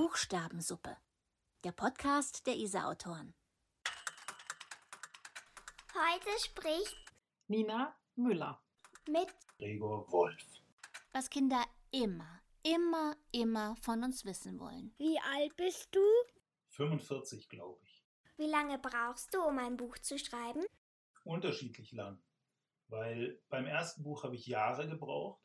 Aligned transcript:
Buchstabensuppe. 0.00 0.96
Der 1.64 1.72
Podcast 1.72 2.46
der 2.46 2.54
ISA-Autoren. 2.54 3.34
Heute 5.92 6.30
spricht 6.44 6.96
Nina 7.48 7.96
Müller. 8.14 8.62
mit 9.10 9.26
Gregor 9.58 10.08
Wolf. 10.12 10.62
Was 11.12 11.28
Kinder 11.28 11.64
immer, 11.90 12.40
immer, 12.62 13.16
immer 13.32 13.74
von 13.82 14.04
uns 14.04 14.24
wissen 14.24 14.60
wollen. 14.60 14.94
Wie 14.98 15.18
alt 15.18 15.56
bist 15.56 15.88
du? 15.90 16.00
45, 16.68 17.48
glaube 17.48 17.80
ich. 17.82 18.06
Wie 18.36 18.46
lange 18.48 18.78
brauchst 18.78 19.34
du, 19.34 19.42
um 19.42 19.58
ein 19.58 19.76
Buch 19.76 19.98
zu 19.98 20.16
schreiben? 20.16 20.64
Unterschiedlich 21.24 21.90
lang. 21.90 22.22
Weil 22.86 23.42
beim 23.48 23.66
ersten 23.66 24.04
Buch 24.04 24.22
habe 24.22 24.36
ich 24.36 24.46
Jahre 24.46 24.88
gebraucht 24.88 25.42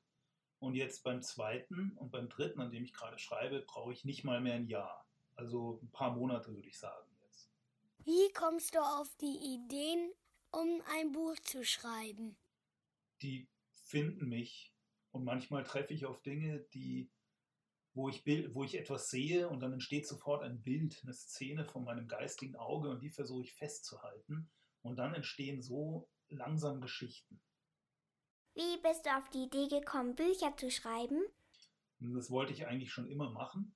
und 0.63 0.75
jetzt 0.75 1.03
beim 1.03 1.21
zweiten 1.21 1.91
und 1.97 2.11
beim 2.11 2.29
dritten, 2.29 2.61
an 2.61 2.71
dem 2.71 2.85
ich 2.85 2.93
gerade 2.93 3.19
schreibe, 3.19 3.61
brauche 3.67 3.91
ich 3.91 4.05
nicht 4.05 4.23
mal 4.23 4.39
mehr 4.39 4.55
ein 4.55 4.67
Jahr. 4.67 5.05
Also 5.35 5.79
ein 5.83 5.91
paar 5.91 6.15
Monate 6.15 6.55
würde 6.55 6.69
ich 6.69 6.79
sagen 6.79 7.09
jetzt. 7.25 7.51
Wie 8.05 8.31
kommst 8.31 8.73
du 8.73 8.79
auf 8.79 9.13
die 9.19 9.55
Ideen, 9.55 10.13
um 10.51 10.81
ein 10.95 11.11
Buch 11.11 11.35
zu 11.43 11.65
schreiben? 11.65 12.37
Die 13.21 13.49
finden 13.73 14.29
mich 14.29 14.73
und 15.11 15.25
manchmal 15.25 15.65
treffe 15.65 15.93
ich 15.93 16.05
auf 16.05 16.21
Dinge, 16.21 16.59
die, 16.73 17.11
wo 17.93 18.07
ich, 18.07 18.23
Bild, 18.23 18.55
wo 18.55 18.63
ich 18.63 18.75
etwas 18.75 19.09
sehe 19.09 19.49
und 19.49 19.59
dann 19.59 19.73
entsteht 19.73 20.07
sofort 20.07 20.43
ein 20.43 20.61
Bild, 20.61 20.97
eine 21.03 21.13
Szene 21.13 21.65
von 21.65 21.83
meinem 21.83 22.07
geistigen 22.07 22.55
Auge 22.55 22.89
und 22.89 23.03
die 23.03 23.09
versuche 23.09 23.43
ich 23.43 23.53
festzuhalten 23.53 24.49
und 24.81 24.95
dann 24.95 25.13
entstehen 25.13 25.61
so 25.61 26.07
langsam 26.29 26.79
Geschichten. 26.79 27.41
Wie 28.55 28.81
bist 28.81 29.05
du 29.05 29.17
auf 29.17 29.29
die 29.29 29.45
Idee 29.45 29.67
gekommen, 29.67 30.15
Bücher 30.15 30.55
zu 30.55 30.69
schreiben? 30.69 31.21
Das 31.99 32.29
wollte 32.29 32.53
ich 32.53 32.67
eigentlich 32.67 32.91
schon 32.91 33.07
immer 33.07 33.31
machen 33.31 33.75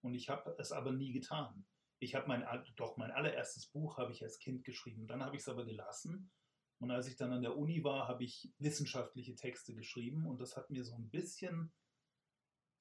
und 0.00 0.14
ich 0.14 0.28
habe 0.28 0.54
es 0.58 0.70
aber 0.70 0.92
nie 0.92 1.12
getan. 1.12 1.66
Ich 1.98 2.14
habe 2.14 2.28
mein, 2.28 2.44
doch 2.76 2.96
mein 2.96 3.10
allererstes 3.10 3.66
Buch 3.66 3.96
habe 3.98 4.12
ich 4.12 4.22
als 4.22 4.38
Kind 4.38 4.64
geschrieben. 4.64 5.06
Dann 5.06 5.24
habe 5.24 5.36
ich 5.36 5.42
es 5.42 5.48
aber 5.48 5.64
gelassen 5.64 6.30
und 6.78 6.90
als 6.90 7.08
ich 7.08 7.16
dann 7.16 7.32
an 7.32 7.42
der 7.42 7.56
Uni 7.56 7.82
war, 7.82 8.06
habe 8.06 8.22
ich 8.24 8.52
wissenschaftliche 8.58 9.34
Texte 9.34 9.74
geschrieben 9.74 10.26
und 10.26 10.40
das 10.40 10.56
hat 10.56 10.70
mir 10.70 10.84
so 10.84 10.94
ein 10.94 11.10
bisschen 11.10 11.72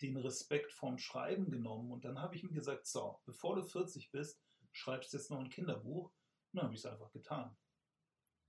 den 0.02 0.18
Respekt 0.18 0.74
vom 0.74 0.98
Schreiben 0.98 1.50
genommen 1.50 1.92
und 1.92 2.06
dann 2.06 2.20
habe 2.20 2.36
ich 2.36 2.44
mir 2.44 2.52
gesagt, 2.52 2.86
so, 2.86 3.20
bevor 3.26 3.56
du 3.56 3.64
40 3.64 4.12
bist, 4.12 4.42
schreibst 4.72 5.14
du 5.14 5.18
jetzt 5.18 5.30
noch 5.30 5.40
ein 5.40 5.50
Kinderbuch. 5.50 6.06
Und 6.08 6.58
dann 6.58 6.64
habe 6.66 6.74
ich 6.74 6.82
es 6.82 6.86
einfach 6.86 7.12
getan. 7.12 7.56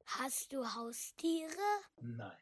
Hast 0.06 0.52
du 0.52 0.64
Haustiere? 0.64 1.50
Nein. 2.00 2.36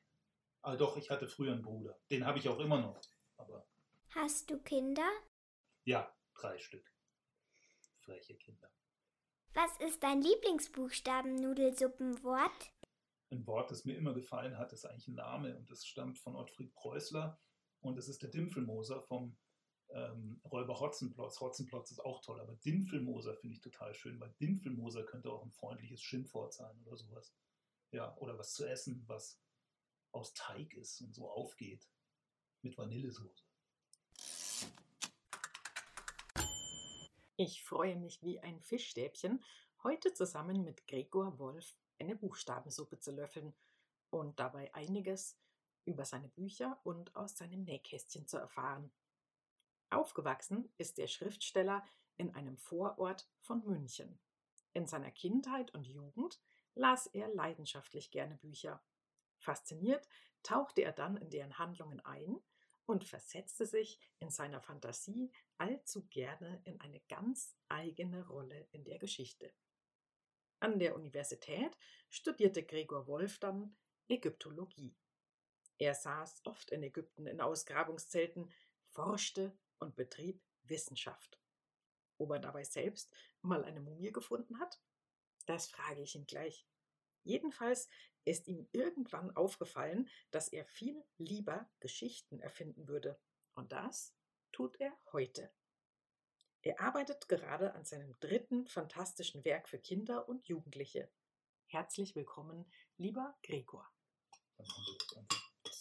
Ah, 0.62 0.76
doch, 0.76 0.96
ich 0.96 1.10
hatte 1.10 1.28
früher 1.28 1.52
einen 1.52 1.62
Bruder. 1.62 1.98
Den 2.10 2.26
habe 2.26 2.38
ich 2.38 2.48
auch 2.48 2.58
immer 2.58 2.80
noch. 2.80 3.00
Aber 3.36 3.66
Hast 4.10 4.50
du 4.50 4.58
Kinder? 4.60 5.08
ja, 5.84 6.12
drei 6.34 6.58
Stück. 6.58 6.92
Freche 8.00 8.34
Kinder. 8.36 8.70
Was 9.54 9.76
ist 9.80 10.02
dein 10.02 10.20
Lieblingsbuchstaben-Nudelsuppenwort? 10.22 12.72
ein 13.32 13.46
Wort, 13.46 13.70
das 13.70 13.84
mir 13.84 13.96
immer 13.96 14.12
gefallen 14.12 14.58
hat, 14.58 14.72
ist 14.72 14.84
eigentlich 14.84 15.06
ein 15.06 15.14
Name 15.14 15.56
und 15.56 15.70
das 15.70 15.86
stammt 15.86 16.18
von 16.18 16.34
Ottfried 16.34 16.74
Preußler 16.74 17.40
und 17.80 17.96
das 17.96 18.08
ist 18.08 18.22
der 18.22 18.28
Dimpfelmoser 18.30 19.02
vom 19.02 19.38
ähm, 19.90 20.40
Räuber 20.50 20.80
Hotzenplotz. 20.80 21.38
Hotzenplotz 21.40 21.92
ist 21.92 22.00
auch 22.00 22.20
toll, 22.22 22.40
aber 22.40 22.56
Dimpfelmoser 22.56 23.36
finde 23.36 23.54
ich 23.54 23.60
total 23.60 23.94
schön, 23.94 24.18
weil 24.18 24.34
Dimpfelmoser 24.40 25.04
könnte 25.04 25.30
auch 25.30 25.44
ein 25.44 25.52
freundliches 25.52 26.02
Schimpfwort 26.02 26.54
sein 26.54 26.76
oder 26.84 26.96
sowas. 26.96 27.32
Ja, 27.92 28.16
oder 28.16 28.36
was 28.36 28.52
zu 28.54 28.68
essen, 28.68 29.04
was 29.06 29.40
aus 30.12 30.34
Teig 30.34 30.74
ist 30.74 31.00
und 31.00 31.14
so 31.14 31.28
aufgeht 31.30 31.88
mit 32.62 32.76
Vanillesoße. 32.76 33.44
Ich 37.36 37.64
freue 37.64 37.96
mich 37.96 38.22
wie 38.22 38.38
ein 38.40 38.60
Fischstäbchen, 38.60 39.42
heute 39.82 40.12
zusammen 40.12 40.62
mit 40.62 40.86
Gregor 40.86 41.38
Wolf 41.38 41.74
eine 41.98 42.14
Buchstabensuppe 42.14 42.98
zu 42.98 43.12
löffeln 43.12 43.54
und 44.10 44.38
dabei 44.38 44.74
einiges 44.74 45.38
über 45.84 46.04
seine 46.04 46.28
Bücher 46.28 46.78
und 46.84 47.14
aus 47.16 47.36
seinem 47.36 47.64
Nähkästchen 47.64 48.26
zu 48.26 48.36
erfahren. 48.36 48.92
Aufgewachsen 49.88 50.72
ist 50.76 50.98
der 50.98 51.06
Schriftsteller 51.06 51.84
in 52.16 52.34
einem 52.34 52.58
Vorort 52.58 53.28
von 53.40 53.64
München. 53.64 54.18
In 54.72 54.86
seiner 54.86 55.10
Kindheit 55.10 55.72
und 55.74 55.86
Jugend 55.86 56.40
las 56.74 57.06
er 57.06 57.28
leidenschaftlich 57.34 58.10
gerne 58.10 58.36
Bücher. 58.36 58.82
Fasziniert 59.40 60.06
tauchte 60.42 60.82
er 60.82 60.92
dann 60.92 61.16
in 61.16 61.30
deren 61.30 61.58
Handlungen 61.58 62.00
ein 62.00 62.40
und 62.86 63.04
versetzte 63.04 63.66
sich 63.66 64.00
in 64.18 64.30
seiner 64.30 64.60
Fantasie 64.60 65.32
allzu 65.58 66.06
gerne 66.08 66.60
in 66.64 66.80
eine 66.80 67.00
ganz 67.08 67.56
eigene 67.68 68.26
Rolle 68.26 68.68
in 68.72 68.84
der 68.84 68.98
Geschichte. 68.98 69.52
An 70.60 70.78
der 70.78 70.94
Universität 70.94 71.76
studierte 72.10 72.62
Gregor 72.62 73.06
Wolf 73.06 73.38
dann 73.38 73.76
Ägyptologie. 74.08 74.94
Er 75.78 75.94
saß 75.94 76.42
oft 76.44 76.70
in 76.70 76.82
Ägypten 76.82 77.26
in 77.26 77.40
Ausgrabungszelten, 77.40 78.52
forschte 78.88 79.56
und 79.78 79.96
betrieb 79.96 80.42
Wissenschaft. 80.64 81.40
Ob 82.18 82.32
er 82.32 82.40
dabei 82.40 82.64
selbst 82.64 83.14
mal 83.40 83.64
eine 83.64 83.80
Mumie 83.80 84.12
gefunden 84.12 84.60
hat? 84.60 84.78
Das 85.46 85.68
frage 85.68 86.02
ich 86.02 86.14
ihn 86.14 86.26
gleich. 86.26 86.66
Jedenfalls 87.24 87.88
ist 88.24 88.48
ihm 88.48 88.68
irgendwann 88.72 89.34
aufgefallen, 89.36 90.08
dass 90.30 90.48
er 90.48 90.64
viel 90.66 91.04
lieber 91.18 91.68
Geschichten 91.80 92.40
erfinden 92.40 92.88
würde. 92.88 93.18
Und 93.54 93.72
das 93.72 94.14
tut 94.52 94.78
er 94.80 94.92
heute. 95.12 95.50
Er 96.62 96.80
arbeitet 96.80 97.28
gerade 97.28 97.74
an 97.74 97.84
seinem 97.84 98.18
dritten 98.20 98.66
fantastischen 98.66 99.44
Werk 99.44 99.68
für 99.68 99.78
Kinder 99.78 100.28
und 100.28 100.46
Jugendliche. 100.46 101.10
Herzlich 101.66 102.14
willkommen, 102.14 102.70
lieber 102.98 103.38
Gregor. 103.42 103.88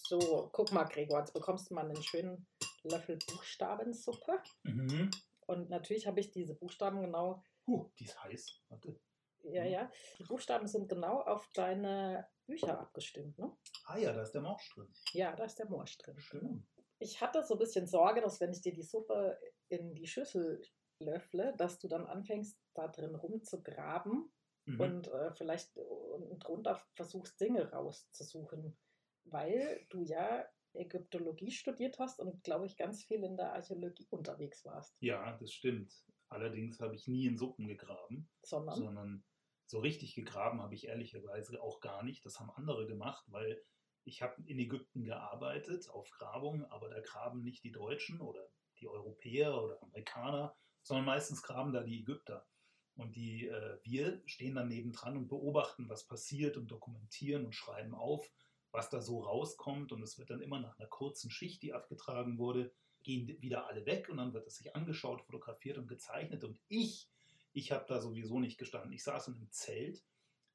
So, 0.08 0.50
guck 0.54 0.72
mal, 0.72 0.86
Gregor, 0.86 1.20
jetzt 1.20 1.34
bekommst 1.34 1.70
du 1.70 1.74
mal 1.74 1.86
einen 1.86 2.02
schönen 2.02 2.48
Löffel 2.84 3.20
Buchstabensuppe. 3.28 4.42
Mhm. 4.64 5.12
Und 5.48 5.70
natürlich 5.70 6.08
habe 6.08 6.20
ich 6.20 6.32
diese 6.32 6.56
Buchstaben 6.56 7.02
genau, 7.02 7.44
Huh, 7.68 7.92
die 8.00 8.06
ist 8.06 8.24
heiß. 8.24 8.62
Warte. 8.70 9.00
Ja, 9.44 9.64
ja, 9.66 9.92
die 10.18 10.24
Buchstaben 10.24 10.68
sind 10.68 10.90
genau 10.90 11.22
auf 11.22 11.48
deine 11.54 12.28
Bücher 12.46 12.80
abgestimmt, 12.80 13.38
ne? 13.38 13.56
Ah 13.86 13.98
ja, 13.98 14.14
da 14.14 14.22
ist 14.24 14.32
der 14.34 14.42
Morsch 14.42 14.70
drin. 14.74 14.88
Ja, 15.14 15.36
da 15.36 15.44
ist 15.46 15.60
der 15.60 15.68
Morsch 15.70 15.98
drin. 15.98 16.20
Schön. 16.20 16.68
Ich 17.00 17.22
hatte 17.22 17.44
so 17.44 17.56
ein 17.56 17.60
bisschen 17.60 17.88
Sorge, 17.88 18.22
dass 18.22 18.40
wenn 18.42 18.52
ich 18.52 18.62
dir 18.62 18.74
die 18.74 18.84
Suppe 18.84 19.40
in 19.70 19.96
die 19.96 20.08
Schüssel 20.08 20.62
löffle, 21.00 21.54
dass 21.58 21.80
du 21.80 21.88
dann 21.88 22.06
anfängst, 22.08 22.58
da 22.74 22.88
drin 22.88 23.16
rumzugraben 23.16 24.32
Mhm. 24.66 24.80
und 24.82 25.08
äh, 25.08 25.32
vielleicht 25.34 25.76
unten 25.78 26.38
drunter 26.40 26.82
versuchst, 26.94 27.40
Dinge 27.40 27.72
rauszusuchen, 27.72 28.78
weil 29.24 29.86
du 29.90 30.04
ja 30.04 30.46
Ägyptologie 30.74 31.50
studiert 31.52 31.98
hast 31.98 32.20
und, 32.20 32.44
glaube 32.44 32.66
ich, 32.68 32.78
ganz 32.78 33.04
viel 33.04 33.24
in 33.24 33.38
der 33.38 33.54
Archäologie 33.54 34.06
unterwegs 34.12 34.64
warst, 34.66 34.96
Ja, 35.00 35.38
das 35.38 35.52
stimmt. 35.52 35.92
Allerdings 36.30 36.80
habe 36.80 36.96
ich 36.96 37.08
nie 37.08 37.26
in 37.26 37.38
Suppen 37.38 37.68
gegraben, 37.68 38.30
sondern 38.44 38.76
sondern 38.76 39.24
so 39.66 39.80
richtig 39.80 40.16
gegraben 40.16 40.62
habe 40.62 40.74
ich 40.74 40.88
ehrlicherweise 40.88 41.62
auch 41.62 41.80
gar 41.80 42.04
nicht. 42.04 42.26
Das 42.26 42.40
haben 42.40 42.50
andere 42.52 42.88
gemacht, 42.88 43.24
weil 43.28 43.62
ich 44.04 44.22
habe 44.22 44.42
in 44.46 44.58
Ägypten 44.58 45.04
gearbeitet 45.04 45.90
auf 45.90 46.10
Grabungen, 46.12 46.66
aber 46.66 46.90
da 46.90 47.00
graben 47.02 47.44
nicht 47.44 47.64
die 47.64 47.72
Deutschen 47.72 48.20
oder 48.22 48.48
die 48.80 48.88
Europäer 48.88 49.62
oder 49.62 49.82
Amerikaner, 49.84 50.56
sondern 50.82 51.06
meistens 51.06 51.44
graben 51.44 51.74
da 51.74 51.84
die 51.84 52.00
Ägypter. 52.00 52.48
Und 52.96 53.16
die, 53.16 53.48
äh, 53.48 53.80
wir 53.84 54.22
stehen 54.26 54.56
dann 54.56 54.70
nebendran 54.70 55.16
und 55.16 55.28
beobachten, 55.28 55.88
was 55.88 56.08
passiert 56.08 56.58
und 56.58 56.70
dokumentieren 56.70 57.46
und 57.46 57.54
schreiben 57.54 57.94
auf, 57.94 58.30
was 58.72 58.90
da 58.90 59.02
so 59.02 59.20
rauskommt. 59.20 59.92
Und 59.92 60.02
es 60.02 60.18
wird 60.18 60.32
dann 60.32 60.42
immer 60.42 60.60
nach 60.60 60.78
einer 60.78 60.90
kurzen 60.90 61.30
Schicht, 61.30 61.62
die 61.62 61.74
abgetragen 61.74 62.40
wurde, 62.40 62.74
gehen 63.04 63.28
wieder 63.42 63.68
alle 63.68 63.86
weg 63.86 64.10
und 64.10 64.18
dann 64.18 64.34
wird 64.34 64.48
es 64.48 64.58
sich 64.58 64.76
angeschaut, 64.76 65.22
fotografiert 65.22 65.78
und 65.78 65.88
gezeichnet. 65.88 66.44
Und 66.44 66.60
ich, 66.68 67.10
ich 67.54 67.72
habe 67.72 67.86
da 67.88 68.00
sowieso 68.00 68.40
nicht 68.40 68.58
gestanden. 68.58 68.92
Ich 68.92 69.04
saß 69.04 69.30
in 69.30 69.36
einem 69.36 69.52
Zelt 69.52 70.04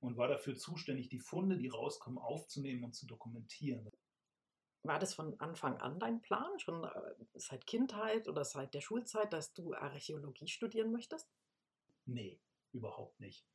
und 0.00 0.16
war 0.16 0.28
dafür 0.28 0.54
zuständig, 0.54 1.08
die 1.08 1.18
Funde, 1.18 1.56
die 1.56 1.68
rauskommen, 1.68 2.18
aufzunehmen 2.18 2.84
und 2.84 2.94
zu 2.94 3.06
dokumentieren. 3.06 3.90
war 4.82 4.98
das 4.98 5.14
von 5.14 5.40
Anfang 5.40 5.78
an 5.78 5.98
dein 5.98 6.20
Plan, 6.20 6.58
schon 6.58 6.84
äh, 6.84 7.14
seit 7.34 7.66
Kindheit 7.66 8.28
oder 8.28 8.44
seit 8.44 8.74
der 8.74 8.82
Schulzeit, 8.82 9.32
dass 9.32 9.54
du 9.54 9.74
Archäologie 9.74 10.48
studieren 10.48 10.92
möchtest? 10.92 11.32
Nee, 12.04 12.38
überhaupt 12.72 13.18
nicht. 13.18 13.46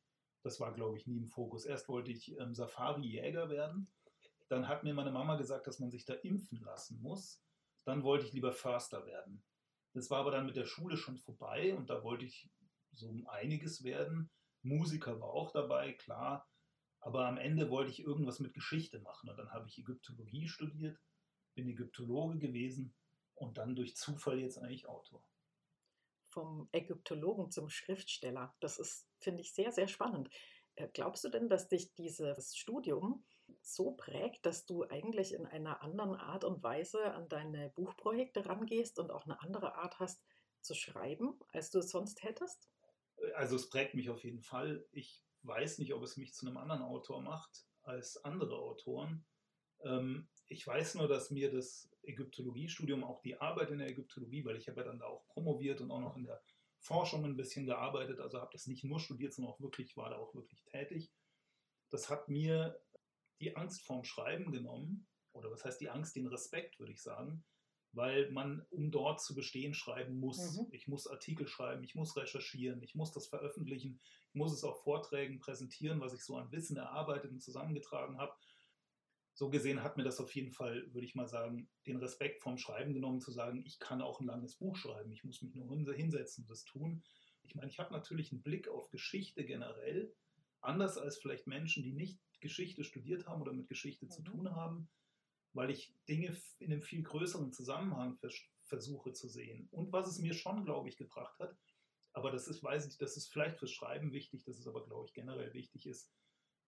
Das 0.42 0.58
war, 0.58 0.72
glaube 0.72 0.96
ich, 0.96 1.06
nie 1.06 1.18
im 1.18 1.28
Fokus. 1.28 1.66
Erst 1.66 1.88
wollte 1.88 2.10
ich 2.10 2.36
ähm, 2.38 2.54
Safari-Jäger 2.54 3.48
werden. 3.48 3.86
Dann 4.48 4.66
hat 4.66 4.82
mir 4.82 4.94
meine 4.94 5.12
Mama 5.12 5.36
gesagt, 5.36 5.68
dass 5.68 5.78
man 5.78 5.90
sich 5.90 6.04
da 6.04 6.14
impfen 6.14 6.60
lassen 6.62 7.00
muss. 7.00 7.40
Dann 7.84 8.02
wollte 8.04 8.26
ich 8.26 8.32
lieber 8.32 8.52
Förster 8.52 9.06
werden. 9.06 9.42
Das 9.94 10.10
war 10.10 10.20
aber 10.20 10.30
dann 10.30 10.46
mit 10.46 10.56
der 10.56 10.66
Schule 10.66 10.96
schon 10.96 11.18
vorbei 11.18 11.74
und 11.74 11.90
da 11.90 12.04
wollte 12.04 12.24
ich 12.24 12.50
so 12.92 13.12
einiges 13.26 13.82
werden. 13.84 14.30
Musiker 14.62 15.20
war 15.20 15.30
auch 15.30 15.52
dabei, 15.52 15.92
klar. 15.94 16.48
Aber 17.00 17.26
am 17.26 17.38
Ende 17.38 17.70
wollte 17.70 17.90
ich 17.90 18.00
irgendwas 18.00 18.40
mit 18.40 18.52
Geschichte 18.54 19.00
machen. 19.00 19.30
Und 19.30 19.36
dann 19.38 19.50
habe 19.52 19.66
ich 19.68 19.78
Ägyptologie 19.78 20.48
studiert, 20.48 20.98
bin 21.54 21.68
Ägyptologe 21.68 22.38
gewesen 22.38 22.94
und 23.34 23.56
dann 23.58 23.74
durch 23.74 23.96
Zufall 23.96 24.38
jetzt 24.38 24.58
eigentlich 24.58 24.86
Autor. 24.86 25.24
vom 26.28 26.68
Ägyptologen 26.72 27.50
zum 27.50 27.68
Schriftsteller. 27.68 28.54
Das 28.60 28.78
ist, 28.78 29.08
finde 29.18 29.42
ich, 29.42 29.52
sehr, 29.52 29.72
sehr 29.72 29.88
spannend. 29.88 30.30
Äh, 30.76 30.88
glaubst 30.92 31.24
du 31.24 31.28
denn, 31.28 31.48
dass 31.48 31.68
dich 31.68 31.92
dieses 31.94 32.56
Studium 32.56 33.24
so 33.62 33.92
prägt, 33.92 34.46
dass 34.46 34.66
du 34.66 34.84
eigentlich 34.88 35.34
in 35.34 35.46
einer 35.46 35.82
anderen 35.82 36.14
Art 36.14 36.44
und 36.44 36.62
Weise 36.62 37.12
an 37.14 37.28
deine 37.28 37.70
Buchprojekte 37.70 38.46
rangehst 38.46 38.98
und 38.98 39.10
auch 39.10 39.24
eine 39.24 39.40
andere 39.40 39.74
Art 39.76 39.98
hast 39.98 40.22
zu 40.60 40.74
schreiben, 40.74 41.38
als 41.52 41.70
du 41.70 41.78
es 41.78 41.90
sonst 41.90 42.22
hättest? 42.22 42.70
Also 43.34 43.56
es 43.56 43.68
prägt 43.68 43.94
mich 43.94 44.10
auf 44.10 44.24
jeden 44.24 44.42
Fall. 44.42 44.86
Ich 44.92 45.22
weiß 45.42 45.78
nicht, 45.78 45.94
ob 45.94 46.02
es 46.02 46.16
mich 46.16 46.34
zu 46.34 46.46
einem 46.46 46.56
anderen 46.56 46.82
Autor 46.82 47.22
macht 47.22 47.66
als 47.82 48.22
andere 48.24 48.58
Autoren. 48.58 49.24
Ähm, 49.82 50.28
ich 50.48 50.66
weiß 50.66 50.96
nur, 50.96 51.08
dass 51.08 51.30
mir 51.30 51.50
das 51.50 51.90
Ägyptologiestudium, 52.02 53.04
auch 53.04 53.20
die 53.22 53.40
Arbeit 53.40 53.70
in 53.70 53.78
der 53.78 53.88
Ägyptologie, 53.88 54.44
weil 54.44 54.56
ich 54.56 54.68
habe 54.68 54.80
ja 54.80 54.86
dann 54.86 54.98
da 54.98 55.06
auch 55.06 55.26
promoviert 55.28 55.80
und 55.80 55.90
auch 55.90 56.00
noch 56.00 56.16
in 56.16 56.24
der 56.24 56.42
Forschung 56.78 57.24
ein 57.24 57.36
bisschen 57.36 57.66
gearbeitet, 57.66 58.20
also 58.20 58.40
habe 58.40 58.50
das 58.52 58.66
nicht 58.66 58.84
nur 58.84 58.98
studiert, 59.00 59.34
sondern 59.34 59.52
auch 59.52 59.60
wirklich, 59.60 59.96
war 59.96 60.10
da 60.10 60.16
auch 60.16 60.34
wirklich 60.34 60.64
tätig. 60.64 61.12
Das 61.90 62.08
hat 62.08 62.28
mir 62.28 62.80
die 63.40 63.56
Angst 63.56 63.82
vorm 63.82 64.04
Schreiben 64.04 64.52
genommen, 64.52 65.06
oder 65.32 65.50
was 65.50 65.64
heißt 65.64 65.80
die 65.80 65.90
Angst, 65.90 66.16
den 66.16 66.26
Respekt, 66.26 66.78
würde 66.78 66.92
ich 66.92 67.02
sagen, 67.02 67.44
weil 67.92 68.30
man, 68.30 68.64
um 68.70 68.90
dort 68.90 69.20
zu 69.20 69.34
bestehen, 69.34 69.74
schreiben 69.74 70.18
muss. 70.18 70.56
Mhm. 70.56 70.68
Ich 70.70 70.86
muss 70.86 71.06
Artikel 71.06 71.48
schreiben, 71.48 71.82
ich 71.82 71.94
muss 71.94 72.16
recherchieren, 72.16 72.82
ich 72.82 72.94
muss 72.94 73.12
das 73.12 73.26
veröffentlichen, 73.26 74.00
ich 74.28 74.34
muss 74.34 74.52
es 74.52 74.62
auf 74.62 74.82
Vorträgen 74.82 75.40
präsentieren, 75.40 76.00
was 76.00 76.14
ich 76.14 76.24
so 76.24 76.36
an 76.36 76.52
Wissen 76.52 76.76
erarbeitet 76.76 77.32
und 77.32 77.40
zusammengetragen 77.40 78.18
habe. 78.18 78.32
So 79.32 79.48
gesehen 79.48 79.82
hat 79.82 79.96
mir 79.96 80.04
das 80.04 80.20
auf 80.20 80.34
jeden 80.34 80.52
Fall, 80.52 80.92
würde 80.92 81.06
ich 81.06 81.14
mal 81.14 81.26
sagen, 81.26 81.68
den 81.86 81.96
Respekt 81.96 82.42
vom 82.42 82.58
Schreiben 82.58 82.92
genommen, 82.92 83.20
zu 83.20 83.32
sagen, 83.32 83.64
ich 83.64 83.78
kann 83.78 84.02
auch 84.02 84.20
ein 84.20 84.26
langes 84.26 84.56
Buch 84.56 84.76
schreiben, 84.76 85.12
ich 85.12 85.24
muss 85.24 85.42
mich 85.42 85.54
nur 85.54 85.94
hinsetzen 85.94 86.44
und 86.44 86.50
das 86.50 86.64
tun. 86.64 87.02
Ich 87.42 87.54
meine, 87.54 87.70
ich 87.70 87.78
habe 87.78 87.92
natürlich 87.92 88.30
einen 88.32 88.42
Blick 88.42 88.68
auf 88.68 88.90
Geschichte 88.90 89.44
generell, 89.44 90.14
anders 90.60 90.98
als 90.98 91.18
vielleicht 91.18 91.46
Menschen, 91.46 91.82
die 91.82 91.92
nicht 91.92 92.18
Geschichte 92.40 92.84
studiert 92.84 93.26
haben 93.26 93.42
oder 93.42 93.52
mit 93.52 93.68
Geschichte 93.68 94.06
mhm. 94.06 94.10
zu 94.10 94.22
tun 94.22 94.54
haben 94.54 94.88
weil 95.52 95.70
ich 95.70 95.94
Dinge 96.08 96.36
in 96.58 96.72
einem 96.72 96.82
viel 96.82 97.02
größeren 97.02 97.52
Zusammenhang 97.52 98.16
vers 98.18 98.34
versuche 98.64 99.12
zu 99.12 99.28
sehen. 99.28 99.66
Und 99.72 99.92
was 99.92 100.06
es 100.06 100.20
mir 100.20 100.32
schon, 100.32 100.64
glaube 100.64 100.88
ich, 100.88 100.96
gebracht 100.96 101.36
hat, 101.40 101.58
aber 102.12 102.30
das 102.30 102.46
ist, 102.46 102.62
weiß 102.62 102.86
ich, 102.86 102.98
das 102.98 103.16
ist 103.16 103.26
vielleicht 103.26 103.58
fürs 103.58 103.72
Schreiben 103.72 104.12
wichtig, 104.12 104.44
das 104.44 104.60
ist 104.60 104.68
aber, 104.68 104.84
glaube 104.84 105.06
ich, 105.06 105.12
generell 105.12 105.52
wichtig 105.54 105.86
ist. 105.86 106.12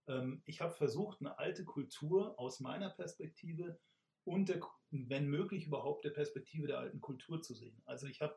Ähm, 0.08 0.42
ich 0.44 0.60
habe 0.60 0.74
versucht, 0.74 1.20
eine 1.20 1.38
alte 1.38 1.64
Kultur 1.64 2.36
aus 2.40 2.58
meiner 2.58 2.90
Perspektive 2.90 3.78
und 4.24 4.48
der, 4.48 4.60
wenn 4.90 5.28
möglich 5.28 5.66
überhaupt 5.66 6.04
der 6.04 6.10
Perspektive 6.10 6.66
der 6.66 6.80
alten 6.80 7.00
Kultur 7.00 7.40
zu 7.40 7.54
sehen. 7.54 7.80
Also 7.84 8.08
ich 8.08 8.20
habe 8.20 8.36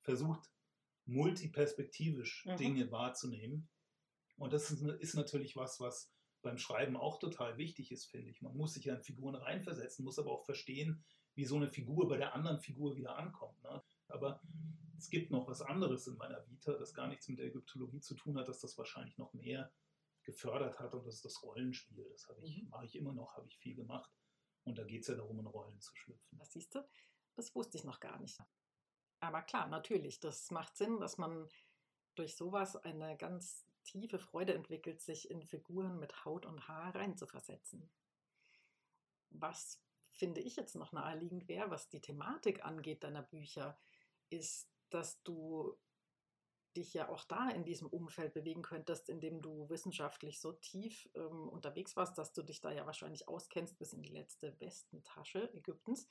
versucht, 0.00 0.50
multiperspektivisch 1.04 2.46
mhm. 2.46 2.56
Dinge 2.56 2.90
wahrzunehmen. 2.90 3.68
Und 4.36 4.52
das 4.52 4.70
ist, 4.70 4.82
ist 4.82 5.14
natürlich 5.14 5.56
was, 5.56 5.80
was 5.80 6.12
beim 6.42 6.58
Schreiben 6.58 6.96
auch 6.96 7.18
total 7.18 7.56
wichtig 7.56 7.90
ist, 7.90 8.04
finde 8.04 8.30
ich. 8.30 8.42
Man 8.42 8.56
muss 8.56 8.74
sich 8.74 8.84
ja 8.84 8.94
in 8.94 9.02
Figuren 9.02 9.34
reinversetzen, 9.34 10.04
muss 10.04 10.18
aber 10.18 10.32
auch 10.32 10.44
verstehen, 10.44 11.04
wie 11.34 11.44
so 11.44 11.56
eine 11.56 11.68
Figur 11.68 12.06
bei 12.08 12.16
der 12.16 12.34
anderen 12.34 12.60
Figur 12.60 12.96
wieder 12.96 13.16
ankommt. 13.16 13.60
Ne? 13.62 13.82
Aber 14.08 14.40
es 14.98 15.10
gibt 15.10 15.30
noch 15.30 15.48
was 15.48 15.62
anderes 15.62 16.06
in 16.06 16.16
meiner 16.16 16.46
Vita, 16.48 16.74
das 16.74 16.94
gar 16.94 17.08
nichts 17.08 17.28
mit 17.28 17.38
der 17.38 17.46
Ägyptologie 17.46 18.00
zu 18.00 18.14
tun 18.14 18.38
hat, 18.38 18.48
dass 18.48 18.60
das 18.60 18.78
wahrscheinlich 18.78 19.18
noch 19.18 19.32
mehr 19.32 19.72
gefördert 20.22 20.78
hat 20.80 20.94
und 20.94 21.06
das 21.06 21.16
ist 21.16 21.24
das 21.24 21.42
Rollenspiel. 21.42 22.08
Das 22.10 22.28
ich, 22.42 22.62
mhm. 22.62 22.68
mache 22.70 22.86
ich 22.86 22.96
immer 22.96 23.12
noch, 23.12 23.36
habe 23.36 23.46
ich 23.48 23.58
viel 23.58 23.74
gemacht. 23.74 24.10
Und 24.64 24.78
da 24.78 24.84
geht 24.84 25.02
es 25.02 25.08
ja 25.08 25.14
darum, 25.14 25.38
in 25.38 25.46
Rollen 25.46 25.78
zu 25.80 25.94
schlüpfen. 25.94 26.38
Das 26.38 26.52
siehst 26.52 26.74
du, 26.74 26.86
das 27.34 27.54
wusste 27.54 27.76
ich 27.76 27.84
noch 27.84 28.00
gar 28.00 28.18
nicht. 28.18 28.38
Aber 29.20 29.42
klar, 29.42 29.68
natürlich, 29.68 30.20
das 30.20 30.50
macht 30.50 30.76
Sinn, 30.76 31.00
dass 31.00 31.18
man 31.18 31.48
durch 32.14 32.36
sowas 32.36 32.76
eine 32.76 33.16
ganz 33.16 33.63
tiefe 33.84 34.18
Freude 34.18 34.54
entwickelt, 34.54 35.00
sich 35.00 35.30
in 35.30 35.42
Figuren 35.42 35.98
mit 35.98 36.24
Haut 36.24 36.46
und 36.46 36.68
Haar 36.68 36.94
reinzuversetzen. 36.94 37.90
Was 39.30 39.80
finde 40.10 40.40
ich 40.40 40.56
jetzt 40.56 40.76
noch 40.76 40.92
naheliegend 40.92 41.48
wäre, 41.48 41.70
was 41.70 41.88
die 41.88 42.00
Thematik 42.00 42.64
angeht 42.64 43.04
deiner 43.04 43.22
Bücher, 43.22 43.78
ist, 44.30 44.68
dass 44.90 45.22
du 45.22 45.76
dich 46.76 46.94
ja 46.94 47.08
auch 47.08 47.24
da 47.24 47.50
in 47.50 47.64
diesem 47.64 47.86
Umfeld 47.86 48.34
bewegen 48.34 48.62
könntest, 48.62 49.08
in 49.08 49.20
dem 49.20 49.40
du 49.40 49.68
wissenschaftlich 49.68 50.40
so 50.40 50.52
tief 50.52 51.08
ähm, 51.14 51.48
unterwegs 51.48 51.96
warst, 51.96 52.18
dass 52.18 52.32
du 52.32 52.42
dich 52.42 52.60
da 52.60 52.72
ja 52.72 52.84
wahrscheinlich 52.86 53.28
auskennst 53.28 53.78
bis 53.78 53.92
in 53.92 54.02
die 54.02 54.10
letzte 54.10 54.58
Westentasche 54.60 55.52
Ägyptens. 55.54 56.08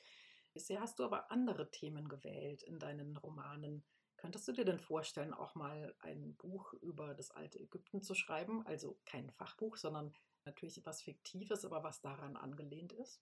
Bisher 0.54 0.80
hast 0.80 1.00
du 1.00 1.04
aber 1.04 1.31
andere 1.31 1.70
Themen 1.72 2.08
gewählt 2.08 2.64
in 2.64 2.80
deinen 2.80 3.18
Romanen. 3.18 3.84
Könntest 4.24 4.48
du 4.48 4.54
dir 4.54 4.64
denn 4.64 4.80
vorstellen, 4.80 5.34
auch 5.34 5.54
mal 5.54 5.94
ein 6.00 6.34
Buch 6.38 6.72
über 6.75 7.14
das 7.14 7.31
alte 7.31 7.60
Ägypten 7.60 8.02
zu 8.02 8.16
schreiben? 8.16 8.66
Also 8.66 8.98
kein 9.04 9.30
Fachbuch, 9.31 9.75
sondern 9.75 10.16
natürlich 10.46 10.78
etwas 10.78 11.02
Fiktives, 11.02 11.66
aber 11.66 11.84
was 11.84 12.00
daran 12.00 12.38
angelehnt 12.38 12.94
ist? 12.94 13.22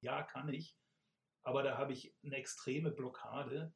Ja, 0.00 0.22
kann 0.22 0.48
ich. 0.48 0.78
Aber 1.42 1.62
da 1.62 1.76
habe 1.76 1.92
ich 1.92 2.16
eine 2.24 2.36
extreme 2.36 2.90
Blockade, 2.90 3.74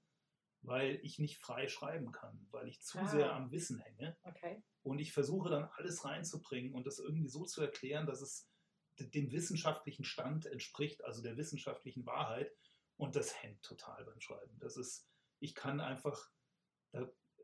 weil 0.62 0.98
ich 1.02 1.18
nicht 1.18 1.36
frei 1.36 1.68
schreiben 1.68 2.12
kann, 2.12 2.48
weil 2.50 2.66
ich 2.66 2.80
zu 2.80 2.98
ah. 2.98 3.08
sehr 3.08 3.34
am 3.34 3.50
Wissen 3.50 3.78
hänge. 3.78 4.16
Okay. 4.22 4.64
Und 4.82 5.00
ich 5.00 5.12
versuche 5.12 5.50
dann 5.50 5.64
alles 5.64 6.06
reinzubringen 6.06 6.72
und 6.72 6.86
das 6.86 6.98
irgendwie 6.98 7.28
so 7.28 7.44
zu 7.44 7.60
erklären, 7.60 8.06
dass 8.06 8.22
es 8.22 8.48
dem 8.98 9.32
wissenschaftlichen 9.32 10.04
Stand 10.04 10.46
entspricht, 10.46 11.04
also 11.04 11.20
der 11.20 11.36
wissenschaftlichen 11.36 12.06
Wahrheit. 12.06 12.56
Und 12.96 13.16
das 13.16 13.42
hängt 13.42 13.60
total 13.62 14.02
beim 14.06 14.18
Schreiben. 14.18 14.58
Das 14.60 14.78
ist, 14.78 15.06
ich 15.46 15.54
kann 15.54 15.80
einfach, 15.80 16.28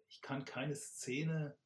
ich 0.08 0.20
kann 0.20 0.44
keine 0.44 0.74
Szene 0.74 1.56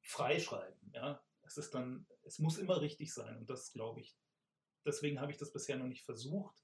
freischreiben. 0.00 0.90
Ja? 0.92 1.22
Es 1.42 1.58
ist 1.58 1.74
dann, 1.74 2.06
es 2.22 2.38
muss 2.38 2.56
immer 2.56 2.80
richtig 2.80 3.12
sein 3.12 3.36
und 3.36 3.50
das 3.50 3.72
glaube 3.72 4.00
ich. 4.00 4.16
Deswegen 4.86 5.20
habe 5.20 5.32
ich 5.32 5.38
das 5.38 5.52
bisher 5.52 5.76
noch 5.76 5.86
nicht 5.86 6.04
versucht 6.04 6.56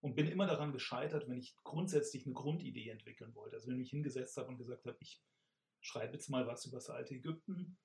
und 0.00 0.14
bin 0.14 0.28
immer 0.28 0.46
daran 0.46 0.72
gescheitert, 0.72 1.28
wenn 1.28 1.38
ich 1.38 1.56
grundsätzlich 1.64 2.26
eine 2.26 2.34
Grundidee 2.34 2.90
entwickeln 2.90 3.34
wollte. 3.34 3.56
Also 3.56 3.68
wenn 3.68 3.76
ich 3.76 3.84
mich 3.84 3.90
hingesetzt 3.90 4.36
habe 4.36 4.48
und 4.48 4.58
gesagt 4.58 4.84
habe, 4.84 4.98
ich 5.00 5.22
schreibe 5.80 6.12
jetzt 6.12 6.28
mal 6.28 6.46
was 6.46 6.66
über 6.66 6.76
das 6.76 6.90
alte 6.90 7.14
Ägypten, 7.14 7.78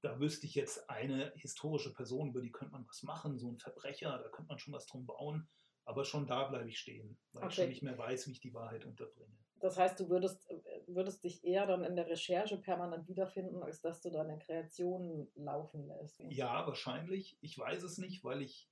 da 0.00 0.18
wüsste 0.18 0.46
ich 0.46 0.56
jetzt 0.56 0.90
eine 0.90 1.32
historische 1.36 1.92
Person, 1.92 2.30
über 2.30 2.40
die 2.40 2.50
könnte 2.50 2.72
man 2.72 2.86
was 2.88 3.04
machen, 3.04 3.38
so 3.38 3.48
ein 3.50 3.60
Verbrecher, 3.60 4.18
da 4.18 4.28
könnte 4.28 4.48
man 4.48 4.58
schon 4.58 4.74
was 4.74 4.86
drum 4.86 5.06
bauen. 5.06 5.48
Aber 5.86 6.04
schon 6.04 6.26
da 6.26 6.44
bleibe 6.44 6.68
ich 6.68 6.78
stehen, 6.78 7.16
weil 7.32 7.44
okay. 7.44 7.48
ich 7.48 7.54
schon 7.54 7.68
nicht 7.68 7.82
mehr 7.82 7.96
weiß, 7.96 8.26
wie 8.26 8.32
ich 8.32 8.40
die 8.40 8.52
Wahrheit 8.52 8.84
unterbringe. 8.84 9.32
Das 9.60 9.78
heißt, 9.78 9.98
du 9.98 10.10
würdest, 10.10 10.46
würdest 10.86 11.24
dich 11.24 11.44
eher 11.44 11.66
dann 11.66 11.84
in 11.84 11.96
der 11.96 12.08
Recherche 12.08 12.58
permanent 12.58 13.08
wiederfinden, 13.08 13.62
als 13.62 13.80
dass 13.80 14.02
du 14.02 14.10
deine 14.10 14.38
Kreationen 14.38 15.30
laufen 15.34 15.86
lässt. 15.86 16.20
Ja, 16.28 16.66
wahrscheinlich. 16.66 17.38
Ich 17.40 17.56
weiß 17.56 17.82
es 17.84 17.98
nicht, 17.98 18.22
weil 18.22 18.42
ich 18.42 18.68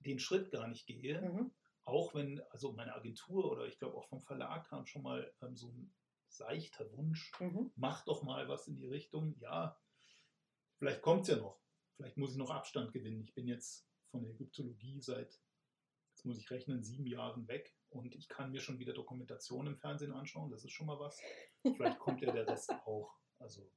den 0.00 0.18
Schritt 0.18 0.50
gar 0.50 0.66
nicht 0.66 0.86
gehe. 0.86 1.22
Mhm. 1.22 1.52
Auch 1.84 2.14
wenn, 2.14 2.40
also 2.50 2.72
meine 2.72 2.94
Agentur 2.94 3.50
oder 3.50 3.66
ich 3.66 3.78
glaube 3.78 3.96
auch 3.96 4.06
vom 4.06 4.20
Verlag 4.20 4.68
kam 4.68 4.84
schon 4.86 5.02
mal 5.02 5.32
ähm, 5.42 5.56
so 5.56 5.68
ein 5.68 5.94
seichter 6.28 6.90
Wunsch, 6.96 7.32
mhm. 7.40 7.72
mach 7.76 8.04
doch 8.04 8.22
mal 8.22 8.48
was 8.48 8.66
in 8.66 8.76
die 8.76 8.86
Richtung. 8.86 9.36
Ja, 9.38 9.78
vielleicht 10.76 11.02
kommt 11.02 11.22
es 11.22 11.28
ja 11.28 11.36
noch. 11.36 11.60
Vielleicht 11.96 12.16
muss 12.16 12.32
ich 12.32 12.38
noch 12.38 12.50
Abstand 12.50 12.92
gewinnen. 12.92 13.22
Ich 13.22 13.34
bin 13.34 13.46
jetzt 13.46 13.88
von 14.10 14.22
der 14.22 14.32
Ägyptologie 14.32 15.00
seit 15.00 15.40
jetzt 16.22 16.26
muss 16.26 16.38
ich 16.38 16.50
rechnen, 16.50 16.84
sieben 16.84 17.06
Jahren 17.06 17.48
weg 17.48 17.74
und 17.90 18.14
ich 18.14 18.28
kann 18.28 18.52
mir 18.52 18.60
schon 18.60 18.78
wieder 18.78 18.92
Dokumentation 18.92 19.66
im 19.66 19.76
Fernsehen 19.76 20.12
anschauen. 20.12 20.50
Das 20.50 20.64
ist 20.64 20.70
schon 20.70 20.86
mal 20.86 20.98
was. 21.00 21.20
Vielleicht 21.62 21.98
kommt 21.98 22.20
ja 22.20 22.30
der 22.32 22.46
Rest 22.46 22.70
auch. 22.86 23.12
Also. 23.38 23.68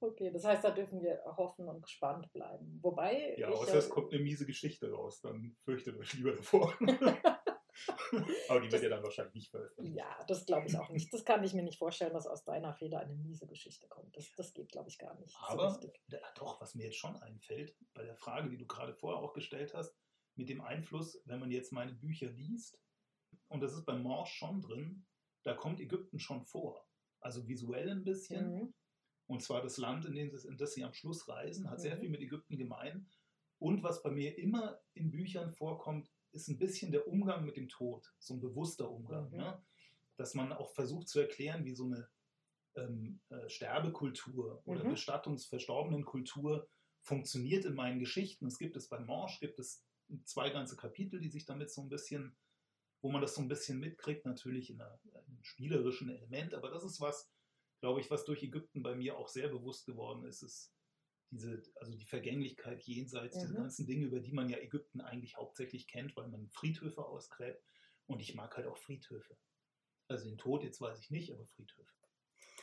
Okay, 0.00 0.30
das 0.32 0.44
heißt, 0.44 0.64
da 0.64 0.70
dürfen 0.70 1.02
wir 1.02 1.20
hoffen 1.36 1.68
und 1.68 1.82
gespannt 1.82 2.32
bleiben. 2.32 2.78
Wobei. 2.82 3.34
Ja, 3.36 3.48
außer 3.48 3.76
es 3.76 3.90
kommt 3.90 4.12
eine 4.12 4.22
miese 4.22 4.46
Geschichte 4.46 4.90
raus, 4.90 5.20
dann 5.20 5.56
fürchtet 5.64 5.96
euch 5.98 6.14
lieber 6.14 6.32
davor. 6.32 6.74
Aber 8.48 8.60
die 8.60 8.72
wird 8.72 8.82
ja 8.82 8.88
dann 8.88 9.02
wahrscheinlich 9.02 9.34
nicht 9.34 9.50
veröffentlicht. 9.50 9.96
Ja, 9.96 10.24
das 10.26 10.46
glaube 10.46 10.66
ich 10.66 10.76
auch 10.76 10.88
nicht. 10.88 11.12
Das 11.12 11.24
kann 11.24 11.44
ich 11.44 11.52
mir 11.52 11.62
nicht 11.62 11.78
vorstellen, 11.78 12.14
dass 12.14 12.26
aus 12.26 12.44
deiner 12.44 12.72
Feder 12.72 13.00
eine 13.00 13.14
miese 13.14 13.46
Geschichte 13.46 13.86
kommt. 13.88 14.16
Das, 14.16 14.32
das 14.34 14.54
geht, 14.54 14.72
glaube 14.72 14.88
ich, 14.88 14.98
gar 14.98 15.14
nicht. 15.20 15.36
Aber 15.46 15.70
so 15.70 15.92
doch, 16.34 16.60
was 16.60 16.74
mir 16.74 16.86
jetzt 16.86 16.96
schon 16.96 17.16
einfällt, 17.16 17.76
bei 17.94 18.02
der 18.04 18.16
Frage, 18.16 18.48
die 18.48 18.56
du 18.56 18.66
gerade 18.66 18.94
vorher 18.94 19.20
auch 19.22 19.34
gestellt 19.34 19.74
hast, 19.74 19.94
mit 20.38 20.48
dem 20.48 20.60
Einfluss, 20.60 21.20
wenn 21.26 21.40
man 21.40 21.50
jetzt 21.50 21.72
meine 21.72 21.92
Bücher 21.92 22.30
liest, 22.30 22.80
und 23.48 23.60
das 23.60 23.74
ist 23.74 23.84
bei 23.84 23.96
Morsch 23.98 24.32
schon 24.32 24.60
drin, 24.60 25.06
da 25.42 25.54
kommt 25.54 25.80
Ägypten 25.80 26.18
schon 26.18 26.44
vor. 26.44 26.86
Also 27.20 27.48
visuell 27.48 27.90
ein 27.90 28.04
bisschen. 28.04 28.52
Mhm. 28.52 28.74
Und 29.26 29.42
zwar 29.42 29.62
das 29.62 29.76
Land, 29.76 30.04
in, 30.06 30.14
dem 30.14 30.30
sie, 30.30 30.48
in 30.48 30.56
das 30.56 30.74
sie 30.74 30.84
am 30.84 30.92
Schluss 30.92 31.28
reisen, 31.28 31.68
hat 31.68 31.78
mhm. 31.78 31.82
sehr 31.82 31.98
viel 31.98 32.10
mit 32.10 32.20
Ägypten 32.20 32.56
gemein. 32.56 33.08
Und 33.58 33.82
was 33.82 34.02
bei 34.02 34.10
mir 34.10 34.38
immer 34.38 34.80
in 34.94 35.10
Büchern 35.10 35.50
vorkommt, 35.50 36.10
ist 36.32 36.48
ein 36.48 36.58
bisschen 36.58 36.92
der 36.92 37.08
Umgang 37.08 37.44
mit 37.44 37.56
dem 37.56 37.68
Tod, 37.68 38.14
so 38.18 38.34
ein 38.34 38.40
bewusster 38.40 38.90
Umgang. 38.90 39.30
Mhm. 39.30 39.38
Ne? 39.38 39.62
Dass 40.16 40.34
man 40.34 40.52
auch 40.52 40.70
versucht 40.74 41.08
zu 41.08 41.20
erklären, 41.20 41.64
wie 41.64 41.74
so 41.74 41.86
eine 41.86 42.08
ähm, 42.76 43.20
äh, 43.30 43.48
Sterbekultur 43.48 44.62
oder 44.64 44.84
mhm. 44.84 44.90
Bestattungsverstorbenenkultur 44.90 46.68
funktioniert 47.00 47.64
in 47.64 47.74
meinen 47.74 47.98
Geschichten. 47.98 48.46
Es 48.46 48.58
gibt 48.58 48.76
es 48.76 48.88
bei 48.88 49.00
Morsch, 49.00 49.40
gibt 49.40 49.58
es 49.58 49.87
zwei 50.24 50.50
ganze 50.50 50.76
Kapitel, 50.76 51.20
die 51.20 51.30
sich 51.30 51.44
damit 51.46 51.70
so 51.70 51.82
ein 51.82 51.88
bisschen 51.88 52.36
wo 53.00 53.10
man 53.10 53.22
das 53.22 53.34
so 53.34 53.42
ein 53.42 53.48
bisschen 53.48 53.78
mitkriegt, 53.78 54.26
natürlich 54.26 54.70
in, 54.70 54.80
einer, 54.80 54.98
in 55.04 55.14
einem 55.14 55.42
spielerischen 55.42 56.08
Element. 56.10 56.54
Aber 56.54 56.70
das 56.70 56.84
ist 56.84 57.00
was, 57.00 57.30
glaube 57.80 58.00
ich, 58.00 58.10
was 58.10 58.24
durch 58.24 58.42
Ägypten 58.42 58.82
bei 58.82 58.94
mir 58.94 59.16
auch 59.16 59.28
sehr 59.28 59.48
bewusst 59.48 59.86
geworden 59.86 60.24
ist, 60.24 60.42
ist 60.42 60.74
diese, 61.30 61.62
also 61.76 61.94
die 61.94 62.06
Vergänglichkeit 62.06 62.82
jenseits, 62.82 63.36
Mhm. 63.36 63.40
diese 63.40 63.54
ganzen 63.54 63.86
Dinge, 63.86 64.06
über 64.06 64.20
die 64.20 64.32
man 64.32 64.48
ja 64.48 64.58
Ägypten 64.58 65.00
eigentlich 65.00 65.36
hauptsächlich 65.36 65.86
kennt, 65.86 66.16
weil 66.16 66.28
man 66.28 66.48
Friedhöfe 66.48 67.04
ausgräbt. 67.04 67.62
Und 68.06 68.20
ich 68.20 68.34
mag 68.34 68.56
halt 68.56 68.66
auch 68.66 68.78
Friedhöfe. 68.78 69.36
Also 70.08 70.24
den 70.24 70.38
Tod, 70.38 70.64
jetzt 70.64 70.80
weiß 70.80 70.98
ich 71.00 71.10
nicht, 71.10 71.32
aber 71.32 71.46
Friedhöfe. 71.46 71.92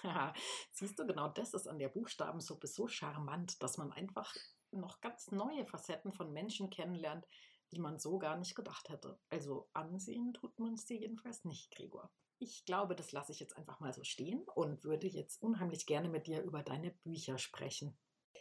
Haha, 0.01 0.33
Siehst 0.71 0.99
du, 0.99 1.05
genau 1.05 1.29
das 1.29 1.53
ist 1.53 1.67
an 1.67 1.79
der 1.79 1.89
Buchstabensuppe 1.89 2.67
so 2.67 2.87
charmant, 2.87 3.61
dass 3.61 3.77
man 3.77 3.91
einfach 3.91 4.35
noch 4.75 5.01
ganz 5.01 5.31
neue 5.31 5.65
Facetten 5.65 6.11
von 6.11 6.31
Menschen 6.31 6.69
kennenlernt, 6.69 7.27
die 7.71 7.79
man 7.79 7.99
so 7.99 8.19
gar 8.19 8.37
nicht 8.37 8.55
gedacht 8.55 8.89
hätte. 8.89 9.19
Also 9.29 9.69
ansehen 9.73 10.33
tut 10.33 10.57
man 10.59 10.73
es 10.73 10.85
dir 10.85 10.97
jedenfalls 10.97 11.43
nicht, 11.45 11.71
Gregor. 11.75 12.11
Ich 12.39 12.65
glaube, 12.65 12.95
das 12.95 13.11
lasse 13.11 13.31
ich 13.31 13.39
jetzt 13.39 13.57
einfach 13.57 13.79
mal 13.79 13.93
so 13.93 14.03
stehen 14.03 14.43
und 14.55 14.83
würde 14.83 15.07
jetzt 15.07 15.41
unheimlich 15.41 15.85
gerne 15.85 16.09
mit 16.09 16.27
dir 16.27 16.41
über 16.41 16.63
deine 16.63 16.91
Bücher 16.91 17.37
sprechen. 17.37 17.97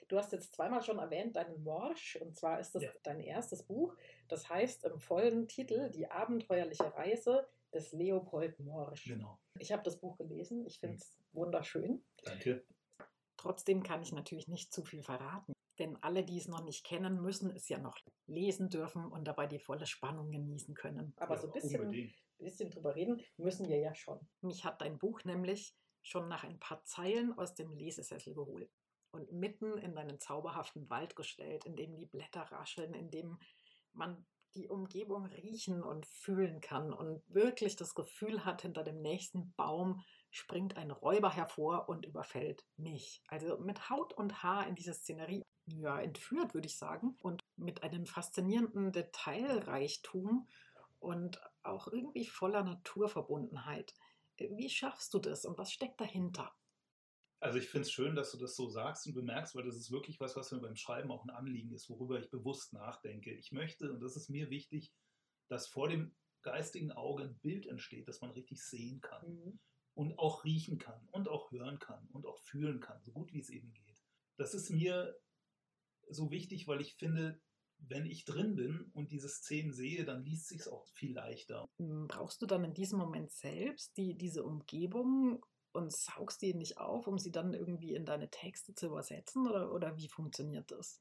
Du 0.08 0.18
hast 0.18 0.32
jetzt 0.32 0.52
zweimal 0.54 0.82
schon 0.82 0.98
erwähnt 0.98 1.36
deinen 1.36 1.62
Morsch, 1.62 2.16
und 2.20 2.36
zwar 2.36 2.60
ist 2.60 2.74
das 2.74 2.82
Ja. 2.82 2.90
dein 3.04 3.20
erstes 3.20 3.62
Buch. 3.62 3.96
Das 4.28 4.48
heißt 4.48 4.84
im 4.84 4.98
vollen 4.98 5.48
Titel 5.48 5.90
Die 5.90 6.10
abenteuerliche 6.10 6.92
Reise 6.94 7.48
des 7.72 7.92
Leopold 7.92 8.58
Morsch. 8.60 9.04
Genau. 9.04 9.38
Ich 9.58 9.72
habe 9.72 9.82
das 9.82 9.98
Buch 9.98 10.16
gelesen, 10.18 10.66
ich 10.66 10.78
finde 10.78 10.96
es 10.96 11.18
wunderschön. 11.32 12.04
Danke. 12.24 12.66
Trotzdem 13.36 13.82
kann 13.82 14.02
ich 14.02 14.12
natürlich 14.12 14.48
nicht 14.48 14.72
zu 14.72 14.84
viel 14.84 15.02
verraten, 15.02 15.53
denn 15.78 15.97
alle, 16.02 16.25
die 16.25 16.38
es 16.38 16.49
noch 16.49 16.62
nicht 16.64 16.85
kennen, 16.85 17.21
müssen 17.23 17.50
es 17.50 17.69
ja 17.69 17.78
noch 17.78 17.99
lesen 18.26 18.69
dürfen 18.71 19.07
und 19.07 19.25
dabei 19.26 19.47
die 19.47 19.59
volle 19.59 19.87
Spannung 19.87 20.31
genießen 20.31 20.75
können. 20.75 21.14
Aber 21.16 21.35
Ja, 21.35 21.40
so 21.40 21.47
ein 21.49 21.52
bisschen, 21.52 21.81
Unbedingt. 21.81 22.14
bisschen 22.38 22.71
drüber 22.71 22.95
reden 22.95 23.21
müssen 23.37 23.69
wir 23.69 23.78
ja 23.78 23.95
schon. 23.95 24.21
Mich 24.40 24.64
hat 24.64 24.81
dein 24.81 24.99
Buch 24.99 25.25
nämlich 25.25 25.75
schon 26.02 26.28
nach 26.28 26.45
ein 26.45 26.59
paar 26.59 26.85
Zeilen 26.85 27.33
aus 27.38 27.54
dem 27.54 27.73
Lesesessel 27.75 28.35
geholt 28.35 28.71
und 29.11 29.33
mitten 29.33 29.78
in 29.78 29.95
deinen 29.95 30.19
zauberhaften 30.21 30.88
Wald 30.90 31.16
gestellt, 31.16 31.64
in 31.64 31.76
dem 31.76 31.97
die 31.97 32.07
Blätter 32.07 32.43
rascheln, 32.43 32.95
in 32.95 33.11
dem 33.11 33.38
man 33.93 34.26
die 34.54 34.69
Umgebung 34.69 35.26
riechen 35.26 35.83
und 35.83 36.07
fühlen 36.07 36.61
kann 36.61 36.93
und 36.93 37.23
wirklich 37.28 37.76
das 37.76 37.95
Gefühl 37.95 38.45
hat, 38.45 38.62
hinter 38.62 38.85
dem 38.85 39.00
nächsten 39.02 39.52
Baum 39.54 40.02
springt 40.34 40.76
ein 40.76 40.90
Räuber 40.90 41.30
hervor 41.30 41.88
und 41.88 42.04
überfällt 42.04 42.66
mich. 42.76 43.22
Also 43.28 43.56
mit 43.58 43.88
Haut 43.88 44.12
und 44.14 44.42
Haar 44.42 44.66
in 44.66 44.74
diese 44.74 44.92
Szenerie 44.92 45.44
ja, 45.66 46.00
entführt, 46.00 46.54
würde 46.54 46.66
ich 46.66 46.76
sagen. 46.76 47.16
Und 47.20 47.40
mit 47.56 47.84
einem 47.84 48.04
faszinierenden 48.04 48.90
Detailreichtum 48.90 50.48
und 50.98 51.40
auch 51.62 51.86
irgendwie 51.86 52.26
voller 52.26 52.64
Naturverbundenheit. 52.64 53.94
Wie 54.36 54.68
schaffst 54.68 55.14
du 55.14 55.20
das 55.20 55.44
und 55.44 55.56
was 55.56 55.70
steckt 55.70 56.00
dahinter? 56.00 56.52
Also 57.38 57.58
ich 57.58 57.68
finde 57.68 57.82
es 57.82 57.92
schön, 57.92 58.16
dass 58.16 58.32
du 58.32 58.38
das 58.38 58.56
so 58.56 58.68
sagst 58.68 59.06
und 59.06 59.14
bemerkst, 59.14 59.54
weil 59.54 59.64
das 59.64 59.76
ist 59.76 59.92
wirklich 59.92 60.18
was, 60.18 60.34
was 60.34 60.50
mir 60.50 60.60
beim 60.60 60.76
Schreiben 60.76 61.12
auch 61.12 61.24
ein 61.24 61.30
Anliegen 61.30 61.72
ist, 61.72 61.88
worüber 61.88 62.18
ich 62.18 62.28
bewusst 62.30 62.72
nachdenke. 62.72 63.32
Ich 63.32 63.52
möchte, 63.52 63.92
und 63.92 64.00
das 64.00 64.16
ist 64.16 64.30
mir 64.30 64.50
wichtig, 64.50 64.92
dass 65.48 65.68
vor 65.68 65.88
dem 65.88 66.16
geistigen 66.42 66.90
Auge 66.90 67.22
ein 67.22 67.38
Bild 67.38 67.66
entsteht, 67.66 68.08
das 68.08 68.20
man 68.20 68.32
richtig 68.32 68.64
sehen 68.64 69.00
kann 69.00 69.60
und 69.94 70.18
auch 70.18 70.44
riechen 70.44 70.78
kann 70.78 71.08
und 71.10 71.28
auch 71.28 71.50
hören 71.52 71.78
kann 71.78 72.06
und 72.12 72.26
auch 72.26 72.38
fühlen 72.38 72.80
kann, 72.80 73.00
so 73.02 73.12
gut 73.12 73.32
wie 73.32 73.40
es 73.40 73.50
eben 73.50 73.72
geht. 73.72 74.02
Das 74.36 74.54
ist 74.54 74.70
mir 74.70 75.16
so 76.10 76.30
wichtig, 76.30 76.66
weil 76.66 76.80
ich 76.80 76.94
finde, 76.94 77.40
wenn 77.78 78.06
ich 78.06 78.24
drin 78.24 78.56
bin 78.56 78.90
und 78.92 79.12
diese 79.12 79.28
Szenen 79.28 79.72
sehe, 79.72 80.04
dann 80.04 80.24
liest 80.24 80.48
sich 80.48 80.66
auch 80.68 80.86
viel 80.86 81.14
leichter. 81.14 81.68
Brauchst 81.78 82.42
du 82.42 82.46
dann 82.46 82.64
in 82.64 82.74
diesem 82.74 82.98
Moment 82.98 83.30
selbst 83.32 83.96
die, 83.96 84.16
diese 84.16 84.44
Umgebung 84.44 85.44
und 85.72 85.92
saugst 85.92 86.42
die 86.42 86.54
nicht 86.54 86.78
auf, 86.78 87.06
um 87.06 87.18
sie 87.18 87.30
dann 87.30 87.52
irgendwie 87.52 87.94
in 87.94 88.04
deine 88.04 88.30
Texte 88.30 88.74
zu 88.74 88.86
übersetzen? 88.86 89.46
Oder, 89.46 89.72
oder 89.72 89.96
wie 89.96 90.08
funktioniert 90.08 90.70
das? 90.70 91.00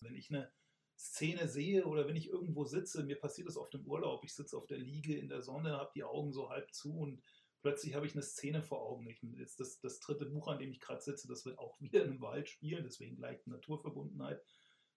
Wenn 0.00 0.14
ich 0.14 0.30
eine 0.30 0.50
Szene 0.96 1.48
sehe 1.48 1.84
oder 1.86 2.06
wenn 2.06 2.16
ich 2.16 2.28
irgendwo 2.28 2.64
sitze, 2.64 3.02
mir 3.02 3.18
passiert 3.18 3.48
das 3.48 3.56
oft 3.56 3.74
im 3.74 3.84
Urlaub, 3.86 4.24
ich 4.24 4.34
sitze 4.34 4.56
auf 4.56 4.66
der 4.66 4.78
Liege 4.78 5.16
in 5.16 5.28
der 5.28 5.42
Sonne, 5.42 5.72
habe 5.72 5.90
die 5.94 6.04
Augen 6.04 6.32
so 6.32 6.48
halb 6.48 6.72
zu 6.72 6.96
und 6.96 7.22
plötzlich 7.62 7.94
habe 7.94 8.06
ich 8.06 8.12
eine 8.12 8.22
Szene 8.22 8.62
vor 8.62 8.82
Augen. 8.82 9.06
Ich, 9.08 9.22
jetzt 9.38 9.60
das, 9.60 9.80
das 9.80 10.00
dritte 10.00 10.26
Buch, 10.26 10.48
an 10.48 10.58
dem 10.58 10.70
ich 10.70 10.80
gerade 10.80 11.00
sitze, 11.00 11.28
das 11.28 11.46
wird 11.46 11.58
auch 11.58 11.80
wieder 11.80 12.02
in 12.02 12.10
einem 12.10 12.20
Wald 12.20 12.48
spielen, 12.48 12.84
deswegen 12.84 13.16
gleich 13.16 13.46
Naturverbundenheit. 13.46 14.42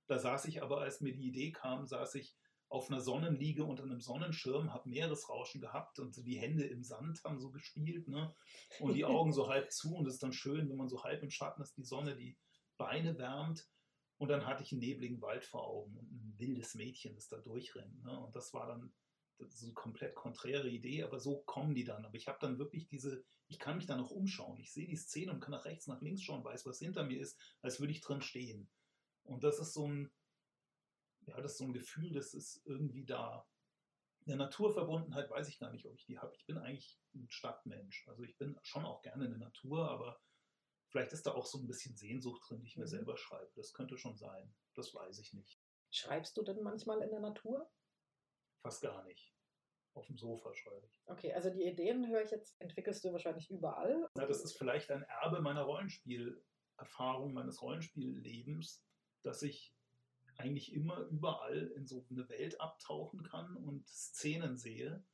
Da 0.08 0.20
saß 0.20 0.46
ich 0.46 0.62
aber, 0.62 0.82
als 0.82 1.02
mir 1.02 1.14
die 1.14 1.28
Idee 1.28 1.52
kam, 1.52 1.86
saß 1.86 2.16
ich 2.16 2.36
auf 2.68 2.90
einer 2.90 3.00
Sonnenliege 3.00 3.64
unter 3.64 3.84
einem 3.84 4.02
Sonnenschirm, 4.02 4.74
habe 4.74 4.90
Meeresrauschen 4.90 5.62
gehabt 5.62 6.00
und 6.00 6.14
so 6.14 6.24
die 6.24 6.38
Hände 6.38 6.66
im 6.66 6.84
Sand 6.84 7.24
haben 7.24 7.40
so 7.40 7.52
gespielt 7.52 8.08
ne? 8.08 8.36
und 8.80 8.96
die 8.96 9.06
Augen 9.06 9.32
so 9.32 9.48
halb 9.48 9.72
zu 9.72 9.96
und 9.96 10.08
es 10.08 10.16
ist 10.16 10.24
dann 10.24 10.34
schön, 10.34 10.68
wenn 10.70 10.76
man 10.76 10.90
so 10.90 11.04
halb 11.04 11.22
im 11.22 11.30
Schatten 11.30 11.62
ist, 11.62 11.78
die 11.78 11.84
Sonne 11.84 12.16
die 12.16 12.38
Beine 12.78 13.18
wärmt 13.20 13.70
und 14.18 14.30
dann 14.30 14.46
hatte 14.46 14.64
ich 14.64 14.72
einen 14.72 14.82
nebligen 14.82 15.22
Wald 15.22 15.46
vor 15.46 15.68
Augen 15.68 15.96
und 15.96 16.12
ein 16.12 16.34
wildes 16.38 16.74
Mädchen, 16.76 17.14
das 17.16 17.28
da 17.28 17.38
durchrennt. 17.38 18.04
Ne? 18.04 18.20
Und 18.20 18.36
das 18.36 18.54
war 18.54 18.68
dann 18.68 18.94
das 19.38 19.56
ist 19.56 19.64
eine 19.64 19.74
komplett 19.74 20.16
konträre 20.16 20.70
Idee, 20.70 21.04
aber 21.04 21.20
so 21.20 21.42
kommen 21.44 21.76
die 21.76 21.84
dann. 21.84 22.06
Aber 22.06 22.16
ich 22.16 22.28
habe 22.28 22.40
dann 22.40 22.58
wirklich 22.58 22.88
diese, 22.88 23.26
ich 23.48 23.60
kann 23.60 23.78
mich 23.78 23.86
da 23.86 23.98
noch 23.98 24.12
umschauen. 24.12 24.60
Ich 24.60 24.72
sehe 24.72 24.88
die 24.88 24.96
Szene 24.96 25.32
und 25.32 25.40
kann 25.42 25.52
nach 25.52 25.66
rechts, 25.66 25.88
nach 25.88 26.02
links 26.02 26.22
schauen, 26.22 26.44
weiß, 26.44 26.66
was 26.66 26.80
hinter 26.80 27.04
mir 27.04 27.20
ist, 27.20 27.40
als 27.62 27.80
würde 27.80 27.92
ich 27.92 28.02
drin 28.02 28.22
stehen. 28.22 28.70
Und 29.24 29.44
das 29.44 29.60
ist 29.60 29.74
so 29.74 29.88
ein, 29.88 30.12
ja, 31.28 31.42
das 31.42 31.54
ist 31.54 31.58
so 31.58 31.66
ein 31.66 31.74
Gefühl, 31.74 32.14
das 32.14 32.34
ist 32.34 32.62
irgendwie 32.66 33.06
da. 33.06 33.48
Eine 34.26 34.38
Naturverbundenheit 34.38 35.30
weiß 35.30 35.48
ich 35.50 35.60
gar 35.60 35.72
nicht, 35.72 35.86
ob 35.86 35.96
ich 35.96 36.06
die 36.06 36.18
habe. 36.18 36.36
Ich 36.36 36.46
bin 36.46 36.58
eigentlich 36.58 37.00
ein 37.14 37.30
Stadtmensch. 37.30 38.08
Also 38.08 38.24
ich 38.24 38.38
bin 38.38 38.58
schon 38.64 38.86
auch 38.86 39.02
gerne 39.02 39.26
in 39.26 39.32
der 39.32 39.40
Natur, 39.40 39.90
aber 39.90 40.20
vielleicht 40.88 41.14
ist 41.14 41.26
da 41.28 41.34
auch 41.34 41.46
so 41.46 41.60
ein 41.60 41.68
bisschen 41.68 41.96
Sehnsucht 41.96 42.42
drin, 42.48 42.62
die 42.62 42.68
ich 42.68 42.78
mir 42.78 42.86
Mhm. 42.86 42.90
selber 42.90 43.18
schreibe. 43.18 43.52
Das 43.56 43.74
könnte 43.74 43.98
schon 43.98 44.18
sein. 44.18 44.56
Das 44.74 44.94
weiß 44.94 45.20
ich 45.20 45.34
nicht. 45.34 45.62
Schreibst 45.92 46.38
du 46.38 46.44
denn 46.44 46.62
manchmal 46.64 47.02
in 47.02 47.10
der 47.10 47.20
Natur? 47.20 47.70
Fast 48.66 48.82
gar 48.82 49.04
nicht. 49.04 49.32
Auf 49.94 50.08
dem 50.08 50.18
Sofa 50.18 50.52
schreibe 50.56 50.88
ich. 50.88 51.04
Okay, 51.06 51.32
also 51.34 51.52
die 51.52 51.64
Ideen 51.66 52.08
höre 52.10 52.24
ich 52.24 52.32
jetzt, 52.32 52.60
entwickelst 52.60 53.04
du 53.06 53.12
wahrscheinlich 53.12 53.52
überall. 53.52 54.10
Na, 54.16 54.26
das 54.26 54.44
ist 54.44 54.58
vielleicht 54.58 54.90
ein 54.90 55.04
Erbe 55.04 55.40
meiner 55.40 55.62
Rollenspielerfahrung, 55.62 57.32
meines 57.32 57.62
Rollenspiellebens, 57.62 58.84
dass 59.22 59.44
ich 59.44 59.76
eigentlich 60.38 60.74
immer 60.74 60.98
überall 61.12 61.68
in 61.76 61.86
so 61.86 62.08
eine 62.10 62.28
Welt 62.28 62.60
abtauchen 62.60 63.22
kann 63.22 63.56
und 63.56 63.88
Szenen 63.88 64.58
sehe. 64.58 65.06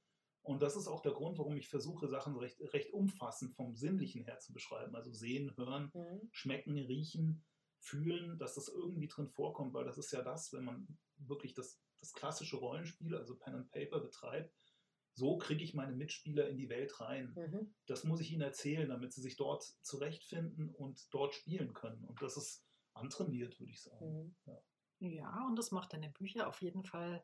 Und 0.44 0.62
das 0.62 0.78
ist 0.78 0.88
auch 0.88 1.02
der 1.02 1.12
Grund, 1.12 1.38
warum 1.38 1.58
ich 1.58 1.68
versuche, 1.68 2.08
Sachen 2.08 2.38
recht, 2.38 2.62
recht 2.74 2.94
umfassend 2.94 3.54
vom 3.54 3.76
Sinnlichen 3.76 4.24
her 4.24 4.40
zu 4.40 4.54
beschreiben. 4.54 4.96
Also 4.96 5.12
sehen, 5.12 5.54
hören, 5.58 5.92
Mhm. 5.94 6.30
schmecken, 6.32 6.78
riechen, 6.78 7.44
fühlen, 7.82 8.40
dass 8.40 8.56
das 8.56 8.70
irgendwie 8.70 9.10
drin 9.10 9.28
vorkommt, 9.28 9.74
weil 9.74 9.84
das 9.84 9.98
ist 9.98 10.14
ja 10.14 10.22
das, 10.22 10.54
wenn 10.54 10.64
man 10.64 10.88
wirklich 11.18 11.54
das, 11.54 11.80
das 12.02 12.14
klassische 12.14 12.58
Rollenspiel, 12.58 13.16
also 13.16 13.36
Pen 13.36 13.56
and 13.56 13.72
Paper 13.72 14.00
betreibt, 14.00 14.54
so 15.14 15.38
kriege 15.38 15.64
ich 15.64 15.74
meine 15.74 15.94
Mitspieler 15.94 16.48
in 16.50 16.58
die 16.58 16.70
Welt 16.70 17.00
rein 17.00 17.34
Mhm. 17.36 17.74
das 17.86 18.04
muss 18.04 18.22
ich 18.22 18.32
ihnen 18.32 18.42
erzählen, 18.42 18.90
damit 18.90 19.14
sie 19.14 19.22
sich 19.22 19.36
dort 19.36 19.64
zurechtfinden 19.82 20.70
und 20.70 21.14
dort 21.14 21.34
spielen 21.34 21.74
können. 21.74 22.04
Und 22.06 22.22
das 22.22 22.38
ist 22.38 22.66
antrainiert, 22.94 23.60
würde 23.60 23.72
ich 23.72 23.82
sagen. 23.82 24.24
Mhm. 24.24 24.36
Ja. 24.46 24.62
Ja, 25.00 25.48
und 25.48 25.58
das 25.58 25.72
macht 25.72 25.94
deine 25.94 26.10
Bücher 26.10 26.48
auf 26.48 26.62
jeden 26.62 26.84
Fall 26.84 27.24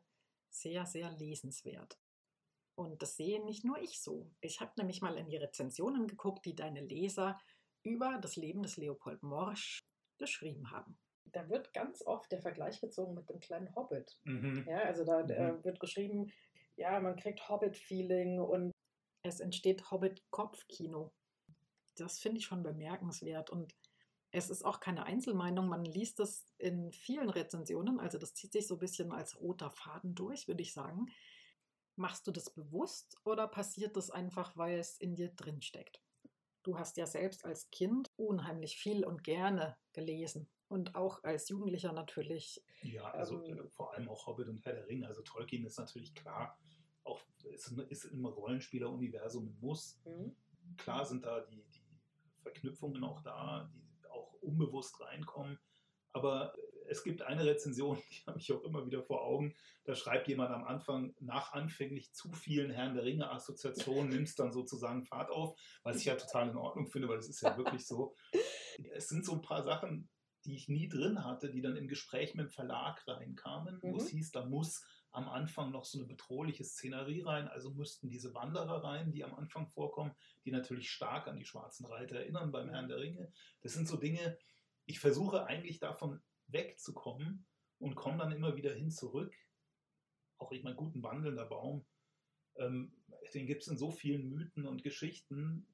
sehr, 0.50 0.84
sehr 0.84 1.12
lesenswert. 1.12 1.98
Und 2.74 3.02
das 3.02 3.16
sehe 3.16 3.44
nicht 3.44 3.64
nur 3.64 3.78
ich 3.78 4.00
so. 4.00 4.30
Ich 4.40 4.60
habe 4.60 4.72
nämlich 4.76 5.00
mal 5.00 5.16
in 5.16 5.28
die 5.28 5.36
Rezensionen 5.36 6.06
geguckt, 6.06 6.44
die 6.44 6.54
deine 6.54 6.80
Leser 6.80 7.40
über 7.82 8.18
das 8.20 8.36
Leben 8.36 8.62
des 8.62 8.76
Leopold 8.76 9.22
Morsch 9.22 9.78
geschrieben 10.18 10.70
haben. 10.70 10.98
Da 11.32 11.48
wird 11.48 11.72
ganz 11.74 12.02
oft 12.02 12.30
der 12.32 12.40
Vergleich 12.40 12.80
gezogen 12.80 13.14
mit 13.14 13.28
dem 13.28 13.40
kleinen 13.40 13.74
Hobbit. 13.74 14.18
Ja, 14.66 14.78
also 14.78 15.04
da 15.04 15.22
Mhm. 15.22 15.30
äh, 15.30 15.64
wird 15.64 15.80
geschrieben, 15.80 16.32
ja, 16.76 17.00
man 17.00 17.16
kriegt 17.16 17.48
Hobbit-Feeling 17.48 18.40
und 18.40 18.72
es 19.22 19.40
entsteht 19.40 19.90
Hobbit-Kopfkino. 19.90 21.12
Das 21.96 22.20
finde 22.20 22.38
ich 22.38 22.46
schon 22.46 22.62
bemerkenswert 22.62 23.50
und 23.50 23.74
es 24.30 24.50
ist 24.50 24.64
auch 24.64 24.78
keine 24.80 25.04
Einzelmeinung. 25.04 25.68
Man 25.68 25.84
liest 25.84 26.18
das 26.18 26.44
in 26.58 26.92
vielen 26.92 27.30
Rezensionen, 27.30 27.98
also 27.98 28.18
das 28.18 28.34
zieht 28.34 28.52
sich 28.52 28.66
so 28.66 28.76
ein 28.76 28.80
bisschen 28.80 29.10
als 29.12 29.40
roter 29.40 29.70
Faden 29.70 30.14
durch, 30.14 30.46
würde 30.46 30.62
ich 30.62 30.72
sagen. 30.72 31.06
Machst 31.96 32.26
du 32.26 32.30
das 32.30 32.50
bewusst 32.50 33.16
oder 33.24 33.48
passiert 33.48 33.96
das 33.96 34.10
einfach, 34.10 34.56
weil 34.56 34.78
es 34.78 34.98
in 34.98 35.16
dir 35.16 35.30
drin 35.30 35.62
steckt? 35.62 36.00
Du 36.62 36.78
hast 36.78 36.96
ja 36.96 37.06
selbst 37.06 37.44
als 37.44 37.70
Kind 37.70 38.12
unheimlich 38.16 38.78
viel 38.78 39.04
und 39.04 39.24
gerne 39.24 39.76
gelesen 39.92 40.48
und 40.68 40.94
auch 40.94 41.22
als 41.24 41.48
Jugendlicher 41.48 41.92
natürlich 41.92 42.62
Ja, 42.82 43.10
also 43.10 43.42
Ähm, 43.44 43.58
äh, 43.58 43.68
vor 43.70 43.94
allem 43.94 44.08
auch 44.08 44.26
Hobbit 44.26 44.48
und 44.48 44.64
Herr 44.64 44.74
der 44.74 44.86
Ringe. 44.86 45.06
Also 45.06 45.22
Tolkien 45.22 45.64
ist 45.64 45.78
natürlich 45.78 46.14
klar, 46.14 46.58
auch 47.04 47.20
ist, 47.44 47.72
ist 47.88 48.04
im 48.04 48.24
Rollenspieler-Universum 48.24 49.46
ein 49.46 49.58
Muss. 49.60 50.00
hm, 50.04 50.36
Klar 50.76 51.04
sind 51.04 51.24
da 51.24 51.40
die, 51.40 51.64
die 51.74 51.98
Verknüpfungen 52.42 53.02
auch 53.04 53.22
da, 53.22 53.70
die 53.72 54.06
auch 54.10 54.34
unbewusst 54.42 55.00
reinkommen. 55.00 55.58
Aber 56.12 56.54
es 56.88 57.04
gibt 57.04 57.22
eine 57.22 57.44
Rezension, 57.44 57.96
die 58.10 58.26
habe 58.26 58.38
ich 58.38 58.52
auch 58.52 58.62
immer 58.62 58.84
wieder 58.86 59.02
vor 59.02 59.22
Augen. 59.22 59.54
Da 59.84 59.94
schreibt 59.94 60.28
jemand 60.28 60.50
am 60.50 60.64
Anfang, 60.64 61.14
nach 61.20 61.52
anfänglich 61.52 62.12
zu 62.12 62.32
vielen 62.32 62.70
Herrn 62.70 62.94
der 62.94 63.04
Ringe-Assoziationen 63.04 64.08
nimmst 64.08 64.38
dann 64.38 64.52
sozusagen 64.52 65.04
Fahrt 65.04 65.30
auf, 65.30 65.58
was 65.82 65.98
ich 65.98 66.06
ja 66.06 66.16
total 66.16 66.50
in 66.50 66.56
Ordnung 66.56 66.86
finde, 66.88 67.08
weil 67.08 67.18
es 67.18 67.28
ist 67.28 67.40
ja 67.40 67.56
wirklich 67.56 67.86
so. 67.86 68.14
Es 68.92 69.08
sind 69.08 69.24
so 69.24 69.32
ein 69.32 69.42
paar 69.42 69.64
Sachen, 69.64 70.08
die 70.44 70.54
ich 70.54 70.68
nie 70.68 70.88
drin 70.88 71.24
hatte, 71.24 71.50
die 71.50 71.60
dann 71.60 71.76
im 71.76 71.88
Gespräch 71.88 72.34
mit 72.34 72.46
dem 72.46 72.50
Verlag 72.50 73.06
reinkamen, 73.06 73.82
wo 73.82 73.88
Mhm. 73.92 73.96
es 73.96 74.08
hieß, 74.08 74.30
da 74.32 74.44
muss 74.44 74.84
am 75.10 75.28
Anfang 75.28 75.70
noch 75.72 75.84
so 75.84 75.98
eine 75.98 76.06
bedrohliche 76.06 76.64
Szenerie 76.64 77.22
rein, 77.22 77.48
also 77.48 77.70
mussten 77.70 78.08
diese 78.08 78.34
Wanderer 78.34 78.84
rein, 78.84 79.10
die 79.10 79.24
am 79.24 79.34
Anfang 79.34 79.66
vorkommen, 79.68 80.14
die 80.44 80.50
natürlich 80.52 80.90
stark 80.90 81.26
an 81.28 81.36
die 81.36 81.46
schwarzen 81.46 81.86
Reiter 81.86 82.16
erinnern 82.16 82.52
beim 82.52 82.68
Herrn 82.68 82.88
der 82.88 82.98
Ringe. 82.98 83.32
Das 83.62 83.72
sind 83.72 83.88
so 83.88 83.96
Dinge, 83.96 84.38
ich 84.84 85.00
versuche 85.00 85.46
eigentlich 85.46 85.78
davon 85.80 86.20
wegzukommen 86.46 87.46
und 87.78 87.94
komme 87.94 88.18
dann 88.18 88.32
immer 88.32 88.56
wieder 88.56 88.72
hin 88.74 88.90
zurück. 88.90 89.34
Auch 90.38 90.52
ich 90.52 90.62
meine, 90.62 90.76
guten 90.76 91.02
wandelnder 91.02 91.46
Baum, 91.46 91.84
ähm, 92.56 92.92
den 93.34 93.46
gibt 93.46 93.62
es 93.62 93.68
in 93.68 93.76
so 93.76 93.90
vielen 93.90 94.28
Mythen 94.28 94.66
und 94.66 94.82
Geschichten. 94.82 95.66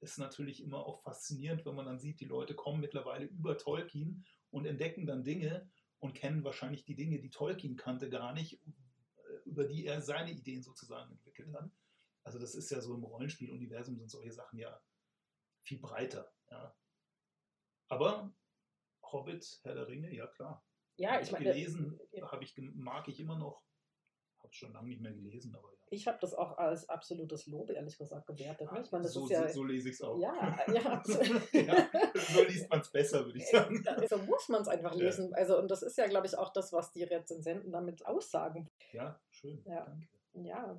Ist 0.00 0.18
natürlich 0.18 0.62
immer 0.62 0.86
auch 0.86 1.02
faszinierend, 1.02 1.66
wenn 1.66 1.74
man 1.74 1.86
dann 1.86 1.98
sieht, 1.98 2.20
die 2.20 2.26
Leute 2.26 2.54
kommen 2.54 2.80
mittlerweile 2.80 3.26
über 3.26 3.58
Tolkien 3.58 4.24
und 4.50 4.64
entdecken 4.64 5.06
dann 5.06 5.24
Dinge 5.24 5.68
und 5.98 6.14
kennen 6.14 6.44
wahrscheinlich 6.44 6.84
die 6.84 6.94
Dinge, 6.94 7.18
die 7.18 7.30
Tolkien 7.30 7.76
kannte, 7.76 8.08
gar 8.08 8.32
nicht, 8.32 8.62
äh, 8.64 9.32
über 9.44 9.64
die 9.64 9.86
er 9.86 10.00
seine 10.00 10.30
Ideen 10.30 10.62
sozusagen 10.62 11.10
entwickelt 11.10 11.52
hat. 11.54 11.70
Also 12.22 12.38
das 12.38 12.54
ist 12.54 12.70
ja 12.70 12.80
so 12.80 12.94
im 12.94 13.04
Rollenspieluniversum 13.04 13.96
sind 13.96 14.10
solche 14.10 14.32
Sachen 14.32 14.58
ja 14.58 14.80
viel 15.62 15.78
breiter. 15.78 16.32
Ja. 16.50 16.76
Aber 17.88 18.32
Hobbit, 19.02 19.60
Herr 19.62 19.74
der 19.74 19.88
Ringe, 19.88 20.14
ja 20.14 20.26
klar. 20.26 20.64
Ja, 20.96 21.20
ich 21.20 21.30
meine, 21.30 21.46
gelesen, 21.46 21.98
habe 22.22 22.44
ich, 22.44 22.54
mag 22.56 23.08
ich 23.08 23.20
immer 23.20 23.38
noch. 23.38 23.64
Habe 24.48 24.56
schon 24.56 24.72
lange 24.72 24.88
nicht 24.88 25.02
mehr 25.02 25.12
gelesen, 25.12 25.54
aber 25.54 25.68
ja. 25.68 25.78
ich 25.90 26.08
habe 26.08 26.16
das 26.22 26.32
auch 26.32 26.56
als 26.56 26.88
absolutes 26.88 27.46
Lob, 27.48 27.68
ehrlich 27.68 27.98
gesagt, 27.98 28.26
gewertet. 28.26 28.72
Ne? 28.72 28.80
Ich 28.82 28.90
meine, 28.90 29.04
das 29.04 29.12
so, 29.12 29.24
ist 29.24 29.30
ja. 29.30 29.46
so, 29.46 29.54
so 29.56 29.64
lese 29.64 29.90
ich 29.90 29.96
es 29.96 30.02
auch. 30.02 30.18
ja, 30.18 30.58
ja, 30.72 31.02
so, 31.04 31.20
ja, 31.52 31.88
so 32.14 32.44
liest 32.44 32.70
man 32.70 32.80
es 32.80 32.90
besser, 32.90 33.26
würde 33.26 33.38
ich 33.38 33.46
sagen. 33.46 33.84
so 34.08 34.16
muss 34.16 34.48
man 34.48 34.62
es 34.62 34.68
einfach 34.68 34.94
Ja. 34.94 35.04
lesen. 35.04 35.34
Also, 35.34 35.58
und 35.58 35.70
das 35.70 35.82
ist 35.82 35.98
ja, 35.98 36.06
glaube 36.06 36.26
ich, 36.26 36.38
auch 36.38 36.50
das, 36.50 36.72
was 36.72 36.92
die 36.92 37.02
Rezensenten 37.02 37.72
damit 37.72 38.06
aussagen. 38.06 38.70
Ja, 38.92 39.20
schön. 39.28 39.62
Ja. 39.66 39.84
Danke. 39.84 40.08
Ja, 40.32 40.78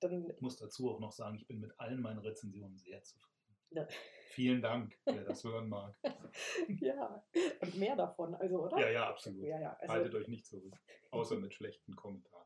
dann 0.00 0.30
Ich 0.30 0.40
muss 0.40 0.56
dazu 0.56 0.90
auch 0.90 1.00
noch 1.00 1.12
sagen, 1.12 1.36
ich 1.36 1.46
bin 1.46 1.60
mit 1.60 1.78
allen 1.78 2.00
meinen 2.00 2.20
Rezensionen 2.20 2.78
sehr 2.78 3.02
zufrieden. 3.02 3.28
Ja. 3.72 3.86
Vielen 4.30 4.62
Dank, 4.62 4.98
wer 5.04 5.24
das 5.24 5.44
hören 5.44 5.68
mag. 5.68 5.94
ja, 6.80 7.22
und 7.60 7.74
mehr 7.76 7.96
davon, 7.96 8.34
also, 8.34 8.62
oder? 8.62 8.78
Ja, 8.78 8.88
ja, 8.88 9.08
absolut. 9.10 9.44
Ja, 9.44 9.60
ja, 9.60 9.76
also 9.80 9.92
Haltet 9.92 10.14
euch 10.14 10.28
nicht 10.28 10.46
zurück. 10.46 10.74
Außer 11.10 11.36
mit 11.36 11.52
schlechten 11.52 11.94
Kommentaren. 11.94 12.41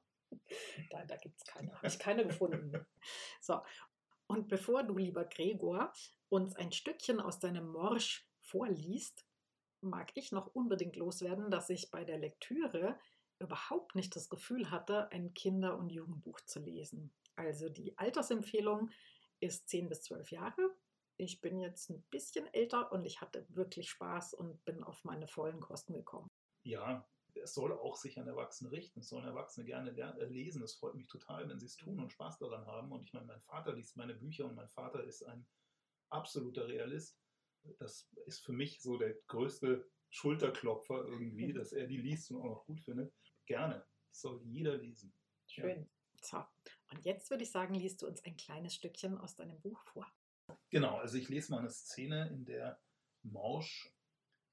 Da, 0.90 1.04
da 1.04 1.16
gibt 1.16 1.36
es 1.38 1.44
keine, 1.44 1.74
habe 1.74 1.86
ich 1.86 1.98
keine 1.98 2.26
gefunden. 2.26 2.86
So, 3.40 3.60
und 4.26 4.48
bevor 4.48 4.82
du, 4.82 4.96
lieber 4.96 5.24
Gregor, 5.24 5.92
uns 6.28 6.56
ein 6.56 6.72
Stückchen 6.72 7.20
aus 7.20 7.38
deinem 7.38 7.68
Morsch 7.68 8.28
vorliest, 8.40 9.26
mag 9.80 10.10
ich 10.14 10.32
noch 10.32 10.54
unbedingt 10.54 10.96
loswerden, 10.96 11.50
dass 11.50 11.70
ich 11.70 11.90
bei 11.90 12.04
der 12.04 12.18
Lektüre 12.18 12.98
überhaupt 13.38 13.94
nicht 13.94 14.16
das 14.16 14.28
Gefühl 14.28 14.70
hatte, 14.70 15.10
ein 15.12 15.34
Kinder- 15.34 15.76
und 15.76 15.90
Jugendbuch 15.90 16.40
zu 16.40 16.60
lesen. 16.60 17.12
Also 17.36 17.68
die 17.68 17.96
Altersempfehlung 17.98 18.90
ist 19.40 19.68
10 19.68 19.88
bis 19.88 20.02
12 20.02 20.30
Jahre. 20.30 20.74
Ich 21.18 21.40
bin 21.40 21.60
jetzt 21.60 21.90
ein 21.90 22.02
bisschen 22.10 22.46
älter 22.52 22.92
und 22.92 23.04
ich 23.04 23.20
hatte 23.20 23.46
wirklich 23.50 23.90
Spaß 23.90 24.34
und 24.34 24.64
bin 24.64 24.82
auf 24.82 25.04
meine 25.04 25.28
vollen 25.28 25.60
Kosten 25.60 25.92
gekommen. 25.92 26.30
Ja, 26.62 27.06
es 27.46 27.54
soll 27.54 27.72
auch 27.72 27.96
sich 27.96 28.18
an 28.18 28.26
Erwachsene 28.26 28.72
richten. 28.72 29.00
Es 29.00 29.08
sollen 29.08 29.24
Erwachsene 29.24 29.64
gerne 29.64 29.90
äh, 29.92 30.24
lesen. 30.24 30.62
Es 30.62 30.74
freut 30.74 30.96
mich 30.96 31.06
total, 31.06 31.48
wenn 31.48 31.60
sie 31.60 31.66
es 31.66 31.76
tun 31.76 32.00
und 32.00 32.10
Spaß 32.10 32.38
daran 32.38 32.66
haben. 32.66 32.90
Und 32.90 33.04
ich 33.04 33.12
meine, 33.12 33.26
mein 33.26 33.40
Vater 33.42 33.72
liest 33.72 33.96
meine 33.96 34.14
Bücher 34.14 34.46
und 34.46 34.56
mein 34.56 34.68
Vater 34.68 35.04
ist 35.04 35.22
ein 35.22 35.46
absoluter 36.10 36.66
Realist. 36.66 37.16
Das 37.78 38.10
ist 38.26 38.40
für 38.40 38.52
mich 38.52 38.80
so 38.82 38.98
der 38.98 39.14
größte 39.28 39.88
Schulterklopfer 40.10 41.04
irgendwie, 41.06 41.52
dass 41.52 41.72
er 41.72 41.86
die 41.86 41.98
liest 41.98 42.30
und 42.32 42.38
auch 42.38 42.50
noch 42.50 42.66
gut 42.66 42.80
findet. 42.80 43.14
Gerne. 43.46 43.86
Das 44.10 44.20
soll 44.22 44.42
jeder 44.42 44.76
lesen. 44.76 45.12
Schön. 45.46 45.88
So, 46.20 46.44
und 46.90 47.04
jetzt 47.04 47.30
würde 47.30 47.44
ich 47.44 47.50
sagen, 47.52 47.74
liest 47.74 48.02
du 48.02 48.08
uns 48.08 48.24
ein 48.24 48.36
kleines 48.36 48.74
Stückchen 48.74 49.18
aus 49.18 49.36
deinem 49.36 49.60
Buch 49.60 49.80
vor. 49.84 50.10
Genau, 50.70 50.96
also 50.96 51.16
ich 51.16 51.28
lese 51.28 51.52
mal 51.52 51.60
eine 51.60 51.70
Szene, 51.70 52.28
in 52.30 52.44
der 52.44 52.80
Morsch 53.22 53.95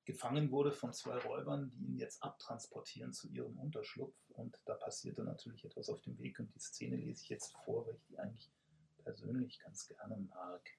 gefangen 0.06 0.52
wurde 0.52 0.72
von 0.72 0.94
zwei 0.94 1.18
Räubern, 1.18 1.72
die 1.72 1.86
ihn 1.86 1.98
jetzt 1.98 2.22
abtransportieren 2.22 3.14
zu 3.14 3.30
ihrem 3.30 3.58
Unterschlupf. 3.58 4.18
Und 4.32 4.60
da 4.66 4.76
passierte 4.76 5.24
natürlich 5.24 5.64
etwas 5.66 5.90
auf 5.90 6.02
dem 6.02 6.18
Weg 6.20 6.40
und 6.40 6.54
die 6.54 6.60
Szene 6.60 6.98
lese 6.98 7.24
ich 7.24 7.30
jetzt 7.30 7.56
vor, 7.64 7.88
weil 7.88 7.96
ich 7.96 8.06
die 8.06 8.20
eigentlich 8.20 8.52
persönlich 9.04 9.60
ganz 9.60 9.88
gerne 9.88 10.18
mag. 10.18 10.70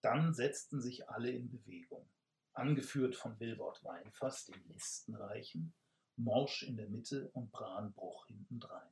Dann 0.00 0.32
setzten 0.32 0.80
sich 0.80 1.08
alle 1.08 1.30
in 1.30 1.50
Bewegung, 1.50 2.08
angeführt 2.52 3.16
von 3.16 3.38
Wilbert 3.40 3.82
Weinfass, 3.84 4.46
dem 4.46 4.62
Listenreichen, 4.68 5.72
Morsch 6.16 6.64
in 6.64 6.76
der 6.76 6.88
Mitte 6.88 7.30
und 7.32 7.50
Branbruch 7.52 8.26
hintendrein. 8.26 8.90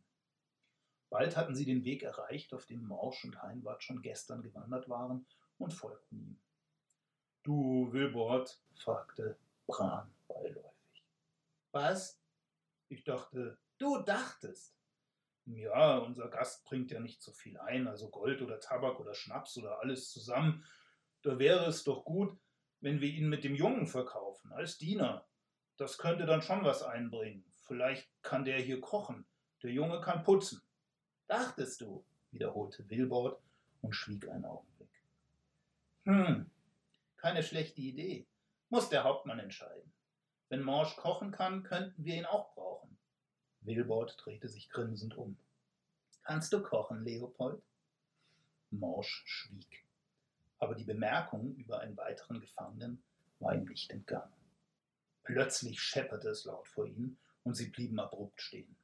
Bald 1.11 1.37
hatten 1.37 1.55
sie 1.55 1.65
den 1.65 1.85
Weg 1.85 2.03
erreicht, 2.03 2.53
auf 2.53 2.67
dem 2.67 2.85
Morsch 2.85 3.25
und 3.25 3.41
Heinwart 3.43 3.83
schon 3.83 4.03
gestern 4.03 4.43
gewandert 4.43 4.89
waren, 4.89 5.27
und 5.59 5.73
folgten 5.73 6.21
ihm. 6.21 6.41
Du, 7.47 7.93
Wilbert? 7.93 8.61
fragte 8.75 9.39
Bran 9.69 10.13
beiläufig. 10.27 11.05
Was? 11.71 12.21
Ich 12.89 13.05
dachte, 13.05 13.57
du 13.79 13.99
dachtest. 14.03 14.75
Ja, 15.45 15.99
unser 15.99 16.27
Gast 16.27 16.65
bringt 16.65 16.91
ja 16.91 16.99
nicht 16.99 17.23
so 17.23 17.31
viel 17.31 17.57
ein, 17.59 17.87
also 17.87 18.11
Gold 18.11 18.43
oder 18.43 18.59
Tabak 18.59 18.99
oder 18.99 19.15
Schnaps 19.15 19.57
oder 19.59 19.79
alles 19.79 20.11
zusammen. 20.11 20.65
Da 21.23 21.39
wäre 21.39 21.67
es 21.67 21.85
doch 21.85 22.05
gut, 22.05 22.37
wenn 22.81 23.01
wir 23.01 23.11
ihn 23.11 23.29
mit 23.29 23.45
dem 23.45 23.55
Jungen 23.55 23.87
verkaufen, 23.87 24.53
als 24.53 24.79
Diener. 24.79 25.25
Das 25.77 25.99
könnte 25.99 26.27
dann 26.27 26.43
schon 26.43 26.65
was 26.65 26.83
einbringen. 26.83 27.45
Vielleicht 27.55 28.11
kann 28.23 28.45
der 28.45 28.59
hier 28.59 28.81
kochen. 28.81 29.25
Der 29.63 29.71
Junge 29.71 30.01
kann 30.01 30.25
putzen. 30.25 30.63
Dachtest 31.29 31.81
du? 31.81 32.05
wiederholte 32.33 32.91
Wilbord 32.91 33.41
und 33.83 33.95
schwieg 33.95 34.29
einen 34.29 34.47
Augenblick. 34.47 34.91
Hm, 36.07 36.51
keine 37.27 37.43
schlechte 37.43 37.81
Idee. 37.81 38.25
Muss 38.69 38.89
der 38.89 39.03
Hauptmann 39.03 39.41
entscheiden. 39.41 39.93
Wenn 40.49 40.63
Morsch 40.63 40.95
kochen 40.95 41.33
kann, 41.33 41.65
könnten 41.65 42.05
wir 42.05 42.15
ihn 42.15 42.25
auch 42.25 42.55
brauchen. 42.55 42.97
Wilbord 43.63 44.17
drehte 44.25 44.49
sich 44.49 44.71
grinsend 44.71 45.17
um. 45.17 45.37
Kannst 46.23 46.53
du 46.53 46.63
kochen, 46.63 47.03
Leopold? 47.03 47.61
Morsch 48.71 49.25
schwieg. 49.27 49.85
Aber 50.61 50.77
die 50.77 50.85
Bemerkung 50.85 51.57
über 51.57 51.81
einen 51.81 51.97
weiteren 51.97 52.39
Gefangenen 52.39 53.03
war 53.41 53.57
ihm 53.57 53.65
nicht 53.65 53.91
entgangen. 53.91 54.33
Plötzlich 55.25 55.81
schepperte 55.81 56.29
es 56.29 56.45
laut 56.45 56.69
vor 56.69 56.87
ihnen 56.87 57.19
und 57.43 57.55
sie 57.55 57.71
blieben 57.71 57.99
abrupt 57.99 58.41
stehen. 58.41 58.77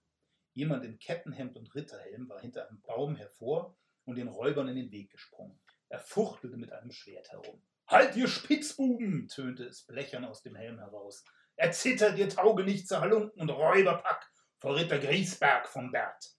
Jemand 0.54 0.84
in 0.84 0.98
Kettenhemd 0.98 1.56
und 1.56 1.72
Ritterhelm 1.76 2.28
war 2.28 2.40
hinter 2.40 2.68
einem 2.68 2.80
Baum 2.80 3.14
hervor 3.14 3.76
und 4.04 4.16
den 4.16 4.26
Räubern 4.26 4.66
in 4.66 4.74
den 4.74 4.90
Weg 4.90 5.10
gesprungen. 5.10 5.60
Er 5.88 6.00
fuchtelte 6.00 6.56
mit 6.56 6.72
einem 6.72 6.90
Schwert 6.90 7.30
herum. 7.30 7.62
Halt, 7.92 8.16
ihr 8.16 8.26
Spitzbuben! 8.26 9.28
tönte 9.28 9.64
es 9.64 9.84
blechern 9.84 10.24
aus 10.24 10.40
dem 10.40 10.56
Helm 10.56 10.78
heraus. 10.78 11.26
Erzittert, 11.56 12.16
ihr 12.16 12.30
taugenichtse 12.30 13.02
Halunken 13.02 13.38
und 13.42 13.50
Räuberpack 13.50 14.26
vor 14.60 14.76
Ritter 14.76 14.98
Griesberg 14.98 15.68
vom 15.68 15.92
Bert. 15.92 16.34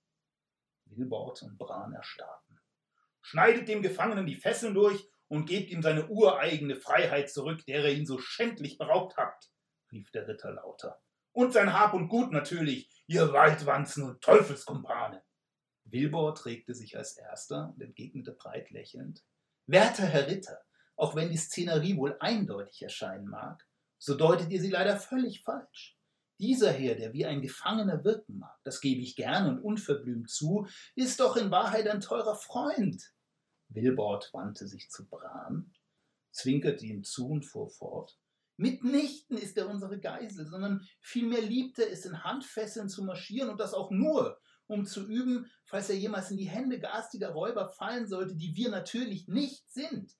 Wilbord 0.85 1.43
und 1.43 1.59
Bran 1.59 1.93
erstarrten. 1.93 2.59
Schneidet 3.21 3.67
dem 3.67 3.83
Gefangenen 3.83 4.25
die 4.25 4.33
Fesseln 4.33 4.73
durch 4.73 5.07
und 5.27 5.45
gebt 5.45 5.69
ihm 5.69 5.83
seine 5.83 6.07
ureigene 6.07 6.75
Freiheit 6.75 7.29
zurück, 7.29 7.63
der 7.67 7.85
ihr 7.85 7.99
ihn 7.99 8.07
so 8.07 8.17
schändlich 8.17 8.79
beraubt 8.79 9.17
habt, 9.17 9.51
rief 9.91 10.09
der 10.09 10.27
Ritter 10.27 10.53
lauter. 10.53 11.03
Und 11.33 11.53
sein 11.53 11.71
Hab 11.71 11.93
und 11.93 12.07
Gut 12.07 12.31
natürlich, 12.31 12.89
ihr 13.05 13.31
Waldwanzen 13.31 14.09
und 14.09 14.21
Teufelskumpane. 14.21 15.23
Wilbord 15.83 16.47
regte 16.47 16.73
sich 16.73 16.97
als 16.97 17.15
erster 17.15 17.73
und 17.75 17.81
entgegnete 17.83 18.31
breit 18.31 18.71
lächelnd. 18.71 19.23
Werter 19.67 20.07
Herr 20.07 20.25
Ritter, 20.25 20.59
auch 20.95 21.15
wenn 21.15 21.31
die 21.31 21.37
Szenerie 21.37 21.97
wohl 21.97 22.17
eindeutig 22.19 22.81
erscheinen 22.81 23.27
mag, 23.27 23.65
so 23.97 24.15
deutet 24.15 24.51
ihr 24.51 24.61
sie 24.61 24.69
leider 24.69 24.97
völlig 24.97 25.43
falsch. 25.43 25.97
Dieser 26.39 26.71
Herr, 26.71 26.95
der 26.95 27.13
wie 27.13 27.25
ein 27.25 27.41
Gefangener 27.41 28.03
wirken 28.03 28.39
mag, 28.39 28.57
das 28.63 28.81
gebe 28.81 29.01
ich 29.01 29.15
gern 29.15 29.47
und 29.47 29.61
unverblümt 29.61 30.29
zu, 30.29 30.67
ist 30.95 31.19
doch 31.19 31.37
in 31.37 31.51
Wahrheit 31.51 31.87
ein 31.87 32.01
teurer 32.01 32.35
Freund. 32.35 33.13
Wilbord 33.69 34.29
wandte 34.33 34.67
sich 34.67 34.89
zu 34.89 35.07
Bran, 35.07 35.73
zwinkerte 36.31 36.85
ihm 36.85 37.03
zu 37.03 37.29
und 37.29 37.45
fuhr 37.45 37.69
fort. 37.69 38.19
Mitnichten 38.57 39.37
ist 39.37 39.57
er 39.57 39.69
unsere 39.69 39.99
Geisel, 39.99 40.45
sondern 40.45 40.87
vielmehr 40.99 41.41
liebt 41.41 41.79
er 41.79 41.91
es, 41.91 42.05
in 42.05 42.23
Handfesseln 42.23 42.89
zu 42.89 43.03
marschieren 43.03 43.49
und 43.49 43.59
das 43.59 43.73
auch 43.73 43.89
nur, 43.89 44.39
um 44.67 44.85
zu 44.85 45.07
üben, 45.07 45.49
falls 45.65 45.89
er 45.89 45.97
jemals 45.97 46.31
in 46.31 46.37
die 46.37 46.49
Hände 46.49 46.79
garstiger 46.79 47.29
Räuber 47.29 47.69
fallen 47.69 48.07
sollte, 48.07 48.35
die 48.35 48.55
wir 48.55 48.69
natürlich 48.69 49.27
nicht 49.27 49.71
sind. 49.71 50.15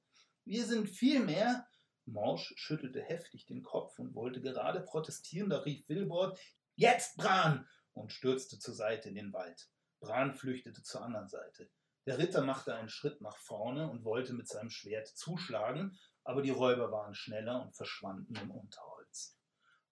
Wir 0.45 0.65
sind 0.65 0.89
vielmehr, 0.89 1.65
Morsch 2.05 2.53
schüttelte 2.57 3.01
heftig 3.01 3.45
den 3.45 3.63
Kopf 3.63 3.97
und 3.97 4.13
wollte 4.13 4.41
gerade 4.41 4.81
protestieren, 4.81 5.49
da 5.49 5.59
rief 5.59 5.87
Wilbord, 5.87 6.37
Jetzt, 6.75 7.15
Bran! 7.15 7.67
und 7.93 8.11
stürzte 8.11 8.59
zur 8.59 8.73
Seite 8.73 9.07
in 9.07 9.15
den 9.15 9.31
Wald. 9.31 9.69
Bran 10.01 10.33
flüchtete 10.33 10.83
zur 10.83 11.01
anderen 11.01 11.29
Seite. 11.29 11.69
Der 12.05 12.17
Ritter 12.17 12.41
machte 12.41 12.75
einen 12.75 12.89
Schritt 12.89 13.21
nach 13.21 13.37
vorne 13.37 13.89
und 13.89 14.03
wollte 14.03 14.33
mit 14.33 14.49
seinem 14.49 14.69
Schwert 14.69 15.07
zuschlagen, 15.07 15.97
aber 16.25 16.41
die 16.41 16.49
Räuber 16.49 16.91
waren 16.91 17.15
schneller 17.15 17.61
und 17.61 17.73
verschwanden 17.73 18.35
im 18.35 18.51
Unterholz. 18.51 19.39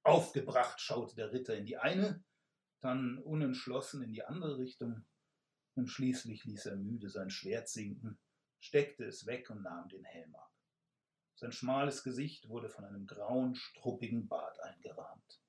Aufgebracht 0.03 0.81
schaute 0.81 1.15
der 1.15 1.31
Ritter 1.31 1.55
in 1.55 1.65
die 1.65 1.77
eine, 1.77 2.23
dann 2.81 3.19
unentschlossen 3.19 4.03
in 4.03 4.11
die 4.11 4.23
andere 4.23 4.57
Richtung, 4.57 5.05
und 5.75 5.87
schließlich 5.87 6.43
ließ 6.43 6.65
er 6.65 6.75
müde 6.75 7.09
sein 7.09 7.29
Schwert 7.29 7.69
sinken, 7.69 8.19
steckte 8.61 9.03
es 9.03 9.25
weg 9.25 9.49
und 9.49 9.63
nahm 9.63 9.89
den 9.89 10.05
Helm 10.05 10.33
ab. 10.35 10.51
Sein 11.35 11.51
schmales 11.51 12.03
Gesicht 12.03 12.47
wurde 12.47 12.69
von 12.69 12.85
einem 12.85 13.07
grauen, 13.07 13.55
struppigen 13.55 14.27
Bart 14.27 14.59
eingerahmt. 14.61 15.41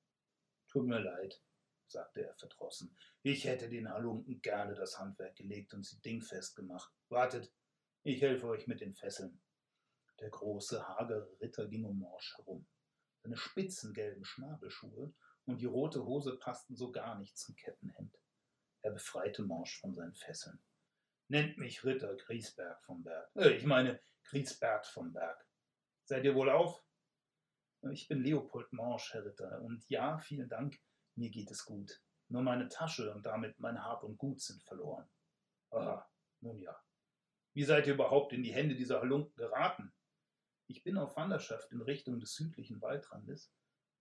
Tut 0.67 0.87
mir 0.87 0.99
leid, 0.99 1.39
sagte 1.87 2.25
er 2.25 2.33
verdrossen. 2.33 2.97
Ich 3.21 3.45
hätte 3.45 3.69
den 3.69 3.89
Halunken 3.89 4.41
gerne 4.41 4.73
das 4.73 4.97
Handwerk 4.97 5.35
gelegt 5.35 5.73
und 5.75 5.85
sie 5.85 6.01
dingfest 6.01 6.55
gemacht. 6.55 6.91
Wartet, 7.09 7.53
ich 8.01 8.21
helfe 8.21 8.47
euch 8.47 8.65
mit 8.67 8.81
den 8.81 8.95
Fesseln. 8.95 9.39
Der 10.19 10.29
große, 10.29 10.87
hagere 10.87 11.29
Ritter 11.39 11.67
ging 11.67 11.85
um 11.85 11.99
Morsch 11.99 12.35
herum. 12.37 12.65
Seine 13.21 13.37
spitzen 13.37 13.93
gelben 13.93 14.25
Schnabelschuhe 14.25 15.13
und 15.45 15.61
die 15.61 15.65
rote 15.65 16.03
Hose 16.03 16.37
passten 16.37 16.75
so 16.75 16.91
gar 16.91 17.19
nicht 17.19 17.37
zum 17.37 17.55
Kettenhemd. 17.55 18.17
Er 18.81 18.91
befreite 18.91 19.43
Morsch 19.43 19.79
von 19.79 19.93
seinen 19.93 20.15
Fesseln. 20.15 20.59
Nennt 21.33 21.57
mich 21.57 21.83
Ritter 21.83 22.15
Griesberg 22.15 22.79
vom 22.83 23.01
Berg. 23.01 23.27
Äh, 23.35 23.55
ich 23.55 23.65
meine 23.65 23.99
Griesbert 24.23 24.85
vom 24.85 25.11
Berg. 25.11 25.43
Seid 26.03 26.25
ihr 26.25 26.35
wohl 26.35 26.51
auf? 26.51 26.85
Ich 27.91 28.07
bin 28.07 28.21
Leopold 28.21 28.71
Morsch, 28.71 29.11
Herr 29.15 29.25
Ritter, 29.25 29.59
und 29.63 29.83
ja, 29.89 30.19
vielen 30.19 30.47
Dank, 30.47 30.79
mir 31.15 31.31
geht 31.31 31.49
es 31.49 31.65
gut. 31.65 32.03
Nur 32.27 32.43
meine 32.43 32.67
Tasche 32.67 33.11
und 33.11 33.25
damit 33.25 33.59
mein 33.59 33.83
Hab 33.83 34.03
und 34.03 34.19
Gut 34.19 34.41
sind 34.41 34.61
verloren. 34.61 35.09
Aha, 35.71 36.07
nun 36.41 36.59
ja. 36.59 36.79
Wie 37.55 37.63
seid 37.63 37.87
ihr 37.87 37.95
überhaupt 37.95 38.31
in 38.33 38.43
die 38.43 38.53
Hände 38.53 38.75
dieser 38.75 39.01
Halunken 39.01 39.35
geraten? 39.35 39.91
Ich 40.67 40.83
bin 40.83 40.99
auf 40.99 41.15
Wanderschaft 41.15 41.71
in 41.71 41.81
Richtung 41.81 42.19
des 42.19 42.35
südlichen 42.35 42.79
Waldrandes 42.79 43.51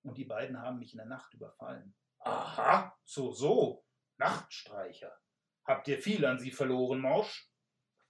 und 0.03 0.19
die 0.19 0.27
beiden 0.27 0.61
haben 0.61 0.81
mich 0.81 0.93
in 0.93 0.99
der 0.99 1.07
Nacht 1.07 1.33
überfallen. 1.33 1.95
Aha, 2.19 2.95
so, 3.07 3.33
so. 3.33 3.87
Nachtstreicher. 4.19 5.19
Habt 5.65 5.89
ihr 5.89 5.99
viel 5.99 6.25
an 6.25 6.39
sie 6.39 6.51
verloren, 6.51 7.01
Morsch? 7.01 7.49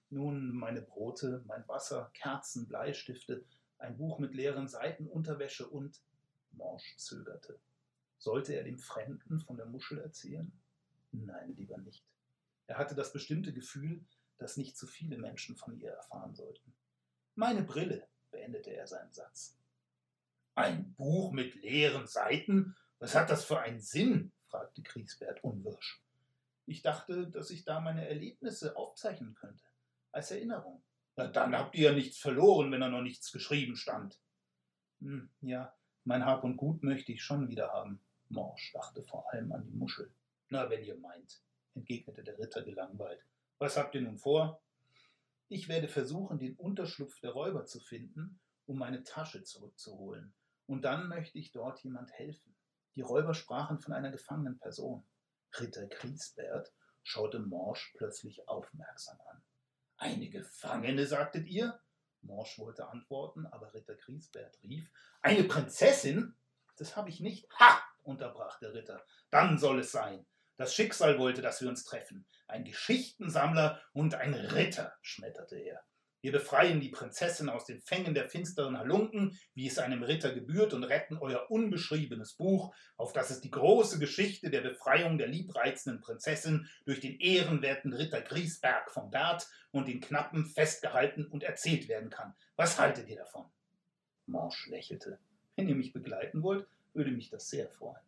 Nun, 0.09 0.55
meine 0.55 0.81
Brote, 0.81 1.43
mein 1.45 1.67
Wasser, 1.67 2.11
Kerzen, 2.13 2.67
Bleistifte, 2.67 3.45
ein 3.77 3.97
Buch 3.97 4.19
mit 4.19 4.33
leeren 4.33 4.67
Seiten, 4.67 5.07
Unterwäsche 5.07 5.67
und 5.67 6.01
Morsch 6.51 6.95
zögerte. 6.97 7.59
Sollte 8.17 8.53
er 8.53 8.63
dem 8.63 8.79
Fremden 8.79 9.39
von 9.39 9.57
der 9.57 9.65
Muschel 9.65 9.99
erzählen? 9.99 10.51
Nein, 11.11 11.55
lieber 11.55 11.77
nicht. 11.77 12.03
Er 12.67 12.77
hatte 12.77 12.95
das 12.95 13.11
bestimmte 13.11 13.53
Gefühl, 13.53 14.03
dass 14.37 14.57
nicht 14.57 14.77
zu 14.77 14.87
viele 14.87 15.17
Menschen 15.17 15.55
von 15.55 15.77
ihr 15.79 15.91
erfahren 15.91 16.33
sollten. 16.35 16.73
Meine 17.35 17.63
Brille, 17.63 18.07
beendete 18.31 18.71
er 18.71 18.87
seinen 18.87 19.11
Satz. 19.11 19.57
Ein 20.55 20.93
Buch 20.95 21.31
mit 21.31 21.55
leeren 21.55 22.07
Seiten? 22.07 22.75
Was 22.99 23.15
hat 23.15 23.29
das 23.29 23.45
für 23.45 23.59
einen 23.59 23.79
Sinn? 23.79 24.31
fragte 24.47 24.83
Kriegsbert 24.83 25.43
unwirsch. 25.43 26.02
Ich 26.65 26.81
dachte, 26.81 27.29
dass 27.29 27.49
ich 27.49 27.65
da 27.65 27.79
meine 27.79 28.07
Erlebnisse 28.07 28.77
aufzeichnen 28.77 29.35
könnte, 29.35 29.65
als 30.11 30.31
Erinnerung. 30.31 30.83
Na, 31.15 31.27
dann 31.27 31.55
habt 31.55 31.75
ihr 31.75 31.89
ja 31.89 31.93
nichts 31.93 32.17
verloren, 32.17 32.71
wenn 32.71 32.81
da 32.81 32.89
noch 32.89 33.01
nichts 33.01 33.31
geschrieben 33.31 33.75
stand. 33.75 34.19
Hm, 35.01 35.29
ja, 35.41 35.73
mein 36.05 36.25
Hab 36.25 36.43
und 36.43 36.57
Gut 36.57 36.83
möchte 36.83 37.11
ich 37.11 37.23
schon 37.23 37.49
wieder 37.49 37.71
haben. 37.71 38.01
Morsch 38.29 38.71
dachte 38.73 39.03
vor 39.03 39.31
allem 39.31 39.51
an 39.51 39.63
die 39.63 39.75
Muschel. 39.75 40.13
Na, 40.49 40.69
wenn 40.69 40.83
ihr 40.83 40.97
meint, 40.97 41.41
entgegnete 41.75 42.23
der 42.23 42.37
Ritter 42.39 42.63
gelangweilt. 42.63 43.23
Was 43.59 43.77
habt 43.77 43.95
ihr 43.95 44.01
nun 44.01 44.17
vor? 44.17 44.61
Ich 45.49 45.67
werde 45.67 45.87
versuchen, 45.87 46.39
den 46.39 46.55
Unterschlupf 46.55 47.19
der 47.19 47.31
Räuber 47.31 47.65
zu 47.65 47.79
finden, 47.79 48.39
um 48.65 48.77
meine 48.77 49.03
Tasche 49.03 49.43
zurückzuholen. 49.43 50.33
Und 50.65 50.83
dann 50.83 51.07
möchte 51.09 51.37
ich 51.37 51.51
dort 51.51 51.83
jemand 51.83 52.11
helfen. 52.13 52.55
Die 52.95 53.01
Räuber 53.01 53.33
sprachen 53.33 53.79
von 53.79 53.93
einer 53.93 54.11
gefangenen 54.11 54.57
Person. 54.57 55.05
Ritter 55.59 55.87
Griesbert 55.87 56.73
schaute 57.03 57.39
Morsch 57.39 57.93
plötzlich 57.97 58.47
aufmerksam 58.47 59.19
an. 59.29 59.43
Eine 59.97 60.29
Gefangene, 60.29 61.05
sagtet 61.05 61.47
ihr? 61.47 61.79
Morsch 62.21 62.57
wollte 62.57 62.87
antworten, 62.87 63.45
aber 63.47 63.73
Ritter 63.73 63.95
Griesbert 63.95 64.61
rief: 64.63 64.91
Eine 65.21 65.43
Prinzessin? 65.43 66.35
Das 66.77 66.95
habe 66.95 67.09
ich 67.09 67.19
nicht. 67.19 67.49
Ha! 67.59 67.81
unterbrach 68.03 68.59
der 68.59 68.73
Ritter. 68.73 69.05
Dann 69.29 69.57
soll 69.57 69.79
es 69.79 69.91
sein. 69.91 70.25
Das 70.57 70.75
Schicksal 70.75 71.17
wollte, 71.19 71.41
dass 71.41 71.61
wir 71.61 71.69
uns 71.69 71.83
treffen. 71.83 72.27
Ein 72.47 72.63
Geschichtensammler 72.63 73.81
und 73.93 74.15
ein 74.15 74.33
Ritter, 74.33 74.95
schmetterte 75.01 75.57
er. 75.57 75.83
Wir 76.23 76.31
befreien 76.31 76.79
die 76.79 76.87
Prinzessin 76.87 77.49
aus 77.49 77.65
den 77.65 77.81
Fängen 77.81 78.13
der 78.13 78.29
finsteren 78.29 78.77
Halunken, 78.77 79.37
wie 79.55 79.67
es 79.67 79.77
einem 79.77 80.03
Ritter 80.03 80.33
gebührt, 80.33 80.73
und 80.73 80.85
retten 80.85 81.17
euer 81.17 81.51
unbeschriebenes 81.51 82.35
Buch, 82.35 82.73
auf 82.95 83.11
das 83.11 83.29
es 83.29 83.41
die 83.41 83.51
große 83.51 83.99
Geschichte 83.99 84.49
der 84.49 84.61
Befreiung 84.61 85.17
der 85.17 85.27
liebreizenden 85.27 85.99
Prinzessin 85.99 86.69
durch 86.85 87.01
den 87.01 87.19
ehrenwerten 87.19 87.91
Ritter 87.91 88.21
Griesberg 88.21 88.89
von 88.89 89.11
Bert 89.11 89.49
und 89.71 89.89
den 89.89 89.99
Knappen 89.99 90.45
festgehalten 90.45 91.25
und 91.25 91.43
erzählt 91.43 91.89
werden 91.89 92.09
kann. 92.09 92.33
Was 92.55 92.79
haltet 92.79 93.09
ihr 93.09 93.17
davon? 93.17 93.43
Morsch 94.25 94.67
lächelte. 94.67 95.19
Wenn 95.57 95.67
ihr 95.67 95.75
mich 95.75 95.91
begleiten 95.91 96.41
wollt, 96.41 96.65
würde 96.93 97.11
mich 97.11 97.31
das 97.31 97.49
sehr 97.49 97.67
freuen. 97.67 98.05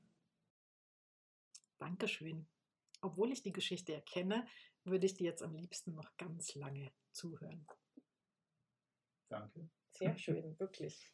Dankeschön. 1.79 2.45
Obwohl 3.01 3.33
ich 3.33 3.43
die 3.43 3.51
Geschichte 3.51 3.93
erkenne, 3.93 4.47
würde 4.85 5.05
ich 5.05 5.15
dir 5.15 5.25
jetzt 5.25 5.43
am 5.43 5.53
liebsten 5.53 5.93
noch 5.95 6.15
ganz 6.15 6.55
lange 6.55 6.91
zuhören. 7.11 7.67
Danke. 9.29 9.69
Sehr 9.91 10.17
schön, 10.17 10.59
wirklich. 10.59 11.11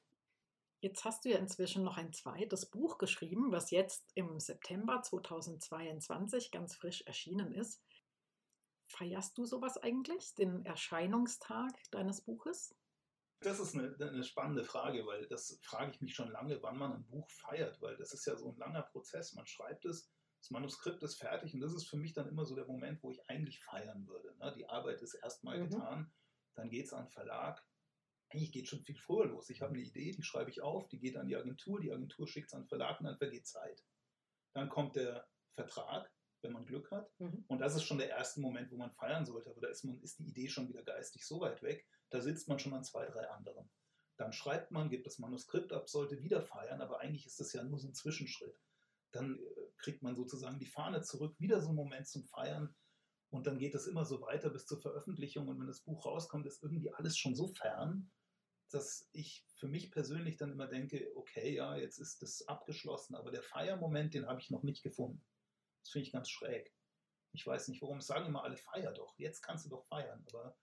Jetzt 0.79 1.05
hast 1.05 1.23
du 1.23 1.29
ja 1.29 1.37
inzwischen 1.37 1.83
noch 1.83 1.97
ein 1.97 2.11
zweites 2.11 2.65
Buch 2.65 2.97
geschrieben, 2.97 3.51
was 3.51 3.69
jetzt 3.69 4.03
im 4.15 4.39
September 4.39 5.01
2022 5.03 6.49
ganz 6.49 6.75
frisch 6.75 7.03
erschienen 7.03 7.53
ist. 7.53 7.83
Feierst 8.85 9.37
du 9.37 9.45
sowas 9.45 9.77
eigentlich, 9.77 10.33
den 10.33 10.65
Erscheinungstag 10.65 11.71
deines 11.91 12.21
Buches? 12.21 12.75
Das 13.41 13.59
ist 13.59 13.75
eine, 13.75 13.95
eine, 13.99 14.23
spannende 14.23 14.63
Frage, 14.63 15.05
weil 15.05 15.27
das 15.27 15.59
frage 15.61 15.91
ich 15.91 16.01
mich 16.01 16.15
schon 16.15 16.31
lange, 16.31 16.61
wann 16.61 16.77
man 16.77 16.93
ein 16.93 17.05
Buch 17.05 17.29
feiert, 17.29 17.79
weil 17.81 17.95
das 17.97 18.13
ist 18.13 18.25
ja 18.25 18.35
so 18.35 18.49
ein 18.49 18.57
langer 18.57 18.83
Prozess. 18.83 19.33
Man 19.33 19.45
schreibt 19.45 19.85
es, 19.85 20.11
das 20.39 20.49
Manuskript 20.49 21.03
ist 21.03 21.15
fertig 21.15 21.53
und 21.53 21.61
das 21.61 21.73
ist 21.73 21.87
für 21.87 21.97
mich 21.97 22.13
dann 22.13 22.27
immer 22.27 22.45
so 22.45 22.55
der 22.55 22.65
Moment, 22.65 23.01
wo 23.03 23.11
ich 23.11 23.29
eigentlich 23.29 23.63
feiern 23.63 24.07
würde. 24.07 24.35
Ne? 24.37 24.53
Die 24.57 24.67
Arbeit 24.67 25.01
ist 25.01 25.13
erstmal 25.13 25.59
mhm. 25.59 25.69
getan, 25.69 26.13
dann 26.55 26.69
geht 26.69 26.85
es 26.85 26.93
an 26.93 27.05
den 27.05 27.11
Verlag, 27.11 27.63
eigentlich 28.31 28.51
geht 28.51 28.67
schon 28.67 28.83
viel 28.83 28.97
früher 28.97 29.25
los. 29.25 29.49
Ich 29.49 29.61
habe 29.61 29.73
eine 29.73 29.81
Idee, 29.81 30.11
die 30.11 30.23
schreibe 30.23 30.49
ich 30.49 30.61
auf, 30.61 30.87
die 30.89 30.99
geht 30.99 31.17
an 31.17 31.27
die 31.27 31.35
Agentur, 31.35 31.79
die 31.79 31.91
Agentur 31.91 32.27
schickt 32.27 32.47
es 32.47 32.53
an 32.53 32.63
den 32.63 32.67
Verlag 32.67 32.99
und 32.99 33.07
dann 33.07 33.17
vergeht 33.17 33.45
Zeit. 33.45 33.83
Dann 34.53 34.69
kommt 34.69 34.95
der 34.95 35.27
Vertrag, 35.53 36.11
wenn 36.41 36.53
man 36.53 36.65
Glück 36.65 36.91
hat. 36.91 37.11
Mhm. 37.19 37.45
Und 37.47 37.59
das 37.59 37.75
ist 37.75 37.83
schon 37.83 37.97
der 37.97 38.09
erste 38.09 38.41
Moment, 38.41 38.71
wo 38.71 38.77
man 38.77 38.91
feiern 38.91 39.25
sollte. 39.25 39.49
Aber 39.49 39.61
da 39.61 39.67
ist, 39.67 39.83
man, 39.83 39.99
ist 40.01 40.19
die 40.19 40.27
Idee 40.27 40.47
schon 40.47 40.67
wieder 40.69 40.83
geistig 40.83 41.25
so 41.25 41.39
weit 41.39 41.61
weg, 41.61 41.85
da 42.09 42.21
sitzt 42.21 42.47
man 42.47 42.59
schon 42.59 42.73
an 42.73 42.83
zwei, 42.83 43.05
drei 43.05 43.29
anderen. 43.29 43.69
Dann 44.17 44.33
schreibt 44.33 44.71
man, 44.71 44.89
gibt 44.89 45.05
das 45.05 45.19
Manuskript 45.19 45.71
ab, 45.73 45.89
sollte 45.89 46.21
wieder 46.21 46.41
feiern, 46.41 46.81
aber 46.81 46.99
eigentlich 46.99 47.25
ist 47.25 47.39
das 47.39 47.53
ja 47.53 47.63
nur 47.63 47.79
so 47.79 47.87
ein 47.87 47.93
Zwischenschritt. 47.93 48.55
Dann 49.11 49.39
äh, 49.39 49.61
kriegt 49.77 50.03
man 50.03 50.15
sozusagen 50.15 50.59
die 50.59 50.67
Fahne 50.67 51.01
zurück, 51.01 51.35
wieder 51.39 51.61
so 51.61 51.69
ein 51.69 51.75
Moment 51.75 52.07
zum 52.07 52.25
Feiern. 52.25 52.75
Und 53.29 53.47
dann 53.47 53.57
geht 53.57 53.73
es 53.75 53.87
immer 53.87 54.05
so 54.05 54.21
weiter 54.21 54.49
bis 54.49 54.65
zur 54.65 54.81
Veröffentlichung. 54.81 55.47
Und 55.47 55.59
wenn 55.59 55.67
das 55.67 55.81
Buch 55.81 56.05
rauskommt, 56.05 56.45
ist 56.45 56.61
irgendwie 56.61 56.93
alles 56.93 57.17
schon 57.17 57.35
so 57.35 57.47
fern, 57.47 58.11
dass 58.71 59.09
ich 59.13 59.45
für 59.55 59.67
mich 59.67 59.91
persönlich 59.91 60.37
dann 60.37 60.51
immer 60.51 60.67
denke, 60.67 61.11
okay, 61.15 61.53
ja, 61.53 61.75
jetzt 61.75 61.99
ist 61.99 62.21
das 62.21 62.47
abgeschlossen, 62.47 63.15
aber 63.15 63.31
der 63.31 63.43
Feiermoment, 63.43 64.13
den 64.13 64.27
habe 64.27 64.39
ich 64.39 64.49
noch 64.49 64.63
nicht 64.63 64.83
gefunden. 64.83 65.23
Das 65.83 65.91
finde 65.91 66.07
ich 66.07 66.13
ganz 66.13 66.29
schräg. 66.29 66.73
Ich 67.33 67.45
weiß 67.45 67.67
nicht, 67.69 67.81
warum 67.81 68.01
sagen 68.01 68.25
immer 68.25 68.43
alle, 68.43 68.57
feier 68.57 68.91
doch. 68.93 69.17
Jetzt 69.17 69.41
kannst 69.41 69.65
du 69.65 69.69
doch 69.69 69.85
feiern, 69.85 70.23
aber. 70.27 70.57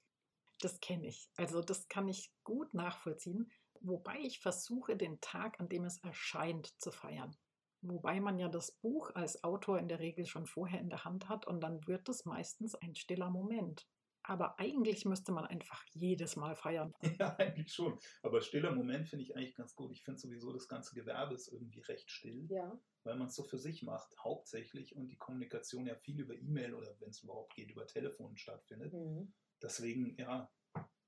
Das 0.60 0.80
kenne 0.80 1.06
ich. 1.06 1.30
Also 1.36 1.62
das 1.62 1.88
kann 1.88 2.08
ich 2.08 2.32
gut 2.42 2.74
nachvollziehen, 2.74 3.50
wobei 3.80 4.18
ich 4.18 4.40
versuche, 4.40 4.96
den 4.96 5.20
Tag, 5.20 5.60
an 5.60 5.68
dem 5.68 5.84
es 5.84 5.98
erscheint, 5.98 6.66
zu 6.80 6.90
feiern. 6.90 7.36
Wobei 7.80 8.20
man 8.20 8.38
ja 8.38 8.48
das 8.48 8.72
Buch 8.72 9.14
als 9.14 9.44
Autor 9.44 9.78
in 9.78 9.88
der 9.88 10.00
Regel 10.00 10.26
schon 10.26 10.46
vorher 10.46 10.80
in 10.80 10.90
der 10.90 11.04
Hand 11.04 11.28
hat 11.28 11.46
und 11.46 11.60
dann 11.60 11.86
wird 11.86 12.08
es 12.08 12.24
meistens 12.24 12.74
ein 12.74 12.96
stiller 12.96 13.30
Moment. 13.30 13.86
Aber 14.28 14.58
eigentlich 14.58 15.06
müsste 15.06 15.32
man 15.32 15.46
einfach 15.46 15.82
jedes 15.94 16.36
Mal 16.36 16.54
feiern. 16.54 16.94
Ja, 17.18 17.34
eigentlich 17.36 17.72
schon. 17.72 17.98
Aber 18.22 18.42
stiller 18.42 18.72
Moment 18.72 19.08
finde 19.08 19.24
ich 19.24 19.34
eigentlich 19.34 19.54
ganz 19.54 19.74
gut. 19.74 19.90
Ich 19.90 20.04
finde 20.04 20.20
sowieso, 20.20 20.52
das 20.52 20.68
ganze 20.68 20.94
Gewerbe 20.94 21.34
ist 21.34 21.48
irgendwie 21.48 21.80
recht 21.80 22.10
still, 22.10 22.46
ja. 22.50 22.78
weil 23.04 23.16
man 23.16 23.28
es 23.28 23.34
so 23.34 23.42
für 23.42 23.58
sich 23.58 23.82
macht, 23.82 24.14
hauptsächlich 24.22 24.94
und 24.94 25.08
die 25.08 25.16
Kommunikation 25.16 25.86
ja 25.86 25.96
viel 25.96 26.20
über 26.20 26.34
E-Mail 26.34 26.74
oder 26.74 26.94
wenn 27.00 27.08
es 27.08 27.22
überhaupt 27.22 27.54
geht, 27.54 27.70
über 27.70 27.86
Telefon 27.86 28.36
stattfindet. 28.36 28.92
Mhm. 28.92 29.32
Deswegen, 29.62 30.14
ja, 30.18 30.50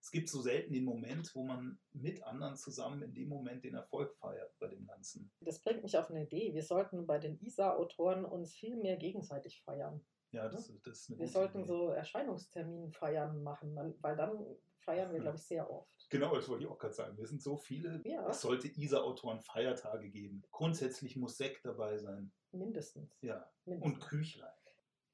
es 0.00 0.10
gibt 0.10 0.30
so 0.30 0.40
selten 0.40 0.72
den 0.72 0.84
Moment, 0.84 1.34
wo 1.34 1.44
man 1.44 1.78
mit 1.92 2.22
anderen 2.24 2.56
zusammen 2.56 3.02
in 3.02 3.12
dem 3.12 3.28
Moment 3.28 3.64
den 3.64 3.74
Erfolg 3.74 4.16
feiert 4.16 4.58
bei 4.58 4.68
dem 4.68 4.86
Ganzen. 4.86 5.30
Das 5.40 5.62
bringt 5.62 5.82
mich 5.82 5.96
auf 5.98 6.10
eine 6.10 6.24
Idee. 6.24 6.54
Wir 6.54 6.62
sollten 6.62 7.06
bei 7.06 7.18
den 7.18 7.38
ISA-Autoren 7.38 8.24
uns 8.24 8.54
viel 8.54 8.76
mehr 8.76 8.96
gegenseitig 8.96 9.62
feiern. 9.62 10.04
Ja, 10.32 10.48
das, 10.48 10.72
das 10.84 11.00
ist 11.00 11.10
eine 11.10 11.18
Wir 11.18 11.26
gute 11.26 11.32
sollten 11.32 11.58
Idee. 11.60 11.68
so 11.68 11.88
Erscheinungstermin-Feiern 11.90 13.42
machen, 13.42 13.76
weil 14.00 14.16
dann 14.16 14.44
feiern 14.78 15.12
wir, 15.12 15.20
glaube 15.20 15.36
ich, 15.36 15.42
sehr 15.42 15.70
oft. 15.70 16.08
Genau, 16.08 16.34
das 16.34 16.48
wollte 16.48 16.64
ich 16.64 16.70
auch 16.70 16.78
gerade 16.78 16.94
sagen. 16.94 17.16
Wir 17.16 17.26
sind 17.26 17.42
so 17.42 17.56
viele. 17.56 18.00
Ja. 18.04 18.28
Es 18.28 18.40
sollte 18.40 18.68
ISA-Autoren 18.68 19.40
Feiertage 19.40 20.08
geben. 20.10 20.42
Grundsätzlich 20.50 21.16
muss 21.16 21.36
Sekt 21.36 21.64
dabei 21.64 21.98
sein. 21.98 22.32
Mindestens. 22.52 23.16
Ja. 23.22 23.50
Mindestens. 23.64 23.94
Und 23.94 24.00
Küchlein. 24.00 24.52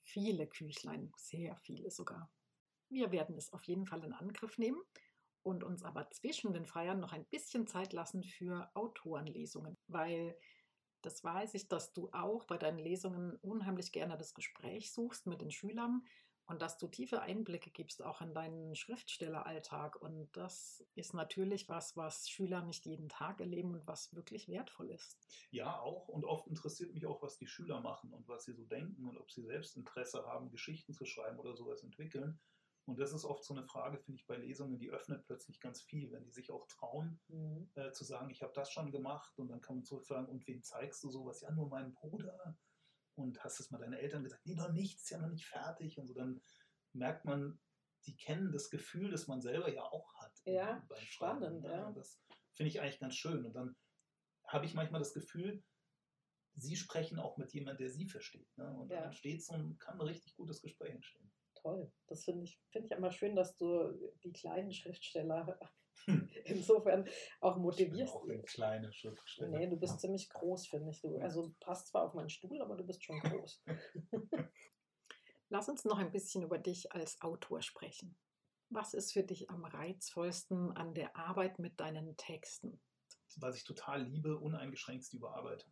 Viele 0.00 0.46
Küchlein, 0.46 1.12
sehr 1.16 1.56
viele 1.56 1.90
sogar. 1.90 2.30
Wir 2.88 3.10
werden 3.10 3.36
es 3.36 3.52
auf 3.52 3.64
jeden 3.64 3.86
Fall 3.86 4.04
in 4.04 4.12
Angriff 4.12 4.56
nehmen 4.56 4.80
und 5.42 5.64
uns 5.64 5.82
aber 5.82 6.08
zwischen 6.10 6.52
den 6.52 6.64
Feiern 6.66 7.00
noch 7.00 7.12
ein 7.12 7.24
bisschen 7.24 7.66
Zeit 7.66 7.92
lassen 7.92 8.22
für 8.22 8.70
Autorenlesungen, 8.74 9.76
weil 9.88 10.38
das 11.06 11.22
weiß 11.22 11.54
ich, 11.54 11.68
dass 11.68 11.92
du 11.92 12.10
auch 12.12 12.44
bei 12.44 12.58
deinen 12.58 12.78
Lesungen 12.78 13.36
unheimlich 13.36 13.92
gerne 13.92 14.18
das 14.18 14.34
Gespräch 14.34 14.92
suchst 14.92 15.26
mit 15.26 15.40
den 15.40 15.52
Schülern 15.52 16.04
und 16.46 16.62
dass 16.62 16.78
du 16.78 16.88
tiefe 16.88 17.20
Einblicke 17.20 17.70
gibst 17.70 18.02
auch 18.02 18.20
in 18.20 18.34
deinen 18.34 18.74
Schriftstelleralltag. 18.74 20.00
Und 20.00 20.28
das 20.36 20.84
ist 20.94 21.14
natürlich 21.14 21.68
was, 21.68 21.96
was 21.96 22.28
Schüler 22.28 22.62
nicht 22.62 22.86
jeden 22.86 23.08
Tag 23.08 23.40
erleben 23.40 23.74
und 23.74 23.86
was 23.86 24.14
wirklich 24.14 24.48
wertvoll 24.48 24.90
ist. 24.90 25.16
Ja, 25.50 25.78
auch. 25.80 26.08
Und 26.08 26.24
oft 26.24 26.48
interessiert 26.48 26.92
mich 26.92 27.06
auch, 27.06 27.22
was 27.22 27.38
die 27.38 27.46
Schüler 27.48 27.80
machen 27.80 28.12
und 28.12 28.28
was 28.28 28.44
sie 28.44 28.52
so 28.52 28.64
denken 28.64 29.06
und 29.06 29.16
ob 29.16 29.30
sie 29.30 29.42
selbst 29.42 29.76
Interesse 29.76 30.24
haben, 30.26 30.50
Geschichten 30.50 30.92
zu 30.92 31.04
schreiben 31.04 31.38
oder 31.38 31.54
sowas 31.54 31.82
entwickeln. 31.82 32.40
Und 32.86 32.98
das 33.00 33.12
ist 33.12 33.24
oft 33.24 33.44
so 33.44 33.52
eine 33.54 33.64
Frage, 33.64 33.98
finde 33.98 34.20
ich, 34.20 34.26
bei 34.26 34.36
Lesungen, 34.36 34.78
die 34.78 34.90
öffnet 34.90 35.24
plötzlich 35.24 35.60
ganz 35.60 35.82
viel, 35.82 36.12
wenn 36.12 36.24
die 36.24 36.30
sich 36.30 36.52
auch 36.52 36.66
trauen, 36.68 37.20
äh, 37.74 37.90
zu 37.92 38.04
sagen, 38.04 38.30
ich 38.30 38.42
habe 38.42 38.52
das 38.54 38.70
schon 38.70 38.92
gemacht 38.92 39.36
und 39.38 39.48
dann 39.48 39.60
kann 39.60 39.76
man 39.76 39.84
zurückfragen, 39.84 40.28
und 40.28 40.46
wem 40.46 40.62
zeigst 40.62 41.02
du 41.02 41.10
sowas? 41.10 41.40
Ja, 41.40 41.50
nur 41.50 41.68
meinem 41.68 41.92
Bruder. 41.94 42.56
Und 43.16 43.42
hast 43.42 43.60
es 43.60 43.70
mal 43.70 43.78
deinen 43.78 43.94
Eltern 43.94 44.22
gesagt? 44.22 44.46
Nee, 44.46 44.54
noch 44.54 44.70
nichts, 44.72 45.02
ist 45.02 45.10
ja 45.10 45.18
noch 45.18 45.30
nicht 45.30 45.46
fertig. 45.46 45.98
Und 45.98 46.06
so 46.06 46.14
dann 46.14 46.40
merkt 46.92 47.24
man, 47.24 47.60
die 48.04 48.16
kennen 48.16 48.52
das 48.52 48.70
Gefühl, 48.70 49.10
das 49.10 49.26
man 49.26 49.40
selber 49.40 49.68
ja 49.72 49.82
auch 49.82 50.14
hat. 50.16 50.32
Ja, 50.44 50.84
beim 50.88 51.00
spannend, 51.00 51.62
Schreiben, 51.64 51.64
ja. 51.64 51.92
Das 51.92 52.22
finde 52.52 52.68
ich 52.68 52.80
eigentlich 52.80 53.00
ganz 53.00 53.16
schön. 53.16 53.44
Und 53.44 53.54
dann 53.54 53.74
habe 54.44 54.64
ich 54.64 54.74
manchmal 54.74 55.00
das 55.00 55.12
Gefühl, 55.12 55.64
sie 56.54 56.76
sprechen 56.76 57.18
auch 57.18 57.36
mit 57.36 57.52
jemandem, 57.52 57.78
der 57.78 57.90
sie 57.90 58.06
versteht. 58.06 58.56
Ne? 58.56 58.72
Und 58.76 58.90
dann 58.90 58.98
Ja. 58.98 59.04
entsteht 59.06 59.42
so 59.42 59.54
ein, 59.54 59.76
kann 59.78 59.96
ein 59.96 60.06
richtig 60.06 60.36
gutes 60.36 60.62
Gespräch 60.62 60.94
entstehen. 60.94 61.25
Toll. 61.66 61.90
Das 62.06 62.24
finde 62.24 62.44
ich, 62.44 62.60
finde 62.70 62.86
ich 62.86 62.92
immer 62.92 63.10
schön, 63.10 63.34
dass 63.34 63.56
du 63.56 63.92
die 64.22 64.32
kleinen 64.32 64.72
Schriftsteller 64.72 65.58
Hm. 66.04 66.28
insofern 66.44 67.08
auch 67.40 67.52
Ich 67.52 67.54
bin 67.56 67.62
motivierst. 67.62 68.12
auch 68.14 68.24
eine 68.24 68.42
kleine 68.42 68.92
Schriftsteller. 68.92 69.58
Nee, 69.58 69.66
du 69.68 69.76
bist 69.76 69.98
ziemlich 70.00 70.28
groß, 70.28 70.68
finde 70.68 70.90
ich. 70.90 71.00
Du, 71.00 71.16
also 71.18 71.54
passt 71.58 71.88
zwar 71.88 72.04
auf 72.04 72.14
meinen 72.14 72.28
Stuhl, 72.28 72.60
aber 72.62 72.76
du 72.76 72.84
bist 72.84 73.02
schon 73.02 73.18
groß. 73.20 73.64
Lass 75.48 75.68
uns 75.68 75.84
noch 75.84 75.98
ein 75.98 76.12
bisschen 76.12 76.42
über 76.42 76.58
dich 76.58 76.92
als 76.92 77.20
Autor 77.22 77.62
sprechen. 77.62 78.16
Was 78.68 78.94
ist 78.94 79.12
für 79.12 79.22
dich 79.22 79.48
am 79.50 79.64
reizvollsten 79.64 80.72
an 80.76 80.94
der 80.94 81.16
Arbeit 81.16 81.58
mit 81.58 81.80
deinen 81.80 82.16
Texten? 82.16 82.80
was 83.38 83.56
ich 83.56 83.64
total 83.64 84.02
liebe, 84.02 84.38
uneingeschränkt 84.38 85.02
ist 85.02 85.12
die 85.12 85.18
Überarbeitung. 85.18 85.70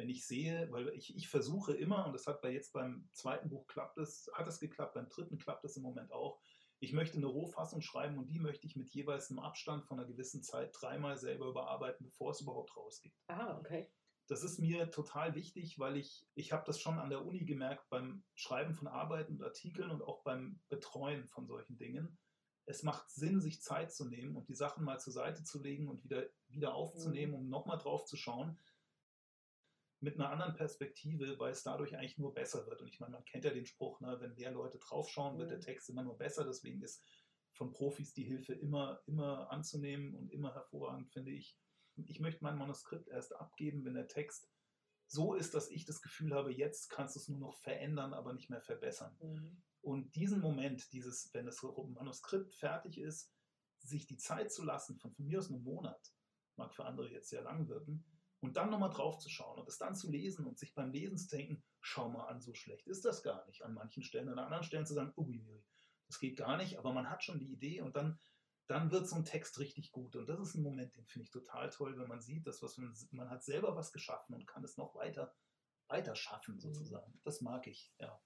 Wenn 0.00 0.08
ich 0.08 0.26
sehe, 0.26 0.66
weil 0.72 0.88
ich, 0.90 1.14
ich 1.14 1.28
versuche 1.28 1.74
immer, 1.74 2.06
und 2.06 2.14
das 2.14 2.26
hat 2.26 2.40
bei 2.40 2.50
jetzt 2.50 2.72
beim 2.72 3.06
zweiten 3.12 3.50
Buch 3.50 3.66
klappt 3.66 3.98
es, 3.98 4.30
hat 4.32 4.48
es 4.48 4.58
geklappt, 4.58 4.94
beim 4.94 5.10
dritten 5.10 5.36
klappt 5.36 5.62
es 5.66 5.76
im 5.76 5.82
Moment 5.82 6.10
auch. 6.10 6.40
Ich 6.78 6.94
möchte 6.94 7.18
eine 7.18 7.26
Rohfassung 7.26 7.82
schreiben 7.82 8.16
und 8.16 8.28
die 8.28 8.38
möchte 8.38 8.66
ich 8.66 8.76
mit 8.76 8.88
jeweils 8.88 9.28
einem 9.28 9.40
Abstand 9.40 9.84
von 9.84 9.98
einer 9.98 10.08
gewissen 10.08 10.42
Zeit 10.42 10.74
dreimal 10.80 11.18
selber 11.18 11.48
überarbeiten, 11.48 12.06
bevor 12.06 12.30
es 12.30 12.40
überhaupt 12.40 12.74
rausgeht. 12.78 13.12
Ah, 13.26 13.58
okay. 13.58 13.90
Das 14.26 14.42
ist 14.42 14.58
mir 14.58 14.90
total 14.90 15.34
wichtig, 15.34 15.78
weil 15.78 15.98
ich, 15.98 16.26
ich 16.34 16.50
habe 16.52 16.64
das 16.64 16.80
schon 16.80 16.98
an 16.98 17.10
der 17.10 17.26
Uni 17.26 17.44
gemerkt 17.44 17.90
beim 17.90 18.24
Schreiben 18.34 18.72
von 18.72 18.88
Arbeiten 18.88 19.34
und 19.34 19.42
Artikeln 19.42 19.90
und 19.90 20.00
auch 20.00 20.22
beim 20.22 20.60
Betreuen 20.70 21.28
von 21.28 21.46
solchen 21.46 21.76
Dingen. 21.76 22.18
Es 22.64 22.82
macht 22.82 23.10
Sinn, 23.10 23.42
sich 23.42 23.60
Zeit 23.60 23.92
zu 23.92 24.08
nehmen 24.08 24.34
und 24.34 24.48
die 24.48 24.54
Sachen 24.54 24.82
mal 24.82 24.98
zur 24.98 25.12
Seite 25.12 25.44
zu 25.44 25.60
legen 25.60 25.88
und 25.88 26.02
wieder, 26.04 26.24
wieder 26.48 26.74
aufzunehmen, 26.74 27.34
um 27.34 27.50
nochmal 27.50 27.76
drauf 27.76 28.06
zu 28.06 28.16
schauen. 28.16 28.58
Mit 30.00 30.14
einer 30.14 30.30
anderen 30.30 30.54
Perspektive, 30.54 31.38
weil 31.38 31.52
es 31.52 31.62
dadurch 31.62 31.96
eigentlich 31.96 32.18
nur 32.18 32.32
besser 32.32 32.66
wird. 32.66 32.80
Und 32.80 32.88
ich 32.88 33.00
meine, 33.00 33.12
man 33.12 33.24
kennt 33.24 33.44
ja 33.44 33.52
den 33.52 33.66
Spruch, 33.66 34.00
ne, 34.00 34.18
wenn 34.20 34.34
mehr 34.34 34.50
Leute 34.50 34.78
draufschauen, 34.78 35.38
wird 35.38 35.50
der 35.50 35.58
Mhm. 35.58 35.62
Text 35.62 35.90
immer 35.90 36.02
nur 36.02 36.16
besser. 36.16 36.44
Deswegen 36.44 36.82
ist 36.82 37.04
von 37.52 37.70
Profis 37.70 38.14
die 38.14 38.24
Hilfe 38.24 38.54
immer, 38.54 39.02
immer 39.06 39.50
anzunehmen 39.50 40.14
und 40.14 40.32
immer 40.32 40.54
hervorragend, 40.54 41.10
finde 41.10 41.32
ich. 41.32 41.58
Ich 42.06 42.20
möchte 42.20 42.42
mein 42.42 42.56
Manuskript 42.56 43.08
erst 43.08 43.34
abgeben, 43.36 43.84
wenn 43.84 43.94
der 43.94 44.08
Text 44.08 44.50
so 45.06 45.34
ist, 45.34 45.54
dass 45.54 45.68
ich 45.70 45.84
das 45.84 46.00
Gefühl 46.00 46.34
habe, 46.34 46.52
jetzt 46.52 46.88
kannst 46.88 47.16
du 47.16 47.20
es 47.20 47.28
nur 47.28 47.40
noch 47.40 47.56
verändern, 47.56 48.14
aber 48.14 48.32
nicht 48.32 48.48
mehr 48.48 48.62
verbessern. 48.62 49.16
Mhm. 49.20 49.62
Und 49.82 50.14
diesen 50.14 50.40
Moment, 50.40 50.92
dieses, 50.92 51.30
wenn 51.34 51.46
das 51.46 51.62
Manuskript 51.62 52.54
fertig 52.54 52.98
ist, 52.98 53.34
sich 53.80 54.06
die 54.06 54.18
Zeit 54.18 54.52
zu 54.52 54.64
lassen, 54.64 54.98
von, 54.98 55.12
von 55.12 55.26
mir 55.26 55.38
aus 55.38 55.50
einem 55.50 55.62
Monat, 55.62 56.14
mag 56.56 56.74
für 56.74 56.84
andere 56.84 57.10
jetzt 57.10 57.30
sehr 57.30 57.42
lang 57.42 57.68
wirken, 57.68 58.04
und 58.40 58.56
dann 58.56 58.70
nochmal 58.70 58.90
drauf 58.90 59.18
zu 59.18 59.28
schauen 59.28 59.58
und 59.58 59.68
es 59.68 59.78
dann 59.78 59.94
zu 59.94 60.10
lesen 60.10 60.46
und 60.46 60.58
sich 60.58 60.74
beim 60.74 60.90
Lesen 60.92 61.16
zu 61.18 61.28
denken, 61.28 61.62
schau 61.80 62.08
mal 62.08 62.26
an, 62.26 62.40
so 62.40 62.54
schlecht 62.54 62.86
ist 62.86 63.04
das 63.04 63.22
gar 63.22 63.46
nicht. 63.46 63.62
An 63.62 63.74
manchen 63.74 64.02
Stellen, 64.02 64.28
an 64.28 64.38
anderen 64.38 64.64
Stellen 64.64 64.86
zu 64.86 64.94
sagen, 64.94 65.12
uiuiui, 65.16 65.62
das 66.06 66.18
geht 66.18 66.36
gar 66.36 66.56
nicht, 66.56 66.78
aber 66.78 66.92
man 66.92 67.08
hat 67.10 67.22
schon 67.22 67.38
die 67.38 67.52
Idee 67.52 67.82
und 67.82 67.96
dann, 67.96 68.18
dann 68.66 68.90
wird 68.90 69.08
so 69.08 69.16
ein 69.16 69.24
Text 69.24 69.58
richtig 69.58 69.92
gut. 69.92 70.16
Und 70.16 70.26
das 70.28 70.40
ist 70.40 70.54
ein 70.54 70.62
Moment, 70.62 70.96
den 70.96 71.06
finde 71.06 71.24
ich 71.24 71.30
total 71.30 71.70
toll, 71.70 71.98
wenn 71.98 72.08
man 72.08 72.20
sieht, 72.20 72.46
dass 72.46 72.62
was 72.62 72.76
man, 72.78 72.94
man 73.12 73.30
hat 73.30 73.44
selber 73.44 73.76
was 73.76 73.92
geschaffen 73.92 74.34
und 74.34 74.46
kann 74.46 74.64
es 74.64 74.76
noch 74.76 74.94
weiter, 74.94 75.34
weiter 75.88 76.14
schaffen, 76.16 76.58
sozusagen. 76.58 77.20
Das 77.24 77.40
mag 77.40 77.66
ich, 77.66 77.92
ja. 77.98 78.20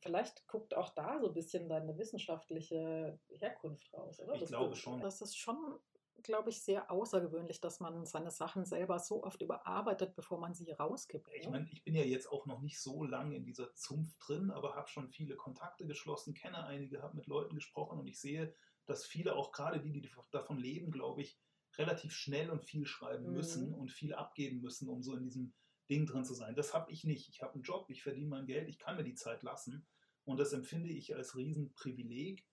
Vielleicht 0.00 0.46
guckt 0.46 0.74
auch 0.74 0.90
da 0.94 1.18
so 1.20 1.28
ein 1.28 1.34
bisschen 1.34 1.68
deine 1.68 1.96
wissenschaftliche 1.98 3.18
Herkunft 3.30 3.92
raus, 3.94 4.20
oder? 4.20 4.34
Ich 4.34 4.40
Das- 4.40 4.50
glaube 4.50 4.76
schon. 4.76 5.00
Das 5.00 5.20
ist 5.20 5.36
schon, 5.36 5.80
glaube 6.26 6.50
ich, 6.50 6.62
sehr 6.62 6.90
außergewöhnlich, 6.90 7.60
dass 7.60 7.80
man 7.80 8.04
seine 8.04 8.30
Sachen 8.30 8.64
selber 8.64 8.98
so 8.98 9.24
oft 9.24 9.40
überarbeitet, 9.40 10.14
bevor 10.14 10.38
man 10.38 10.54
sie 10.54 10.70
rausgibt. 10.72 11.28
Ich 11.34 11.46
ne? 11.46 11.52
meine, 11.52 11.68
ich 11.70 11.82
bin 11.84 11.94
ja 11.94 12.02
jetzt 12.02 12.30
auch 12.30 12.46
noch 12.46 12.60
nicht 12.60 12.80
so 12.80 13.04
lange 13.04 13.36
in 13.36 13.44
dieser 13.44 13.74
Zunft 13.74 14.16
drin, 14.26 14.50
aber 14.50 14.74
habe 14.74 14.88
schon 14.88 15.08
viele 15.08 15.36
Kontakte 15.36 15.86
geschlossen, 15.86 16.34
kenne 16.34 16.64
einige, 16.64 17.02
habe 17.02 17.16
mit 17.16 17.26
Leuten 17.26 17.54
gesprochen 17.54 17.98
und 17.98 18.06
ich 18.06 18.20
sehe, 18.20 18.54
dass 18.86 19.04
viele, 19.04 19.34
auch 19.34 19.52
gerade 19.52 19.80
die, 19.80 19.92
die 19.92 20.08
davon 20.30 20.58
leben, 20.58 20.90
glaube 20.92 21.22
ich, 21.22 21.40
relativ 21.78 22.12
schnell 22.12 22.50
und 22.50 22.62
viel 22.62 22.86
schreiben 22.86 23.26
Mhm. 23.26 23.32
müssen 23.32 23.74
und 23.74 23.90
viel 23.90 24.14
abgeben 24.14 24.60
müssen, 24.60 24.88
um 24.88 25.02
so 25.02 25.14
in 25.14 25.24
diesem 25.24 25.54
Ding 25.90 26.06
drin 26.06 26.24
zu 26.24 26.34
sein. 26.34 26.54
Das 26.54 26.74
habe 26.74 26.90
ich 26.90 27.04
nicht. 27.04 27.28
Ich 27.28 27.42
habe 27.42 27.54
einen 27.54 27.62
Job, 27.62 27.86
ich 27.90 28.02
verdiene 28.02 28.28
mein 28.28 28.46
Geld, 28.46 28.68
ich 28.68 28.78
kann 28.78 28.96
mir 28.96 29.04
die 29.04 29.14
Zeit 29.14 29.42
lassen 29.42 29.86
und 30.24 30.38
das 30.38 30.52
empfinde 30.52 30.90
ich 30.90 31.14
als 31.14 31.36
Riesenprivileg, 31.36 32.46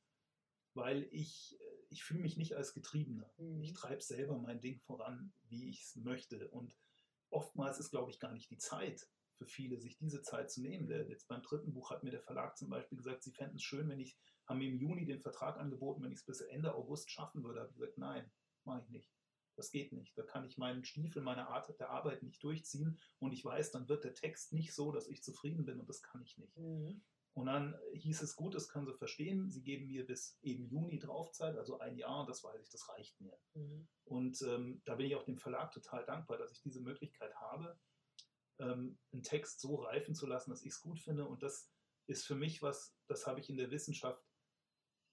weil 0.73 1.07
ich, 1.12 1.57
äh, 1.59 1.72
ich 1.93 2.03
fühle 2.03 2.21
mich 2.21 2.38
nicht 2.38 2.56
als 2.56 2.73
Getriebener. 2.73 3.32
Mhm. 3.38 3.62
Ich 3.62 3.73
treibe 3.73 4.01
selber 4.01 4.38
mein 4.38 4.60
Ding 4.60 4.79
voran, 4.79 5.32
wie 5.47 5.69
ich 5.69 5.84
es 5.84 5.95
möchte 5.95 6.49
und 6.49 6.75
oftmals 7.29 7.79
ist, 7.79 7.91
glaube 7.91 8.12
ich, 8.12 8.19
gar 8.19 8.34
nicht 8.34 8.49
die 8.49 8.58
Zeit 8.58 9.08
für 9.38 9.45
viele, 9.45 9.79
sich 9.79 9.97
diese 9.97 10.21
Zeit 10.21 10.51
zu 10.51 10.62
nehmen. 10.62 10.88
Der, 10.88 11.08
jetzt 11.08 11.27
beim 11.27 11.41
dritten 11.41 11.73
Buch 11.73 11.91
hat 11.91 12.03
mir 12.03 12.12
der 12.12 12.21
Verlag 12.21 12.58
zum 12.58 12.69
Beispiel 12.69 12.97
gesagt, 12.97 13.23
sie 13.23 13.32
fänden 13.32 13.58
es 13.58 13.63
schön, 13.63 13.89
wenn 13.89 13.99
ich, 13.99 14.17
haben 14.47 14.60
mir 14.60 14.69
im 14.69 14.77
Juni 14.77 15.06
den 15.06 15.21
Vertrag 15.21 15.58
angeboten, 15.58 16.03
wenn 16.03 16.12
ich 16.12 16.19
es 16.19 16.25
bis 16.25 16.41
Ende 16.41 16.75
August 16.75 17.10
schaffen 17.10 17.43
würde. 17.43 17.62
habe 17.62 17.69
ich 17.69 17.75
gesagt, 17.75 17.97
nein, 17.97 18.32
mache 18.65 18.82
ich 18.82 18.89
nicht. 18.89 19.13
Das 19.56 19.69
geht 19.69 19.93
nicht. 19.93 20.17
Da 20.17 20.23
kann 20.23 20.45
ich 20.45 20.58
meinen 20.58 20.84
Stiefel, 20.84 21.21
meine 21.21 21.47
Art 21.47 21.79
der 21.79 21.91
Arbeit 21.91 22.23
nicht 22.23 22.43
durchziehen 22.43 22.99
und 23.19 23.34
ich 23.34 23.45
weiß, 23.45 23.71
dann 23.71 23.88
wird 23.88 24.03
der 24.03 24.15
Text 24.15 24.51
nicht 24.51 24.73
so, 24.73 24.91
dass 24.91 25.08
ich 25.08 25.23
zufrieden 25.23 25.65
bin 25.65 25.79
und 25.79 25.88
das 25.88 26.01
kann 26.01 26.23
ich 26.23 26.38
nicht. 26.38 26.58
Mhm. 26.58 27.03
Und 27.33 27.47
dann 27.47 27.75
hieß 27.93 28.21
es 28.21 28.35
gut, 28.35 28.53
das 28.53 28.69
können 28.69 28.85
Sie 28.85 28.93
verstehen. 28.93 29.49
Sie 29.49 29.63
geben 29.63 29.87
mir 29.87 30.05
bis 30.05 30.37
eben 30.43 30.67
Juni 30.67 30.99
Draufzeit, 30.99 31.57
also 31.57 31.79
ein 31.79 31.97
Jahr, 31.97 32.27
das 32.27 32.43
weiß 32.43 32.61
ich, 32.61 32.69
das 32.69 32.87
reicht 32.89 33.19
mir. 33.19 33.35
Mhm. 33.55 33.87
Und 34.05 34.41
ähm, 34.43 34.81
da 34.85 34.95
bin 34.95 35.07
ich 35.07 35.15
auch 35.15 35.23
dem 35.23 35.37
Verlag 35.37 35.71
total 35.71 36.05
dankbar, 36.05 36.37
dass 36.37 36.51
ich 36.51 36.61
diese 36.61 36.81
Möglichkeit 36.81 37.33
habe, 37.35 37.79
ähm, 38.59 38.99
einen 39.11 39.23
Text 39.23 39.61
so 39.61 39.75
reifen 39.75 40.13
zu 40.13 40.27
lassen, 40.27 40.51
dass 40.51 40.61
ich 40.61 40.73
es 40.73 40.81
gut 40.81 40.99
finde. 40.99 41.25
Und 41.25 41.41
das 41.41 41.71
ist 42.05 42.25
für 42.25 42.35
mich 42.35 42.61
was, 42.61 42.95
das 43.07 43.25
habe 43.25 43.39
ich 43.39 43.49
in 43.49 43.57
der 43.57 43.71
Wissenschaft 43.71 44.23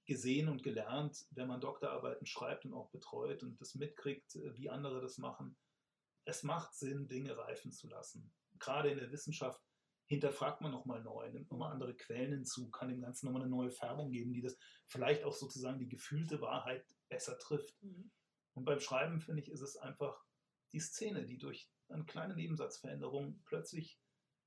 gesehen 0.05 0.49
und 0.49 0.63
gelernt, 0.63 1.27
wenn 1.31 1.49
man 1.49 1.61
Doktorarbeiten 1.61 2.27
schreibt 2.27 2.67
und 2.67 2.75
auch 2.75 2.91
betreut 2.91 3.43
und 3.43 3.59
das 3.63 3.75
mitkriegt, 3.77 4.35
äh, 4.35 4.55
wie 4.57 4.69
andere 4.69 5.01
das 5.01 5.17
machen. 5.17 5.57
Es 6.27 6.43
macht 6.43 6.75
Sinn, 6.75 7.09
Dinge 7.09 7.39
reifen 7.39 7.73
zu 7.73 7.89
lassen. 7.89 8.31
Gerade 8.59 8.91
in 8.91 8.99
der 8.99 9.11
Wissenschaft 9.11 9.63
hinterfragt 10.11 10.61
man 10.61 10.73
nochmal 10.73 11.01
neu, 11.05 11.31
nimmt 11.31 11.53
nochmal 11.53 11.71
andere 11.71 11.95
Quellen 11.95 12.33
hinzu, 12.33 12.69
kann 12.71 12.89
dem 12.89 13.01
Ganzen 13.01 13.27
nochmal 13.27 13.43
eine 13.43 13.51
neue 13.51 13.71
Färbung 13.71 14.11
geben, 14.11 14.33
die 14.33 14.43
das 14.43 14.59
vielleicht 14.89 15.23
auch 15.23 15.33
sozusagen 15.33 15.79
die 15.79 15.89
gefühlte 15.89 16.41
Wahrheit 16.41 16.85
besser 17.09 17.39
trifft. 17.39 17.81
Mhm. 17.81 18.11
Und 18.55 18.65
beim 18.65 18.81
Schreiben, 18.81 19.21
finde 19.21 19.41
ich, 19.41 19.49
ist 19.49 19.61
es 19.61 19.77
einfach 19.77 20.21
die 20.73 20.81
Szene, 20.81 21.25
die 21.25 21.39
durch 21.39 21.71
eine 21.89 22.05
kleine 22.05 22.35
Nebensatzveränderung 22.35 23.41
plötzlich 23.45 24.01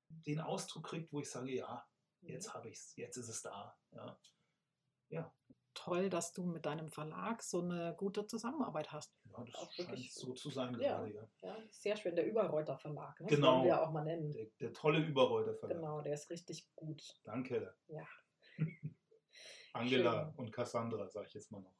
den 0.09 0.41
Ausdruck 0.41 0.87
kriegt, 0.87 1.13
wo 1.13 1.21
ich 1.21 1.29
sage, 1.29 1.55
ja, 1.55 1.87
jetzt 2.19 2.53
habe 2.53 2.67
ich 2.67 2.75
es, 2.75 2.93
jetzt 2.97 3.15
ist 3.15 3.29
es 3.29 3.41
da. 3.41 3.73
Ja. 3.91 4.19
ja. 5.07 5.33
Toll, 5.73 6.09
dass 6.09 6.33
du 6.33 6.43
mit 6.45 6.65
deinem 6.65 6.89
Verlag 6.89 7.41
so 7.43 7.61
eine 7.61 7.95
gute 7.97 8.25
Zusammenarbeit 8.27 8.91
hast. 8.91 9.15
Ja, 9.25 9.43
das 9.43 9.55
Auch 9.55 9.71
scheint 9.71 9.89
wirklich 9.89 10.13
so 10.13 10.33
zu 10.33 10.49
sein 10.49 10.73
Ja. 10.79 10.97
gerade, 10.97 11.13
ja. 11.13 11.29
Ja, 11.41 11.57
sehr 11.71 11.97
schön. 11.97 12.15
Der 12.15 12.25
Überreuter 12.25 12.77
Verlag, 12.77 13.19
ne? 13.19 13.27
Genau. 13.27 13.55
das 13.57 13.63
wir 13.63 13.69
ja 13.69 13.81
auch 13.83 13.91
mal 13.91 14.03
nennen. 14.03 14.33
Der, 14.33 14.47
der 14.59 14.73
tolle 14.73 14.99
Überreuter 14.99 15.55
Verlag. 15.55 15.77
Genau, 15.77 16.01
der 16.01 16.13
ist 16.13 16.29
richtig 16.29 16.67
gut. 16.75 17.03
Danke. 17.23 17.75
Ja. 17.87 18.05
Angela 19.73 20.27
Schön. 20.27 20.35
und 20.35 20.51
Cassandra, 20.51 21.09
sage 21.09 21.27
ich 21.27 21.33
jetzt 21.33 21.51
mal 21.51 21.61
noch. 21.61 21.75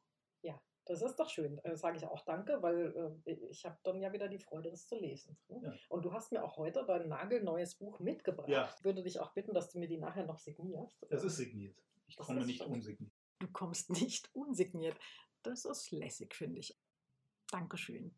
Das 0.86 1.02
ist 1.02 1.16
doch 1.18 1.30
schön. 1.30 1.60
Äh, 1.60 1.78
Sage 1.78 1.98
ich 1.98 2.06
auch 2.06 2.26
danke, 2.26 2.62
weil 2.62 3.22
äh, 3.26 3.32
ich 3.50 3.66
habe 3.66 3.78
dann 3.84 4.02
ja 4.02 4.12
wieder 4.12 4.28
die 4.28 4.40
Freude, 4.40 4.70
das 4.70 4.86
zu 4.88 4.98
lesen. 4.98 5.38
Ne? 5.48 5.62
Ja. 5.64 5.74
Und 5.90 6.04
du 6.04 6.12
hast 6.12 6.32
mir 6.32 6.44
auch 6.44 6.58
heute 6.58 6.84
dein 6.86 7.08
nagelneues 7.08 7.76
Buch 7.76 8.00
mitgebracht. 8.00 8.50
Ja. 8.50 8.70
Ich 8.78 8.84
würde 8.84 9.04
dich 9.04 9.20
auch 9.20 9.34
bitten, 9.34 9.54
dass 9.54 9.70
du 9.70 9.80
mir 9.80 9.88
die 9.88 9.98
nachher 9.98 10.26
noch 10.26 10.40
signierst. 10.40 11.06
Das 11.10 11.24
ist 11.24 11.38
signiert. 11.38 11.78
Ich 12.08 12.18
Das 12.18 12.26
komme 12.28 12.46
nicht 12.46 12.62
unsigniert. 12.62 13.13
Du 13.44 13.50
kommst 13.52 13.90
nicht 14.02 14.30
unsigniert. 14.34 14.98
Das 15.44 15.66
ist 15.66 15.92
lässig, 15.92 16.34
finde 16.34 16.60
ich. 16.62 16.78
Dankeschön. 17.52 18.16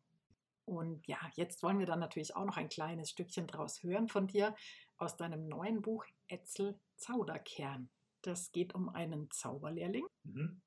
Und 0.66 1.06
ja, 1.08 1.18
jetzt 1.34 1.64
wollen 1.64 1.80
wir 1.80 1.88
dann 1.88 2.00
natürlich 2.00 2.36
auch 2.36 2.46
noch 2.46 2.58
ein 2.58 2.70
kleines 2.70 3.10
Stückchen 3.10 3.48
draus 3.48 3.82
hören 3.82 4.08
von 4.08 4.28
dir 4.28 4.56
aus 4.98 5.18
deinem 5.18 5.48
neuen 5.48 5.82
Buch 5.82 6.06
Etzel 6.28 6.80
Zauderkern. 6.96 7.90
Das 8.22 8.52
geht 8.52 8.74
um 8.76 8.90
einen 8.90 9.30
Zauberlehrling, 9.32 10.06
Mhm. 10.24 10.62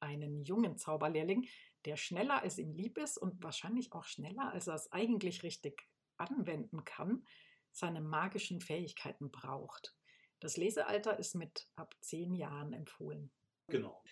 einen 0.00 0.42
jungen 0.44 0.76
Zauberlehrling, 0.78 1.46
der 1.84 1.96
schneller 1.96 2.42
als 2.42 2.58
ihm 2.58 2.72
lieb 2.72 2.96
ist 2.98 3.18
und 3.18 3.42
wahrscheinlich 3.42 3.92
auch 3.92 4.04
schneller, 4.04 4.52
als 4.52 4.68
er 4.68 4.74
es 4.74 4.90
eigentlich 4.92 5.42
richtig 5.42 5.86
anwenden 6.16 6.84
kann, 6.84 7.26
seine 7.72 8.00
magischen 8.00 8.60
Fähigkeiten 8.60 9.30
braucht. 9.30 9.94
Das 10.40 10.56
Lesealter 10.56 11.18
ist 11.18 11.34
mit 11.34 11.68
ab 11.76 11.94
zehn 12.00 12.34
Jahren 12.34 12.72
empfohlen. 12.72 13.30
Genau. 13.72 14.02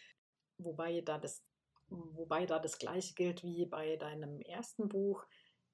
Wobei 0.57 1.03
da 1.03 1.19
das, 1.19 1.45
wobei 1.89 2.47
da 2.47 2.59
das 2.59 2.79
gleiche 2.79 3.13
gilt 3.13 3.43
wie 3.43 3.67
bei 3.67 3.97
deinem 3.97 4.41
ersten 4.41 4.89
Buch. 4.89 5.27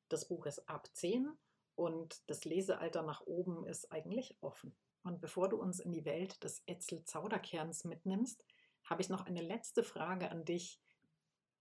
Das 0.09 0.27
Buch 0.27 0.47
ist 0.47 0.69
ab 0.69 0.89
10 0.93 1.31
und 1.77 2.29
das 2.29 2.45
Lesealter 2.45 3.03
nach 3.03 3.21
oben 3.21 3.65
ist 3.65 3.93
eigentlich 3.93 4.37
offen. 4.41 4.77
Und 5.05 5.21
bevor 5.21 5.49
du 5.49 5.57
uns 5.57 5.79
in 5.79 5.93
die 5.93 6.05
Welt 6.05 6.43
des 6.43 6.65
Etzel 6.67 7.05
Zauderkerns 7.05 7.85
mitnimmst, 7.85 8.45
habe 8.83 9.03
ich 9.03 9.09
noch 9.09 9.25
eine 9.25 9.41
letzte 9.41 9.85
Frage 9.85 10.33
an 10.33 10.45
dich. 10.45 10.81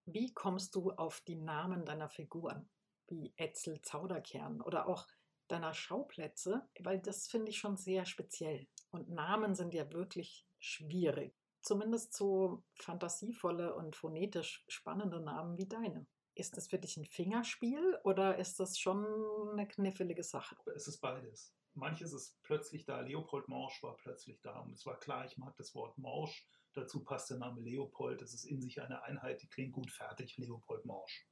Wie 0.06 0.34
kommst 0.34 0.74
du 0.74 0.92
auf 0.94 1.22
die 1.22 1.36
Namen 1.36 1.86
deiner 1.86 2.10
Figuren, 2.10 2.68
wie 3.08 3.36
Etzel 3.38 3.84
Zauderkern 3.84 4.62
oder 4.62 4.88
auch 4.88 5.06
deiner 5.48 5.76
Schauplätze? 5.76 6.68
Weil 6.80 7.00
das 7.00 7.28
finde 7.28 7.52
ich 7.52 7.60
schon 7.60 7.78
sehr 7.78 8.08
speziell. 8.08 8.68
Und 8.90 9.10
Namen 9.10 9.54
sind 9.54 9.76
ja 9.76 9.92
wirklich 9.92 10.48
schwierig 10.58 11.36
zumindest 11.65 12.13
so 12.13 12.63
fantasievolle 12.75 13.75
und 13.75 13.95
phonetisch 13.95 14.63
spannende 14.67 15.19
Namen 15.19 15.58
wie 15.58 15.67
deine. 15.67 16.08
Ist 16.36 16.58
das 16.58 16.67
für 16.67 16.78
dich 16.78 16.97
ein 16.97 17.06
Fingerspiel 17.06 17.97
oder 18.04 18.38
ist 18.38 18.60
das 18.60 18.78
schon 18.78 19.06
eine 19.51 19.67
knifflige 19.67 20.23
Sache? 20.23 20.56
Es 20.75 20.88
ist 20.88 20.99
beides. 20.99 21.54
Manches 21.73 22.13
ist 22.13 22.41
plötzlich 22.43 22.86
da. 22.86 23.01
Leopold 23.01 23.47
Morsch 23.47 23.82
war 23.84 23.95
plötzlich 23.97 24.41
da. 24.41 24.60
Und 24.60 24.73
es 24.73 24.86
war 24.86 24.99
klar, 24.99 25.25
ich 25.25 25.38
mag 25.38 25.56
das 25.58 25.73
Wort 25.75 25.97
Morsch. 25.97 26.47
Dazu 26.73 27.04
passt 27.04 27.30
der 27.30 27.38
Name 27.38 27.62
Leopold. 27.62 28.21
Das 28.21 28.34
ist 28.34 28.45
in 28.45 28.62
sich 28.62 28.82
eine 28.82 29.04
Einheit, 29.04 29.41
die 29.41 29.47
klingt 29.47 29.73
gut 29.73 29.91
fertig. 29.91 30.38
Leopold 30.38 30.86
Morsch. 30.86 31.28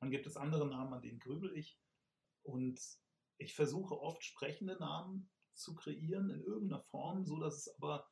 Dann 0.00 0.10
gibt 0.10 0.26
es 0.26 0.36
andere 0.36 0.66
Namen, 0.66 0.94
an 0.94 1.02
denen 1.02 1.18
grübel 1.18 1.56
ich. 1.56 1.78
Und 2.42 2.80
ich 3.38 3.54
versuche 3.54 4.00
oft 4.00 4.24
sprechende 4.24 4.78
Namen 4.78 5.30
zu 5.54 5.74
kreieren 5.74 6.30
in 6.30 6.42
irgendeiner 6.42 6.82
Form, 6.84 7.24
so 7.24 7.38
dass 7.38 7.56
es 7.56 7.74
aber, 7.76 8.08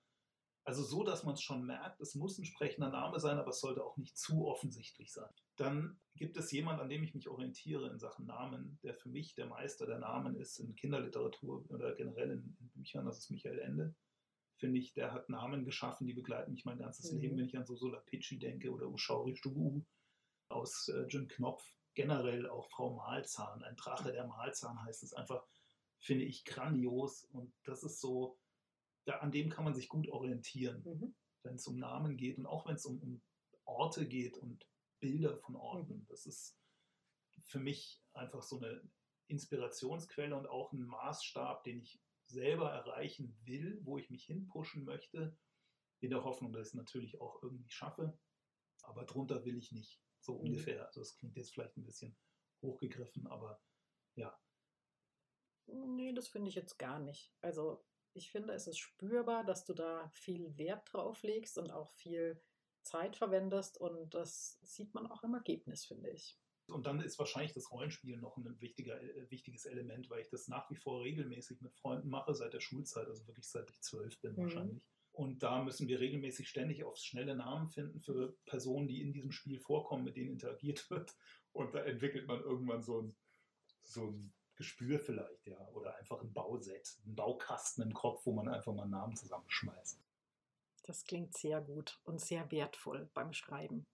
also 0.66 0.82
so, 0.82 1.04
dass 1.04 1.22
man 1.22 1.34
es 1.34 1.42
schon 1.42 1.64
merkt, 1.64 2.00
es 2.00 2.16
muss 2.16 2.38
ein 2.38 2.44
sprechender 2.44 2.90
Name 2.90 3.20
sein, 3.20 3.38
aber 3.38 3.50
es 3.50 3.60
sollte 3.60 3.84
auch 3.84 3.96
nicht 3.96 4.18
zu 4.18 4.48
offensichtlich 4.48 5.12
sein. 5.12 5.30
Dann 5.54 6.00
gibt 6.16 6.36
es 6.36 6.50
jemand, 6.50 6.80
an 6.80 6.88
dem 6.88 7.04
ich 7.04 7.14
mich 7.14 7.28
orientiere 7.28 7.88
in 7.88 8.00
Sachen 8.00 8.26
Namen, 8.26 8.80
der 8.82 8.94
für 8.94 9.08
mich 9.08 9.36
der 9.36 9.46
Meister 9.46 9.86
der 9.86 10.00
Namen 10.00 10.34
ist 10.34 10.58
in 10.58 10.74
Kinderliteratur 10.74 11.64
oder 11.68 11.94
generell 11.94 12.32
in, 12.32 12.56
in 12.58 12.68
Büchern, 12.70 13.06
das 13.06 13.18
ist 13.18 13.30
Michael 13.30 13.60
Ende. 13.60 13.94
Finde 14.56 14.80
ich, 14.80 14.92
der 14.92 15.12
hat 15.12 15.28
Namen 15.28 15.64
geschaffen, 15.64 16.04
die 16.08 16.14
begleiten 16.14 16.50
mich 16.50 16.64
mein 16.64 16.78
ganzes 16.78 17.12
Mhm. 17.12 17.20
Leben, 17.20 17.38
wenn 17.38 17.46
ich 17.46 17.56
an 17.56 17.64
so 17.64 17.76
Solapitschi 17.76 18.40
denke 18.40 18.72
oder 18.72 18.88
Ushauri 18.88 19.36
Stubu 19.36 19.84
aus 20.48 20.88
äh, 20.88 21.06
Jim 21.06 21.28
Knopf. 21.28 21.64
Generell 21.94 22.48
auch 22.48 22.68
Frau 22.70 22.96
Malzahn, 22.96 23.62
ein 23.62 23.76
Drache 23.76 24.10
der 24.10 24.26
Malzahn 24.26 24.82
heißt 24.84 25.04
es 25.04 25.14
einfach, 25.14 25.46
finde 26.00 26.24
ich 26.24 26.44
grandios 26.44 27.24
und 27.24 27.54
das 27.62 27.84
ist 27.84 28.00
so, 28.00 28.36
da, 29.06 29.18
an 29.18 29.32
dem 29.32 29.50
kann 29.50 29.64
man 29.64 29.74
sich 29.74 29.88
gut 29.88 30.08
orientieren 30.08 30.82
Mhm. 30.84 31.14
wenn 31.42 31.54
es 31.54 31.66
um 31.66 31.78
Namen 31.78 32.16
geht 32.16 32.38
und 32.38 32.46
auch 32.46 32.66
wenn 32.66 32.74
es 32.74 32.84
um, 32.86 33.00
um 33.00 33.22
Orte 33.64 34.06
geht 34.06 34.36
und 34.36 34.68
Bilder 35.00 35.38
von 35.38 35.56
Orten. 35.56 35.98
Mhm. 35.98 36.06
Das 36.08 36.26
ist 36.26 36.58
für 37.40 37.60
mich 37.60 38.02
einfach 38.12 38.42
so 38.42 38.58
eine 38.58 38.82
Inspirationsquelle 39.28 40.36
und 40.36 40.46
auch 40.46 40.72
ein 40.72 40.82
Maßstab, 40.82 41.64
den 41.64 41.80
ich 41.80 42.02
selber 42.26 42.72
erreichen 42.72 43.38
will, 43.44 43.80
wo 43.84 43.98
ich 43.98 44.10
mich 44.10 44.24
hinpushen 44.24 44.84
möchte, 44.84 45.38
in 46.00 46.10
der 46.10 46.24
Hoffnung, 46.24 46.52
dass 46.52 46.68
ich 46.68 46.72
es 46.72 46.74
natürlich 46.74 47.20
auch 47.20 47.42
irgendwie 47.42 47.70
schaffe. 47.70 48.18
Aber 48.82 49.04
drunter 49.04 49.44
will 49.44 49.56
ich 49.58 49.72
nicht, 49.72 50.02
so 50.20 50.40
Mhm. 50.42 50.46
ungefähr. 50.46 50.86
Also 50.86 51.00
das 51.00 51.14
klingt 51.16 51.36
jetzt 51.36 51.52
vielleicht 51.52 51.76
ein 51.76 51.84
bisschen 51.84 52.16
hochgegriffen, 52.62 53.26
aber 53.28 53.62
ja, 54.16 54.36
Nee, 55.66 56.12
das 56.12 56.28
finde 56.28 56.48
ich 56.48 56.54
jetzt 56.54 56.78
gar 56.78 56.98
nicht. 57.00 57.34
Also 57.40 57.84
ich 58.16 58.30
finde, 58.30 58.54
es 58.54 58.66
ist 58.66 58.78
spürbar, 58.78 59.44
dass 59.44 59.64
du 59.64 59.74
da 59.74 60.08
viel 60.08 60.56
Wert 60.56 60.92
drauf 60.92 61.22
legst 61.22 61.58
und 61.58 61.70
auch 61.70 61.92
viel 61.92 62.40
Zeit 62.82 63.16
verwendest 63.16 63.78
und 63.80 64.14
das 64.14 64.58
sieht 64.62 64.94
man 64.94 65.06
auch 65.06 65.22
im 65.22 65.34
Ergebnis, 65.34 65.84
finde 65.84 66.10
ich. 66.10 66.38
Und 66.68 66.86
dann 66.86 67.00
ist 67.00 67.18
wahrscheinlich 67.18 67.52
das 67.52 67.70
Rollenspiel 67.70 68.16
noch 68.16 68.36
ein 68.36 68.60
wichtiger, 68.60 69.00
äh, 69.00 69.30
wichtiges 69.30 69.66
Element, 69.66 70.10
weil 70.10 70.20
ich 70.20 70.28
das 70.28 70.48
nach 70.48 70.68
wie 70.70 70.76
vor 70.76 71.02
regelmäßig 71.02 71.60
mit 71.60 71.74
Freunden 71.74 72.08
mache, 72.08 72.34
seit 72.34 72.54
der 72.54 72.60
Schulzeit, 72.60 73.06
also 73.06 73.26
wirklich 73.26 73.48
seit 73.48 73.70
ich 73.70 73.80
zwölf 73.82 74.20
bin 74.20 74.32
Mhm. 74.32 74.36
wahrscheinlich. 74.38 74.82
Und 75.12 75.42
da 75.42 75.62
müssen 75.62 75.88
wir 75.88 76.00
regelmäßig 76.00 76.48
ständig 76.48 76.84
aufs 76.84 77.04
schnelle 77.04 77.36
Namen 77.36 77.68
finden 77.70 78.00
für 78.00 78.36
Personen, 78.46 78.88
die 78.88 79.00
in 79.00 79.12
diesem 79.12 79.30
Spiel 79.32 79.60
vorkommen, 79.60 80.04
mit 80.04 80.16
denen 80.16 80.32
interagiert 80.32 80.90
wird. 80.90 81.16
Und 81.52 81.74
da 81.74 81.84
entwickelt 81.84 82.26
man 82.26 82.40
irgendwann 82.40 82.82
so 82.82 83.00
ein, 83.02 83.16
so 83.82 84.08
ein 84.10 84.34
Gespür 84.56 84.98
vielleicht, 84.98 85.46
ja. 85.46 85.58
Oder 85.74 85.96
einfach 85.96 86.20
ein 86.20 86.32
Bauset, 86.32 86.98
ein 87.06 87.14
Baukasten 87.14 87.84
im 87.84 87.94
Kopf, 87.94 88.24
wo 88.24 88.32
man 88.32 88.48
einfach 88.48 88.72
mal 88.72 88.82
einen 88.82 88.92
Namen 88.92 89.16
zusammenschmeißt. 89.16 90.00
Das 90.84 91.04
klingt 91.04 91.36
sehr 91.36 91.60
gut 91.60 92.00
und 92.04 92.20
sehr 92.20 92.50
wertvoll 92.50 93.08
beim 93.12 93.32
Schreiben. 93.32 93.86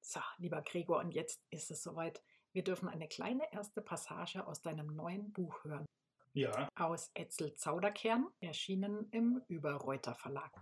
So, 0.00 0.20
lieber 0.38 0.62
Gregor, 0.62 0.98
und 0.98 1.12
jetzt 1.12 1.40
ist 1.50 1.70
es 1.70 1.82
soweit. 1.82 2.22
Wir 2.52 2.64
dürfen 2.64 2.88
eine 2.88 3.08
kleine 3.08 3.52
erste 3.52 3.82
Passage 3.82 4.46
aus 4.46 4.62
deinem 4.62 4.86
neuen 4.86 5.32
Buch 5.32 5.64
hören. 5.64 5.86
Ja, 6.32 6.68
Aus 6.76 7.10
Etzel 7.14 7.54
Zauderkern, 7.54 8.28
erschienen 8.40 9.08
im 9.10 9.42
Überreuter 9.48 10.14
Verlag. 10.14 10.52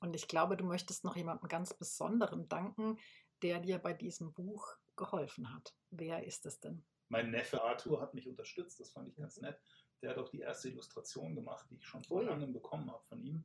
Und 0.00 0.14
ich 0.16 0.26
glaube, 0.26 0.56
du 0.56 0.64
möchtest 0.64 1.04
noch 1.04 1.16
jemandem 1.16 1.48
ganz 1.48 1.74
Besonderen 1.74 2.48
danken, 2.48 2.98
der 3.42 3.60
dir 3.60 3.78
bei 3.78 3.92
diesem 3.92 4.32
Buch 4.32 4.66
geholfen 4.96 5.52
hat. 5.54 5.74
Wer 5.90 6.24
ist 6.24 6.46
es 6.46 6.60
denn? 6.60 6.84
Mein 7.12 7.30
Neffe 7.30 7.62
Arthur 7.62 8.00
hat 8.00 8.14
mich 8.14 8.26
unterstützt, 8.26 8.80
das 8.80 8.90
fand 8.90 9.06
ich 9.06 9.16
ganz 9.16 9.38
nett. 9.38 9.60
Der 10.00 10.10
hat 10.10 10.18
auch 10.18 10.30
die 10.30 10.40
erste 10.40 10.70
Illustration 10.70 11.34
gemacht, 11.34 11.66
die 11.70 11.76
ich 11.76 11.84
schon 11.86 12.02
vor 12.04 12.20
Ui. 12.20 12.24
langem 12.24 12.54
bekommen 12.54 12.90
habe 12.90 13.04
von 13.04 13.22
ihm. 13.22 13.44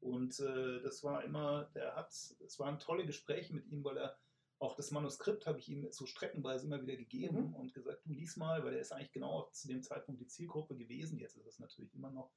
Und 0.00 0.40
äh, 0.40 0.82
das 0.82 1.04
war 1.04 1.22
immer, 1.22 1.70
der 1.76 1.94
hat, 1.94 2.08
es 2.10 2.58
waren 2.58 2.80
tolle 2.80 3.06
Gespräche 3.06 3.54
mit 3.54 3.66
ihm, 3.68 3.84
weil 3.84 3.98
er 3.98 4.18
auch 4.58 4.74
das 4.74 4.90
Manuskript 4.90 5.46
habe 5.46 5.60
ich 5.60 5.68
ihm 5.68 5.90
so 5.92 6.06
streckenweise 6.06 6.66
immer 6.66 6.82
wieder 6.82 6.96
gegeben 6.96 7.50
Mhm. 7.50 7.54
und 7.54 7.72
gesagt, 7.72 8.04
du 8.04 8.10
lies 8.12 8.36
mal, 8.36 8.64
weil 8.64 8.74
er 8.74 8.80
ist 8.80 8.92
eigentlich 8.92 9.12
genau 9.12 9.48
zu 9.52 9.68
dem 9.68 9.82
Zeitpunkt 9.82 10.20
die 10.20 10.26
Zielgruppe 10.26 10.76
gewesen. 10.76 11.18
Jetzt 11.18 11.36
ist 11.36 11.46
es 11.46 11.60
natürlich 11.60 11.94
immer 11.94 12.10
noch. 12.10 12.32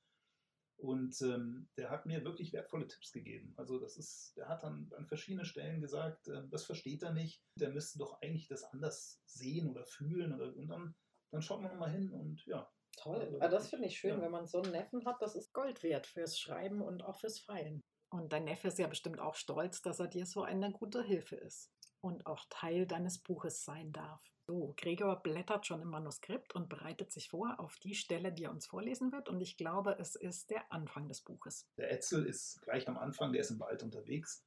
Und 0.78 1.20
ähm, 1.22 1.68
der 1.76 1.90
hat 1.90 2.06
mir 2.06 2.24
wirklich 2.24 2.54
wertvolle 2.54 2.88
Tipps 2.88 3.12
gegeben. 3.12 3.54
Also 3.58 3.80
das 3.80 3.98
ist, 3.98 4.34
der 4.38 4.48
hat 4.48 4.64
dann 4.64 4.92
an 4.96 5.08
verschiedenen 5.08 5.46
Stellen 5.46 5.82
gesagt, 5.82 6.28
äh, 6.28 6.48
das 6.50 6.66
versteht 6.66 7.02
er 7.02 7.14
nicht. 7.14 7.42
Der 7.60 7.70
müsste 7.70 7.98
doch 7.98 8.22
eigentlich 8.22 8.48
das 8.48 8.64
anders 8.64 9.22
sehen 9.26 9.70
oder 9.70 9.86
fühlen. 9.86 10.34
Oder, 10.34 10.56
und 10.56 10.68
dann, 10.68 10.96
dann 11.32 11.42
schaut 11.42 11.62
man 11.62 11.78
mal 11.78 11.92
hin 11.92 12.12
und 12.12 12.46
ja. 12.46 12.72
Toll. 12.96 13.22
Also 13.22 13.40
Ah, 13.40 13.48
das 13.48 13.70
finde 13.70 13.88
ich 13.88 13.98
schön, 13.98 14.18
ja. 14.18 14.22
wenn 14.22 14.32
man 14.32 14.48
so 14.48 14.62
einen 14.62 14.72
Neffen 14.72 15.06
hat. 15.06 15.22
Das 15.22 15.36
ist 15.36 15.54
Gold 15.54 15.82
wert 15.84 16.06
fürs 16.06 16.40
Schreiben 16.40 16.82
und 16.82 17.04
auch 17.04 17.20
fürs 17.20 17.40
Feilen. 17.40 17.82
Und 18.10 18.32
dein 18.32 18.46
Neffe 18.46 18.70
ist 18.70 18.80
ja 18.80 18.88
bestimmt 18.88 19.20
auch 19.20 19.36
stolz, 19.36 19.82
dass 19.82 20.00
er 20.00 20.08
dir 20.08 20.26
so 20.26 20.44
eine 20.44 20.72
gute 20.72 21.04
Hilfe 21.04 21.36
ist 21.36 21.72
und 22.02 22.26
auch 22.26 22.46
Teil 22.50 22.86
deines 22.88 23.22
Buches 23.22 23.66
sein 23.66 23.92
darf. 23.92 24.22
So, 24.50 24.74
Gregor 24.78 25.22
blättert 25.22 25.68
schon 25.68 25.82
im 25.82 25.90
Manuskript 25.90 26.56
und 26.56 26.70
bereitet 26.70 27.12
sich 27.12 27.28
vor 27.28 27.60
auf 27.60 27.78
die 27.80 27.96
Stelle, 27.96 28.32
die 28.32 28.46
er 28.46 28.52
uns 28.52 28.66
vorlesen 28.66 29.12
wird. 29.12 29.28
Und 29.28 29.42
ich 29.42 29.58
glaube, 29.58 29.98
es 30.00 30.16
ist 30.16 30.50
der 30.52 30.72
Anfang 30.72 31.10
des 31.10 31.20
Buches. 31.22 31.68
Der 31.76 31.92
Etzel 31.92 32.26
ist 32.26 32.62
gleich 32.62 32.88
am 32.88 32.98
Anfang, 32.98 33.34
der 33.34 33.42
ist 33.42 33.52
im 33.52 33.60
Wald 33.60 33.84
unterwegs. 33.84 34.46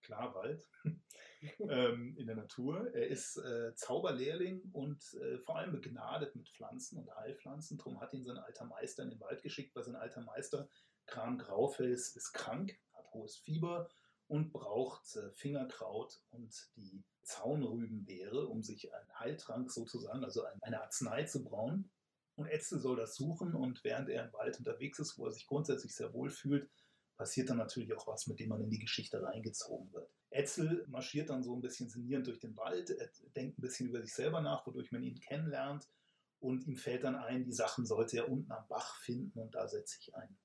Klar, 0.00 0.34
Wald. 0.34 0.66
ähm, 1.68 2.16
in 2.16 2.26
der 2.26 2.36
Natur. 2.36 2.94
Er 2.94 3.08
ist 3.08 3.36
äh, 3.36 3.74
Zauberlehrling 3.74 4.62
und 4.72 5.02
äh, 5.20 5.36
vor 5.40 5.56
allem 5.56 5.72
begnadet 5.72 6.34
mit 6.34 6.48
Pflanzen 6.48 6.98
und 6.98 7.14
Heilpflanzen. 7.14 7.76
Darum 7.76 8.00
hat 8.00 8.14
ihn 8.14 8.24
sein 8.24 8.38
alter 8.38 8.64
Meister 8.64 9.02
in 9.02 9.10
den 9.10 9.20
Wald 9.20 9.42
geschickt, 9.42 9.76
weil 9.76 9.84
sein 9.84 9.96
alter 9.96 10.22
Meister, 10.22 10.66
Kram 11.04 11.36
Graufels, 11.36 12.16
ist 12.16 12.32
krank, 12.32 12.80
hat 12.94 13.12
hohes 13.12 13.36
Fieber 13.36 13.90
und 14.32 14.50
braucht 14.50 15.14
äh, 15.16 15.30
Fingerkraut 15.32 16.22
und 16.30 16.70
die 16.76 17.04
Zaunrübenbeere, 17.22 18.48
um 18.48 18.62
sich 18.62 18.94
einen 18.94 19.18
Heiltrank 19.18 19.70
sozusagen, 19.70 20.24
also 20.24 20.42
eine 20.62 20.80
Arznei 20.80 21.24
zu 21.24 21.44
brauen. 21.44 21.90
Und 22.34 22.46
Etzel 22.46 22.80
soll 22.80 22.96
das 22.96 23.14
suchen 23.14 23.54
und 23.54 23.84
während 23.84 24.08
er 24.08 24.24
im 24.24 24.32
Wald 24.32 24.58
unterwegs 24.58 24.98
ist, 24.98 25.18
wo 25.18 25.26
er 25.26 25.32
sich 25.32 25.46
grundsätzlich 25.46 25.94
sehr 25.94 26.14
wohl 26.14 26.30
fühlt, 26.30 26.70
passiert 27.18 27.50
dann 27.50 27.58
natürlich 27.58 27.92
auch 27.92 28.06
was, 28.06 28.26
mit 28.26 28.40
dem 28.40 28.48
man 28.48 28.62
in 28.62 28.70
die 28.70 28.78
Geschichte 28.78 29.22
reingezogen 29.22 29.92
wird. 29.92 30.10
Etzel 30.30 30.86
marschiert 30.88 31.28
dann 31.28 31.42
so 31.42 31.54
ein 31.54 31.60
bisschen 31.60 31.90
sinnierend 31.90 32.26
durch 32.26 32.40
den 32.40 32.56
Wald, 32.56 32.88
denkt 33.36 33.58
ein 33.58 33.60
bisschen 33.60 33.90
über 33.90 34.00
sich 34.00 34.14
selber 34.14 34.40
nach, 34.40 34.66
wodurch 34.66 34.92
man 34.92 35.02
ihn 35.02 35.20
kennenlernt 35.20 35.90
und 36.40 36.66
ihm 36.66 36.76
fällt 36.76 37.04
dann 37.04 37.16
ein, 37.16 37.44
die 37.44 37.52
Sachen 37.52 37.84
sollte 37.84 38.16
er 38.16 38.30
unten 38.30 38.50
am 38.50 38.66
Bach 38.66 38.96
finden 38.96 39.38
und 39.38 39.54
da 39.54 39.68
setze 39.68 39.98
ich 40.00 40.14
ein. 40.14 40.38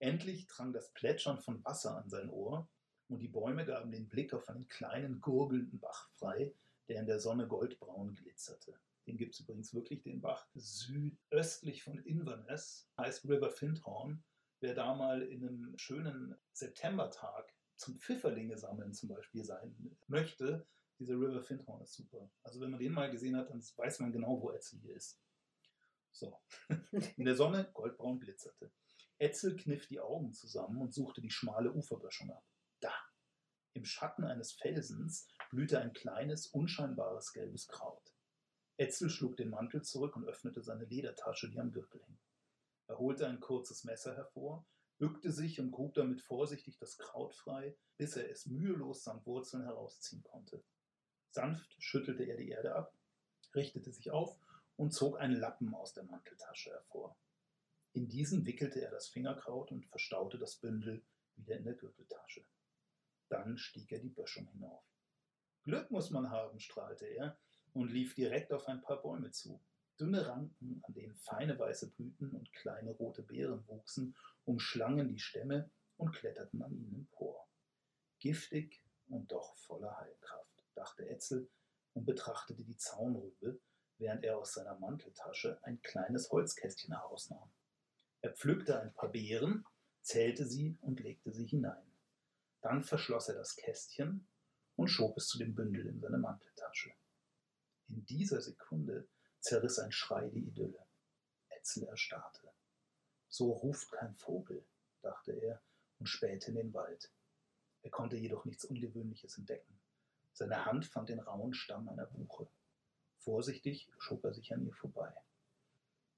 Endlich 0.00 0.46
drang 0.48 0.74
das 0.74 0.92
Plätschern 0.92 1.38
von 1.38 1.64
Wasser 1.64 1.96
an 1.96 2.10
sein 2.10 2.28
Ohr 2.28 2.68
und 3.10 3.18
die 3.18 3.28
Bäume 3.28 3.66
gaben 3.66 3.90
den 3.90 4.08
Blick 4.08 4.32
auf 4.32 4.48
einen 4.48 4.68
kleinen, 4.68 5.20
gurgelnden 5.20 5.80
Bach 5.80 6.08
frei, 6.12 6.54
der 6.88 7.00
in 7.00 7.06
der 7.06 7.20
Sonne 7.20 7.46
goldbraun 7.48 8.14
glitzerte. 8.14 8.78
Den 9.06 9.16
gibt 9.16 9.34
es 9.34 9.40
übrigens 9.40 9.74
wirklich, 9.74 10.02
den 10.02 10.20
Bach 10.20 10.46
südöstlich 10.54 11.82
von 11.82 11.98
Inverness, 11.98 12.88
heißt 12.96 13.24
River 13.24 13.50
Findhorn. 13.50 14.22
Wer 14.60 14.74
da 14.74 14.94
mal 14.94 15.22
in 15.22 15.46
einem 15.46 15.78
schönen 15.78 16.36
Septembertag 16.52 17.52
zum 17.76 17.98
Pfifferlinge 17.98 18.56
sammeln 18.58 18.92
zum 18.92 19.08
Beispiel 19.08 19.42
sein 19.42 19.96
möchte, 20.06 20.66
dieser 20.98 21.14
River 21.14 21.42
Findhorn 21.42 21.82
ist 21.82 21.94
super. 21.94 22.30
Also 22.42 22.60
wenn 22.60 22.70
man 22.70 22.78
den 22.78 22.92
mal 22.92 23.10
gesehen 23.10 23.36
hat, 23.36 23.50
dann 23.50 23.60
weiß 23.60 24.00
man 24.00 24.12
genau, 24.12 24.40
wo 24.40 24.50
Etzel 24.50 24.78
hier 24.80 24.94
ist. 24.94 25.18
So. 26.12 26.38
In 27.16 27.24
der 27.24 27.36
Sonne 27.36 27.70
goldbraun 27.72 28.20
glitzerte. 28.20 28.70
Etzel 29.18 29.56
kniff 29.56 29.86
die 29.86 30.00
Augen 30.00 30.32
zusammen 30.32 30.80
und 30.80 30.92
suchte 30.94 31.20
die 31.20 31.30
schmale 31.30 31.72
Uferböschung 31.72 32.30
ab. 32.30 32.44
Da, 32.80 32.92
im 33.72 33.84
Schatten 33.84 34.24
eines 34.24 34.52
Felsens, 34.52 35.28
blühte 35.50 35.80
ein 35.80 35.92
kleines, 35.92 36.46
unscheinbares 36.48 37.32
gelbes 37.32 37.68
Kraut. 37.68 38.14
Etzel 38.76 39.10
schlug 39.10 39.36
den 39.36 39.50
Mantel 39.50 39.82
zurück 39.82 40.16
und 40.16 40.24
öffnete 40.24 40.62
seine 40.62 40.84
Ledertasche, 40.84 41.50
die 41.50 41.60
am 41.60 41.70
Gürtel 41.70 42.02
hing. 42.02 42.18
Er 42.86 42.98
holte 42.98 43.26
ein 43.26 43.40
kurzes 43.40 43.84
Messer 43.84 44.16
hervor, 44.16 44.66
bückte 44.98 45.30
sich 45.30 45.60
und 45.60 45.70
grub 45.70 45.94
damit 45.94 46.20
vorsichtig 46.20 46.78
das 46.78 46.98
Kraut 46.98 47.34
frei, 47.34 47.76
bis 47.96 48.16
er 48.16 48.30
es 48.30 48.46
mühelos 48.46 49.04
samt 49.04 49.26
Wurzeln 49.26 49.64
herausziehen 49.64 50.22
konnte. 50.22 50.64
Sanft 51.30 51.76
schüttelte 51.78 52.24
er 52.24 52.36
die 52.36 52.48
Erde 52.48 52.74
ab, 52.74 52.94
richtete 53.54 53.92
sich 53.92 54.10
auf 54.10 54.38
und 54.76 54.92
zog 54.92 55.20
einen 55.20 55.36
Lappen 55.36 55.74
aus 55.74 55.92
der 55.92 56.04
Manteltasche 56.04 56.70
hervor. 56.70 57.16
In 57.92 58.08
diesen 58.08 58.46
wickelte 58.46 58.80
er 58.80 58.90
das 58.90 59.08
Fingerkraut 59.08 59.72
und 59.72 59.86
verstaute 59.86 60.38
das 60.38 60.56
Bündel 60.56 61.04
wieder 61.36 61.56
in 61.56 61.64
der 61.64 61.74
Gürteltasche. 61.74 62.44
Dann 63.30 63.56
stieg 63.56 63.90
er 63.92 64.00
die 64.00 64.10
Böschung 64.10 64.46
hinauf. 64.48 64.84
Glück 65.62 65.90
muss 65.90 66.10
man 66.10 66.30
haben, 66.30 66.58
strahlte 66.60 67.06
er 67.06 67.38
und 67.72 67.90
lief 67.90 68.14
direkt 68.14 68.52
auf 68.52 68.66
ein 68.66 68.82
paar 68.82 69.00
Bäume 69.00 69.30
zu. 69.30 69.62
Dünne 69.98 70.26
Ranken, 70.26 70.82
an 70.82 70.94
denen 70.94 71.14
feine 71.14 71.58
weiße 71.58 71.90
Blüten 71.92 72.32
und 72.32 72.52
kleine 72.52 72.90
rote 72.90 73.22
Beeren 73.22 73.66
wuchsen, 73.68 74.16
umschlangen 74.44 75.08
die 75.08 75.20
Stämme 75.20 75.70
und 75.96 76.12
kletterten 76.12 76.62
an 76.62 76.72
ihnen 76.72 76.94
empor. 76.94 77.46
Giftig 78.18 78.82
und 79.08 79.30
doch 79.30 79.56
voller 79.56 79.96
Heilkraft 79.98 80.64
dachte 80.74 81.08
Etzel 81.08 81.48
und 81.92 82.06
betrachtete 82.06 82.64
die 82.64 82.76
Zaunrübe, 82.76 83.60
während 83.98 84.24
er 84.24 84.38
aus 84.38 84.54
seiner 84.54 84.78
Manteltasche 84.78 85.58
ein 85.62 85.80
kleines 85.82 86.30
Holzkästchen 86.30 86.94
herausnahm. 86.94 87.50
Er 88.22 88.32
pflückte 88.32 88.80
ein 88.80 88.92
paar 88.94 89.10
Beeren, 89.10 89.64
zählte 90.02 90.46
sie 90.46 90.78
und 90.80 91.00
legte 91.00 91.32
sie 91.32 91.46
hinein. 91.46 91.89
Dann 92.60 92.82
verschloss 92.82 93.28
er 93.28 93.36
das 93.36 93.56
Kästchen 93.56 94.28
und 94.76 94.88
schob 94.88 95.16
es 95.16 95.28
zu 95.28 95.38
dem 95.38 95.54
Bündel 95.54 95.86
in 95.86 96.00
seine 96.00 96.18
Manteltasche. 96.18 96.92
In 97.88 98.04
dieser 98.06 98.40
Sekunde 98.40 99.08
zerriss 99.40 99.78
ein 99.78 99.92
Schrei 99.92 100.28
die 100.28 100.46
Idylle. 100.46 100.86
Etzel 101.48 101.84
erstarrte. 101.84 102.52
So 103.28 103.52
ruft 103.52 103.90
kein 103.92 104.14
Vogel, 104.14 104.66
dachte 105.02 105.32
er 105.32 105.62
und 105.98 106.06
spähte 106.06 106.50
in 106.50 106.56
den 106.56 106.74
Wald. 106.74 107.12
Er 107.82 107.90
konnte 107.90 108.16
jedoch 108.16 108.44
nichts 108.44 108.64
Ungewöhnliches 108.64 109.38
entdecken. 109.38 109.80
Seine 110.32 110.64
Hand 110.64 110.86
fand 110.86 111.08
den 111.08 111.20
rauen 111.20 111.54
Stamm 111.54 111.88
einer 111.88 112.06
Buche. 112.06 112.48
Vorsichtig 113.18 113.90
schob 113.98 114.24
er 114.24 114.34
sich 114.34 114.52
an 114.52 114.64
ihr 114.64 114.74
vorbei. 114.74 115.12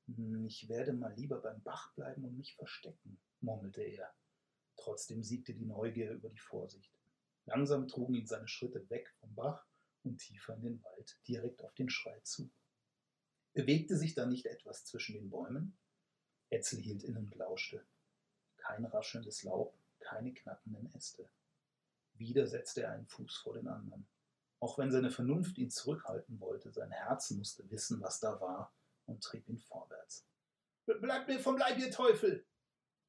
Hm, 0.06 0.44
ich 0.46 0.68
werde 0.68 0.92
mal 0.92 1.12
lieber 1.14 1.40
beim 1.40 1.62
Bach 1.62 1.92
bleiben 1.94 2.24
und 2.24 2.36
mich 2.36 2.54
verstecken, 2.54 3.20
murmelte 3.40 3.82
er. 3.82 4.14
Trotzdem 4.76 5.22
siegte 5.22 5.54
die 5.54 5.64
Neugier 5.64 6.12
über 6.12 6.28
die 6.28 6.38
Vorsicht. 6.38 6.92
Langsam 7.46 7.88
trugen 7.88 8.14
ihn 8.14 8.26
seine 8.26 8.48
Schritte 8.48 8.88
weg 8.90 9.12
vom 9.20 9.34
Bach 9.34 9.66
und 10.04 10.18
tiefer 10.18 10.54
in 10.54 10.62
den 10.62 10.82
Wald, 10.82 11.18
direkt 11.26 11.62
auf 11.62 11.74
den 11.74 11.88
Schrei 11.88 12.18
zu. 12.20 12.50
Bewegte 13.52 13.96
sich 13.96 14.14
da 14.14 14.26
nicht 14.26 14.46
etwas 14.46 14.84
zwischen 14.84 15.14
den 15.14 15.30
Bäumen? 15.30 15.76
Etzel 16.50 16.80
hielt 16.80 17.04
inne 17.04 17.18
und 17.18 17.34
lauschte. 17.34 17.84
Kein 18.56 18.84
raschelndes 18.84 19.42
Laub, 19.42 19.74
keine 20.00 20.32
knackenden 20.32 20.92
Äste. 20.94 21.28
Wieder 22.14 22.46
setzte 22.46 22.82
er 22.82 22.92
einen 22.92 23.06
Fuß 23.06 23.36
vor 23.38 23.54
den 23.54 23.68
anderen. 23.68 24.06
Auch 24.60 24.78
wenn 24.78 24.92
seine 24.92 25.10
Vernunft 25.10 25.58
ihn 25.58 25.70
zurückhalten 25.70 26.38
wollte, 26.40 26.70
sein 26.70 26.90
Herz 26.90 27.30
musste 27.32 27.68
wissen, 27.70 28.00
was 28.00 28.20
da 28.20 28.40
war, 28.40 28.72
und 29.06 29.22
trieb 29.22 29.48
ihn 29.48 29.58
vorwärts. 29.58 30.24
Bleibt 30.86 31.28
mir 31.28 31.40
vom 31.40 31.58
Leib, 31.58 31.78
ihr 31.78 31.90
Teufel! 31.90 32.46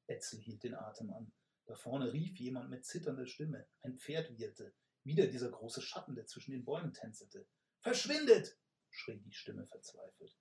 Etzel 0.06 0.40
hielt 0.40 0.62
den 0.64 0.74
Atem 0.74 1.12
an. 1.12 1.32
Da 1.66 1.74
vorne 1.74 2.12
rief 2.12 2.38
jemand 2.38 2.70
mit 2.70 2.84
zitternder 2.84 3.26
Stimme. 3.26 3.66
Ein 3.82 3.96
Pferd 3.96 4.30
wieherte. 4.30 4.74
Wieder 5.02 5.26
dieser 5.26 5.50
große 5.50 5.82
Schatten, 5.82 6.14
der 6.14 6.26
zwischen 6.26 6.52
den 6.52 6.64
Bäumen 6.64 6.92
tänzelte. 6.92 7.46
Verschwindet! 7.80 8.58
schrie 8.90 9.20
die 9.20 9.32
Stimme 9.32 9.66
verzweifelt. 9.66 10.36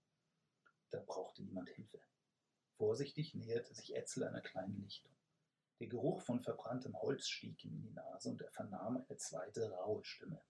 Da 0.91 1.01
brauchte 1.05 1.41
jemand 1.41 1.69
Hilfe. 1.69 1.99
Vorsichtig 2.77 3.33
näherte 3.33 3.73
sich 3.73 3.95
Etzel 3.95 4.23
einer 4.23 4.41
kleinen 4.41 4.81
Lichtung. 4.81 5.11
Der 5.79 5.87
Geruch 5.87 6.21
von 6.21 6.41
verbranntem 6.41 6.95
Holz 7.01 7.27
stieg 7.27 7.63
ihm 7.65 7.73
in 7.73 7.81
die 7.81 7.91
Nase 7.91 8.29
und 8.29 8.41
er 8.41 8.51
vernahm 8.51 8.97
eine 8.97 9.17
zweite 9.17 9.71
raue 9.71 10.03
Stimme. 10.03 10.41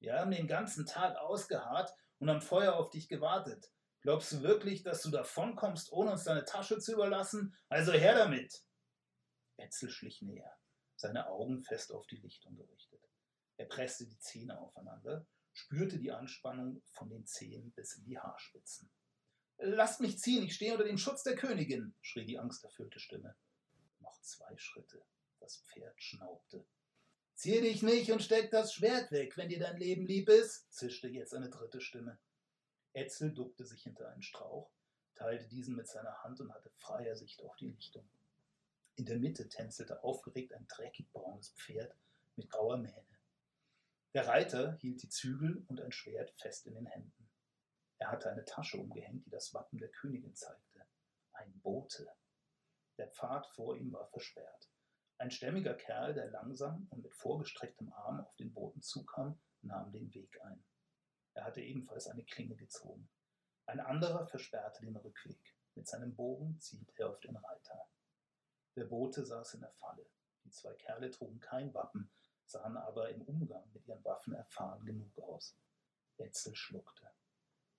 Wir 0.00 0.14
haben 0.14 0.30
den 0.30 0.46
ganzen 0.46 0.86
Tag 0.86 1.16
ausgeharrt 1.16 1.94
und 2.18 2.28
am 2.28 2.40
Feuer 2.40 2.74
auf 2.74 2.90
dich 2.90 3.08
gewartet. 3.08 3.70
Glaubst 4.00 4.32
du 4.32 4.42
wirklich, 4.42 4.82
dass 4.82 5.02
du 5.02 5.10
davonkommst, 5.10 5.92
ohne 5.92 6.12
uns 6.12 6.24
deine 6.24 6.44
Tasche 6.44 6.78
zu 6.78 6.92
überlassen? 6.92 7.56
Also 7.68 7.92
her 7.92 8.14
damit! 8.14 8.62
Etzel 9.58 9.90
schlich 9.90 10.22
näher, 10.22 10.56
seine 10.96 11.26
Augen 11.28 11.62
fest 11.62 11.92
auf 11.92 12.06
die 12.06 12.16
Lichtung 12.16 12.56
gerichtet. 12.56 13.02
Er 13.56 13.66
presste 13.66 14.06
die 14.06 14.18
Zähne 14.18 14.58
aufeinander, 14.58 15.26
spürte 15.52 15.98
die 15.98 16.12
Anspannung 16.12 16.82
von 16.92 17.10
den 17.10 17.26
Zehen 17.26 17.72
bis 17.72 17.96
in 17.96 18.04
die 18.04 18.18
Haarspitzen. 18.18 18.88
Lasst 19.58 20.00
mich 20.00 20.18
ziehen, 20.18 20.44
ich 20.44 20.54
stehe 20.54 20.72
unter 20.72 20.84
dem 20.84 20.98
Schutz 20.98 21.24
der 21.24 21.34
Königin, 21.34 21.94
schrie 22.00 22.24
die 22.24 22.38
angsterfüllte 22.38 23.00
Stimme. 23.00 23.36
Noch 23.98 24.20
zwei 24.20 24.56
Schritte. 24.56 25.04
Das 25.40 25.58
Pferd 25.58 26.00
schnaubte. 26.00 26.64
Zieh 27.34 27.60
dich 27.60 27.82
nicht 27.82 28.12
und 28.12 28.22
steck 28.22 28.50
das 28.52 28.72
Schwert 28.72 29.10
weg, 29.10 29.36
wenn 29.36 29.48
dir 29.48 29.58
dein 29.58 29.76
Leben 29.76 30.06
lieb 30.06 30.28
ist, 30.28 30.72
zischte 30.72 31.08
jetzt 31.08 31.34
eine 31.34 31.50
dritte 31.50 31.80
Stimme. 31.80 32.18
Etzel 32.92 33.32
duckte 33.32 33.64
sich 33.64 33.82
hinter 33.82 34.08
einen 34.08 34.22
Strauch, 34.22 34.70
teilte 35.14 35.48
diesen 35.48 35.74
mit 35.74 35.88
seiner 35.88 36.22
Hand 36.22 36.40
und 36.40 36.52
hatte 36.52 36.70
freie 36.70 37.16
Sicht 37.16 37.42
auf 37.42 37.54
die 37.56 37.68
Lichtung. 37.68 38.08
In 38.98 39.06
der 39.06 39.20
Mitte 39.20 39.48
tänzelte 39.48 40.02
aufgeregt 40.02 40.52
ein 40.52 40.66
dreckig 40.66 41.12
braunes 41.12 41.50
Pferd 41.50 41.94
mit 42.34 42.50
grauer 42.50 42.78
Mähne. 42.78 43.06
Der 44.12 44.26
Reiter 44.26 44.72
hielt 44.80 45.00
die 45.02 45.08
Zügel 45.08 45.64
und 45.68 45.80
ein 45.80 45.92
Schwert 45.92 46.32
fest 46.32 46.66
in 46.66 46.74
den 46.74 46.86
Händen. 46.86 47.30
Er 47.98 48.10
hatte 48.10 48.28
eine 48.28 48.44
Tasche 48.44 48.76
umgehängt, 48.76 49.24
die 49.24 49.30
das 49.30 49.54
Wappen 49.54 49.78
der 49.78 49.90
Königin 49.90 50.34
zeigte. 50.34 50.84
Ein 51.32 51.60
Bote. 51.60 52.08
Der 52.96 53.06
Pfad 53.06 53.46
vor 53.46 53.76
ihm 53.76 53.92
war 53.92 54.08
versperrt. 54.08 54.68
Ein 55.18 55.30
stämmiger 55.30 55.74
Kerl, 55.74 56.14
der 56.14 56.32
langsam 56.32 56.88
und 56.90 57.04
mit 57.04 57.14
vorgestrecktem 57.14 57.92
Arm 57.92 58.18
auf 58.18 58.34
den 58.34 58.52
Boden 58.52 58.82
zukam, 58.82 59.38
nahm 59.62 59.92
den 59.92 60.12
Weg 60.12 60.40
ein. 60.42 60.64
Er 61.34 61.44
hatte 61.44 61.60
ebenfalls 61.60 62.08
eine 62.08 62.24
Klinge 62.24 62.56
gezogen. 62.56 63.08
Ein 63.66 63.78
anderer 63.78 64.26
versperrte 64.26 64.84
den 64.84 64.96
Rückweg. 64.96 65.54
Mit 65.76 65.86
seinem 65.86 66.16
Bogen 66.16 66.58
zielte 66.58 66.92
er 66.96 67.10
auf 67.10 67.20
den 67.20 67.36
Reiter. 67.36 67.88
Der 68.78 68.84
Bote 68.84 69.26
saß 69.26 69.54
in 69.54 69.60
der 69.62 69.72
Falle. 69.72 70.06
Die 70.44 70.50
zwei 70.50 70.72
Kerle 70.74 71.10
trugen 71.10 71.40
kein 71.40 71.74
Wappen, 71.74 72.12
sahen 72.44 72.76
aber 72.76 73.10
im 73.10 73.22
Umgang 73.22 73.68
mit 73.72 73.84
ihren 73.88 74.04
Waffen 74.04 74.34
erfahren 74.34 74.86
genug 74.86 75.18
aus. 75.18 75.58
Etzel 76.16 76.54
schluckte. 76.54 77.10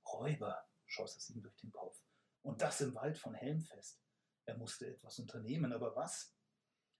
Räuber, 0.06 0.68
schoss 0.86 1.16
es 1.16 1.30
ihm 1.30 1.42
durch 1.42 1.56
den 1.56 1.72
Kopf. 1.72 1.98
Und 2.42 2.62
das 2.62 2.82
im 2.82 2.94
Wald 2.96 3.18
von 3.18 3.34
Helmfest. 3.34 4.02
Er 4.44 4.58
musste 4.58 4.88
etwas 4.88 5.20
unternehmen, 5.20 5.72
aber 5.72 5.96
was? 5.96 6.36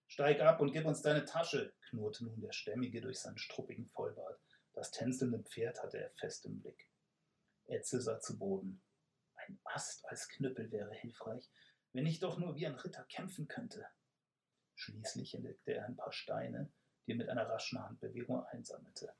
Steig 0.08 0.40
ab 0.40 0.62
und 0.62 0.72
gib 0.72 0.86
uns 0.86 1.02
deine 1.02 1.26
Tasche, 1.26 1.74
knurrte 1.90 2.24
nun 2.24 2.40
der 2.40 2.54
Stämmige 2.54 3.02
durch 3.02 3.20
seinen 3.20 3.38
struppigen 3.38 3.86
Vollbart. 3.88 4.40
Das 4.72 4.92
tänzelnde 4.92 5.40
Pferd 5.40 5.84
hatte 5.84 5.98
er 5.98 6.12
fest 6.12 6.46
im 6.46 6.62
Blick. 6.62 6.90
Etzel 7.66 8.00
sah 8.00 8.22
zu 8.22 8.40
Boden. 8.40 8.82
Ein 9.36 9.60
Ast 9.66 10.06
als 10.06 10.30
Knüppel 10.30 10.72
wäre 10.72 10.94
hilfreich, 10.94 11.52
wenn 11.94 12.06
ich 12.06 12.20
doch 12.20 12.38
nur 12.38 12.56
wie 12.56 12.66
ein 12.66 12.76
Ritter 12.76 13.04
kämpfen 13.06 13.48
könnte. 13.48 13.86
Schließlich 14.76 15.36
entdeckte 15.36 15.74
er 15.74 15.86
ein 15.86 15.96
paar 15.96 16.12
Steine, 16.12 16.72
die 17.06 17.12
er 17.12 17.18
mit 17.18 17.30
einer 17.30 17.48
raschen 17.50 17.84
Handbewegung 17.84 18.46
einsammelte. 18.46 19.14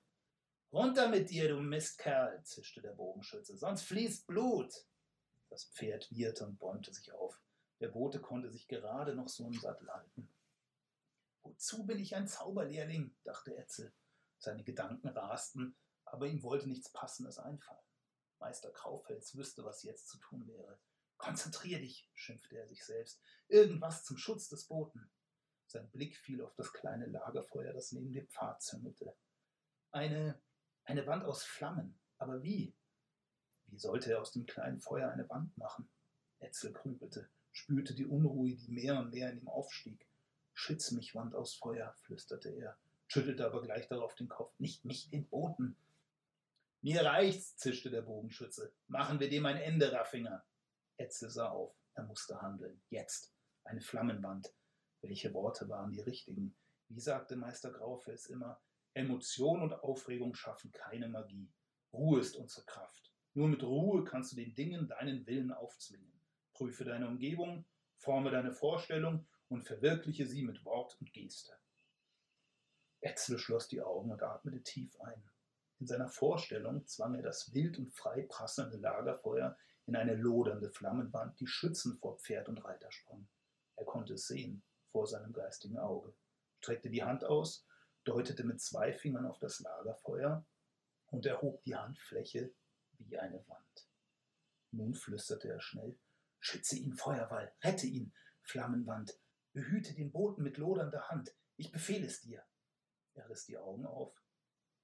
Runter 0.72 1.10
mit 1.10 1.30
dir, 1.32 1.50
du 1.50 1.60
Mistkerl, 1.60 2.44
zischte 2.44 2.82
der 2.82 2.92
Bogenschütze, 2.92 3.58
sonst 3.58 3.84
fließt 3.84 4.28
Blut. 4.28 4.74
Das 5.50 5.66
Pferd 5.66 6.12
wieherte 6.12 6.46
und 6.46 6.60
bäumte 6.60 6.94
sich 6.94 7.12
auf. 7.12 7.42
Der 7.80 7.88
Bote 7.88 8.20
konnte 8.20 8.52
sich 8.52 8.68
gerade 8.68 9.16
noch 9.16 9.30
so 9.30 9.48
im 9.48 9.54
Sattel 9.54 9.90
halten. 9.92 10.30
Wozu 11.42 11.86
bin 11.86 11.98
ich 11.98 12.16
ein 12.16 12.28
Zauberlehrling? 12.28 13.16
dachte 13.24 13.56
Etzel. 13.58 13.92
Seine 14.38 14.64
Gedanken 14.64 15.08
rasten, 15.08 15.76
aber 16.06 16.28
ihm 16.28 16.44
wollte 16.44 16.68
nichts 16.68 16.92
Passendes 16.92 17.40
einfallen. 17.40 17.84
Meister 18.40 18.72
Kraufels 18.72 19.36
wüsste, 19.36 19.66
was 19.66 19.84
jetzt 19.84 20.08
zu 20.08 20.18
tun 20.20 20.48
wäre. 20.48 20.80
Konzentrier 21.20 21.80
dich, 21.80 22.10
schimpfte 22.14 22.58
er 22.58 22.66
sich 22.66 22.84
selbst. 22.84 23.22
Irgendwas 23.50 24.06
zum 24.06 24.18
Schutz 24.18 24.48
des 24.48 24.66
Boten. 24.66 25.12
Sein 25.68 25.90
Blick 25.92 26.16
fiel 26.18 26.42
auf 26.42 26.56
das 26.56 26.72
kleine 26.72 27.06
Lagerfeuer, 27.08 27.74
das 27.74 27.92
neben 27.92 28.14
dem 28.14 28.28
Pfad 28.30 28.64
züngelte. 28.64 29.14
Eine, 29.92 30.42
eine 30.86 31.06
Wand 31.06 31.26
aus 31.26 31.44
Flammen. 31.44 32.00
Aber 32.18 32.42
wie? 32.42 32.74
Wie 33.68 33.78
sollte 33.78 34.12
er 34.12 34.22
aus 34.22 34.32
dem 34.32 34.46
kleinen 34.46 34.80
Feuer 34.80 35.12
eine 35.12 35.30
Wand 35.30 35.56
machen? 35.58 35.90
Etzel 36.40 36.72
grübelte, 36.72 37.30
spürte 37.52 37.94
die 37.94 38.08
Unruhe, 38.08 38.56
die 38.56 38.72
mehr 38.72 38.98
und 38.98 39.12
mehr 39.12 39.30
in 39.30 39.42
ihm 39.42 39.50
aufstieg. 39.50 40.08
Schütz 40.54 40.92
mich, 40.92 41.16
Wand 41.16 41.36
aus 41.36 41.54
Feuer, 41.54 41.94
flüsterte 42.00 42.50
er, 42.50 42.78
schüttelte 43.08 43.46
aber 43.46 43.62
gleich 43.62 43.88
darauf 43.90 44.16
den 44.16 44.30
Kopf. 44.30 44.58
Nicht 44.58 44.86
mich, 44.86 45.10
den 45.10 45.28
Boten. 45.28 45.76
Mir 46.82 47.04
reicht's, 47.04 47.58
zischte 47.58 47.90
der 47.90 48.04
Bogenschütze. 48.04 48.72
Machen 48.88 49.20
wir 49.20 49.30
dem 49.30 49.46
ein 49.46 49.58
Ende, 49.58 49.92
Raffinger. 49.92 50.46
Etzel 51.00 51.30
sah 51.30 51.50
auf. 51.50 51.74
Er 51.94 52.04
musste 52.04 52.42
handeln. 52.42 52.82
Jetzt. 52.90 53.34
Eine 53.64 53.82
Flammenwand. 53.82 54.54
Welche 55.02 55.34
Worte 55.34 55.70
waren 55.70 55.92
die 55.92 56.02
richtigen? 56.02 56.56
Wie 56.90 57.00
sagte 57.00 57.36
Meister 57.36 57.72
Graufels 57.72 58.26
immer, 58.26 58.60
Emotion 58.94 59.62
und 59.62 59.74
Aufregung 59.74 60.34
schaffen 60.34 60.72
keine 60.72 61.08
Magie. 61.08 61.50
Ruhe 61.94 62.20
ist 62.20 62.36
unsere 62.36 62.66
Kraft. 62.66 63.14
Nur 63.34 63.48
mit 63.48 63.64
Ruhe 63.64 64.04
kannst 64.04 64.34
du 64.34 64.36
den 64.36 64.56
Dingen 64.56 64.88
deinen 64.88 65.26
Willen 65.26 65.54
aufzwingen. 65.54 66.20
Prüfe 66.54 66.84
deine 66.84 67.08
Umgebung, 67.08 67.66
forme 67.96 68.32
deine 68.32 68.52
Vorstellung 68.52 69.26
und 69.48 69.64
verwirkliche 69.64 70.26
sie 70.26 70.44
mit 70.44 70.66
Wort 70.66 70.98
und 71.00 71.14
Geste. 71.14 71.54
Etzel 73.00 73.40
schloss 73.40 73.70
die 73.70 73.82
Augen 73.82 74.12
und 74.12 74.22
atmete 74.22 74.62
tief 74.64 75.00
ein. 75.00 75.24
In 75.80 75.88
seiner 75.88 76.10
Vorstellung 76.10 76.86
zwang 76.88 77.16
er 77.16 77.22
das 77.22 77.54
wild 77.54 77.80
und 77.80 77.94
frei 77.94 78.24
prasselnde 78.24 78.78
Lagerfeuer 78.78 79.56
in 79.90 79.96
eine 79.96 80.14
lodernde 80.14 80.70
Flammenwand, 80.70 81.40
die 81.40 81.48
Schützen 81.48 81.98
vor 81.98 82.20
Pferd 82.20 82.48
und 82.48 82.64
Reiter 82.64 82.92
sprang. 82.92 83.28
Er 83.76 83.86
konnte 83.86 84.14
es 84.14 84.28
sehen, 84.28 84.62
vor 84.92 85.08
seinem 85.08 85.34
geistigen 85.34 85.80
Auge, 85.80 86.14
streckte 86.60 86.92
die 86.92 87.02
Hand 87.02 87.24
aus, 87.24 87.66
deutete 88.04 88.44
mit 88.44 88.62
zwei 88.62 88.94
Fingern 88.94 89.26
auf 89.26 89.40
das 89.40 89.60
Lagerfeuer 89.62 90.46
und 91.08 91.26
erhob 91.26 91.64
die 91.64 91.76
Handfläche 91.76 92.54
wie 93.00 93.18
eine 93.18 93.44
Wand. 93.48 93.90
Nun 94.70 94.94
flüsterte 94.94 95.50
er 95.50 95.60
schnell, 95.60 95.98
Schütze 96.40 96.78
ihn, 96.78 96.94
Feuerwall, 96.94 97.52
rette 97.64 97.88
ihn, 97.88 98.14
Flammenwand, 98.44 99.20
behüte 99.54 99.96
den 99.96 100.12
Boten 100.12 100.44
mit 100.44 100.58
lodernder 100.58 101.10
Hand, 101.10 101.36
ich 101.56 101.72
befehle 101.72 102.06
es 102.06 102.22
dir. 102.22 102.44
Er 103.16 103.28
riss 103.28 103.46
die 103.46 103.58
Augen 103.58 103.88
auf, 103.88 104.14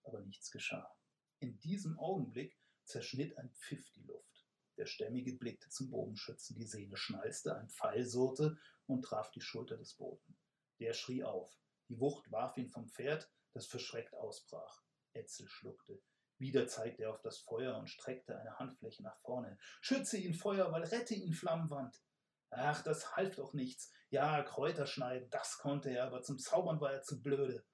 aber 0.03 0.21
nichts 0.21 0.49
geschah. 0.49 0.97
In 1.39 1.59
diesem 1.59 1.99
Augenblick 1.99 2.57
zerschnitt 2.85 3.37
ein 3.37 3.51
Pfiff 3.51 3.91
die 3.91 4.03
Luft. 4.03 4.34
Der 4.77 4.85
Stämmige 4.85 5.33
blickte 5.33 5.69
zum 5.69 5.89
Bogenschützen, 5.89 6.57
die 6.57 6.65
Sehne 6.65 6.97
schnalzte, 6.97 7.55
ein 7.55 7.69
Pfeil 7.69 8.05
surrte 8.05 8.57
und 8.87 9.03
traf 9.03 9.31
die 9.31 9.41
Schulter 9.41 9.77
des 9.77 9.93
Boten. 9.93 10.37
Der 10.79 10.93
schrie 10.93 11.23
auf. 11.23 11.51
Die 11.87 11.99
Wucht 11.99 12.31
warf 12.31 12.57
ihn 12.57 12.69
vom 12.69 12.89
Pferd, 12.89 13.31
das 13.53 13.67
verschreckt 13.67 14.13
ausbrach. 14.13 14.83
Etzel 15.13 15.47
schluckte. 15.47 16.01
Wieder 16.37 16.67
zeigte 16.67 17.03
er 17.03 17.11
auf 17.11 17.21
das 17.21 17.37
Feuer 17.37 17.77
und 17.77 17.87
streckte 17.87 18.37
eine 18.37 18.59
Handfläche 18.59 19.03
nach 19.03 19.17
vorne. 19.19 19.57
Schütze 19.79 20.17
ihn, 20.17 20.33
Feuerwall, 20.33 20.83
rette 20.83 21.13
ihn, 21.13 21.31
Flammenwand. 21.31 22.03
Ach, 22.49 22.83
das 22.83 23.15
half 23.15 23.35
doch 23.35 23.53
nichts. 23.53 23.93
Ja, 24.09 24.43
Kräuter 24.43 24.85
schneiden, 24.85 25.29
das 25.29 25.57
konnte 25.57 25.89
er, 25.89 26.05
aber 26.05 26.21
zum 26.21 26.37
Zaubern 26.37 26.81
war 26.81 26.91
er 26.91 27.01
zu 27.01 27.21
blöde. 27.21 27.65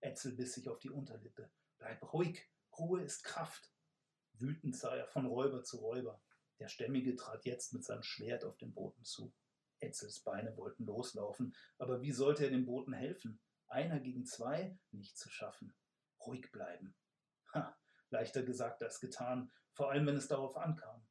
Etzel 0.00 0.34
biss 0.34 0.54
sich 0.54 0.68
auf 0.68 0.78
die 0.78 0.90
Unterlippe. 0.90 1.50
Bleib 1.78 2.12
ruhig, 2.12 2.48
Ruhe 2.78 3.02
ist 3.02 3.24
Kraft. 3.24 3.72
Wütend 4.34 4.76
sah 4.76 4.94
er 4.94 5.06
von 5.06 5.26
Räuber 5.26 5.62
zu 5.62 5.78
Räuber. 5.78 6.20
Der 6.60 6.68
Stämmige 6.68 7.16
trat 7.16 7.44
jetzt 7.44 7.72
mit 7.72 7.84
seinem 7.84 8.02
Schwert 8.02 8.44
auf 8.44 8.56
den 8.56 8.72
Boten 8.72 9.04
zu. 9.04 9.34
Etzels 9.80 10.20
Beine 10.20 10.56
wollten 10.56 10.84
loslaufen, 10.84 11.54
aber 11.78 12.00
wie 12.00 12.12
sollte 12.12 12.44
er 12.44 12.50
dem 12.50 12.64
Boten 12.64 12.92
helfen? 12.92 13.40
Einer 13.66 14.00
gegen 14.00 14.24
zwei? 14.24 14.78
Nicht 14.92 15.18
zu 15.18 15.28
schaffen. 15.30 15.74
Ruhig 16.24 16.50
bleiben. 16.52 16.94
Ha, 17.52 17.76
leichter 18.10 18.42
gesagt 18.42 18.82
als 18.82 19.00
getan, 19.00 19.50
vor 19.72 19.90
allem 19.90 20.06
wenn 20.06 20.16
es 20.16 20.28
darauf 20.28 20.56
ankam. 20.56 21.06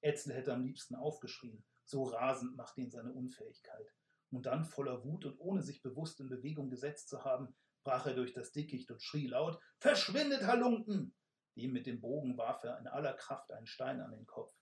Etzel 0.00 0.32
hätte 0.32 0.52
am 0.52 0.64
liebsten 0.64 0.94
aufgeschrien, 0.94 1.64
so 1.84 2.04
rasend 2.04 2.56
machte 2.56 2.80
ihn 2.80 2.90
seine 2.90 3.12
Unfähigkeit. 3.12 3.92
Und 4.30 4.46
dann, 4.46 4.64
voller 4.64 5.04
Wut 5.04 5.24
und 5.24 5.38
ohne 5.40 5.62
sich 5.62 5.82
bewusst 5.82 6.20
in 6.20 6.28
Bewegung 6.28 6.70
gesetzt 6.70 7.08
zu 7.08 7.24
haben, 7.24 7.56
brach 7.82 8.06
er 8.06 8.14
durch 8.14 8.32
das 8.32 8.52
Dickicht 8.52 8.90
und 8.90 9.02
schrie 9.02 9.26
laut: 9.26 9.60
Verschwindet, 9.78 10.46
Halunken! 10.46 11.14
Dem 11.56 11.72
mit 11.72 11.86
dem 11.86 12.00
Bogen 12.00 12.36
warf 12.36 12.62
er 12.62 12.78
in 12.78 12.86
aller 12.86 13.14
Kraft 13.14 13.50
einen 13.50 13.66
Stein 13.66 14.00
an 14.00 14.12
den 14.12 14.26
Kopf. 14.26 14.54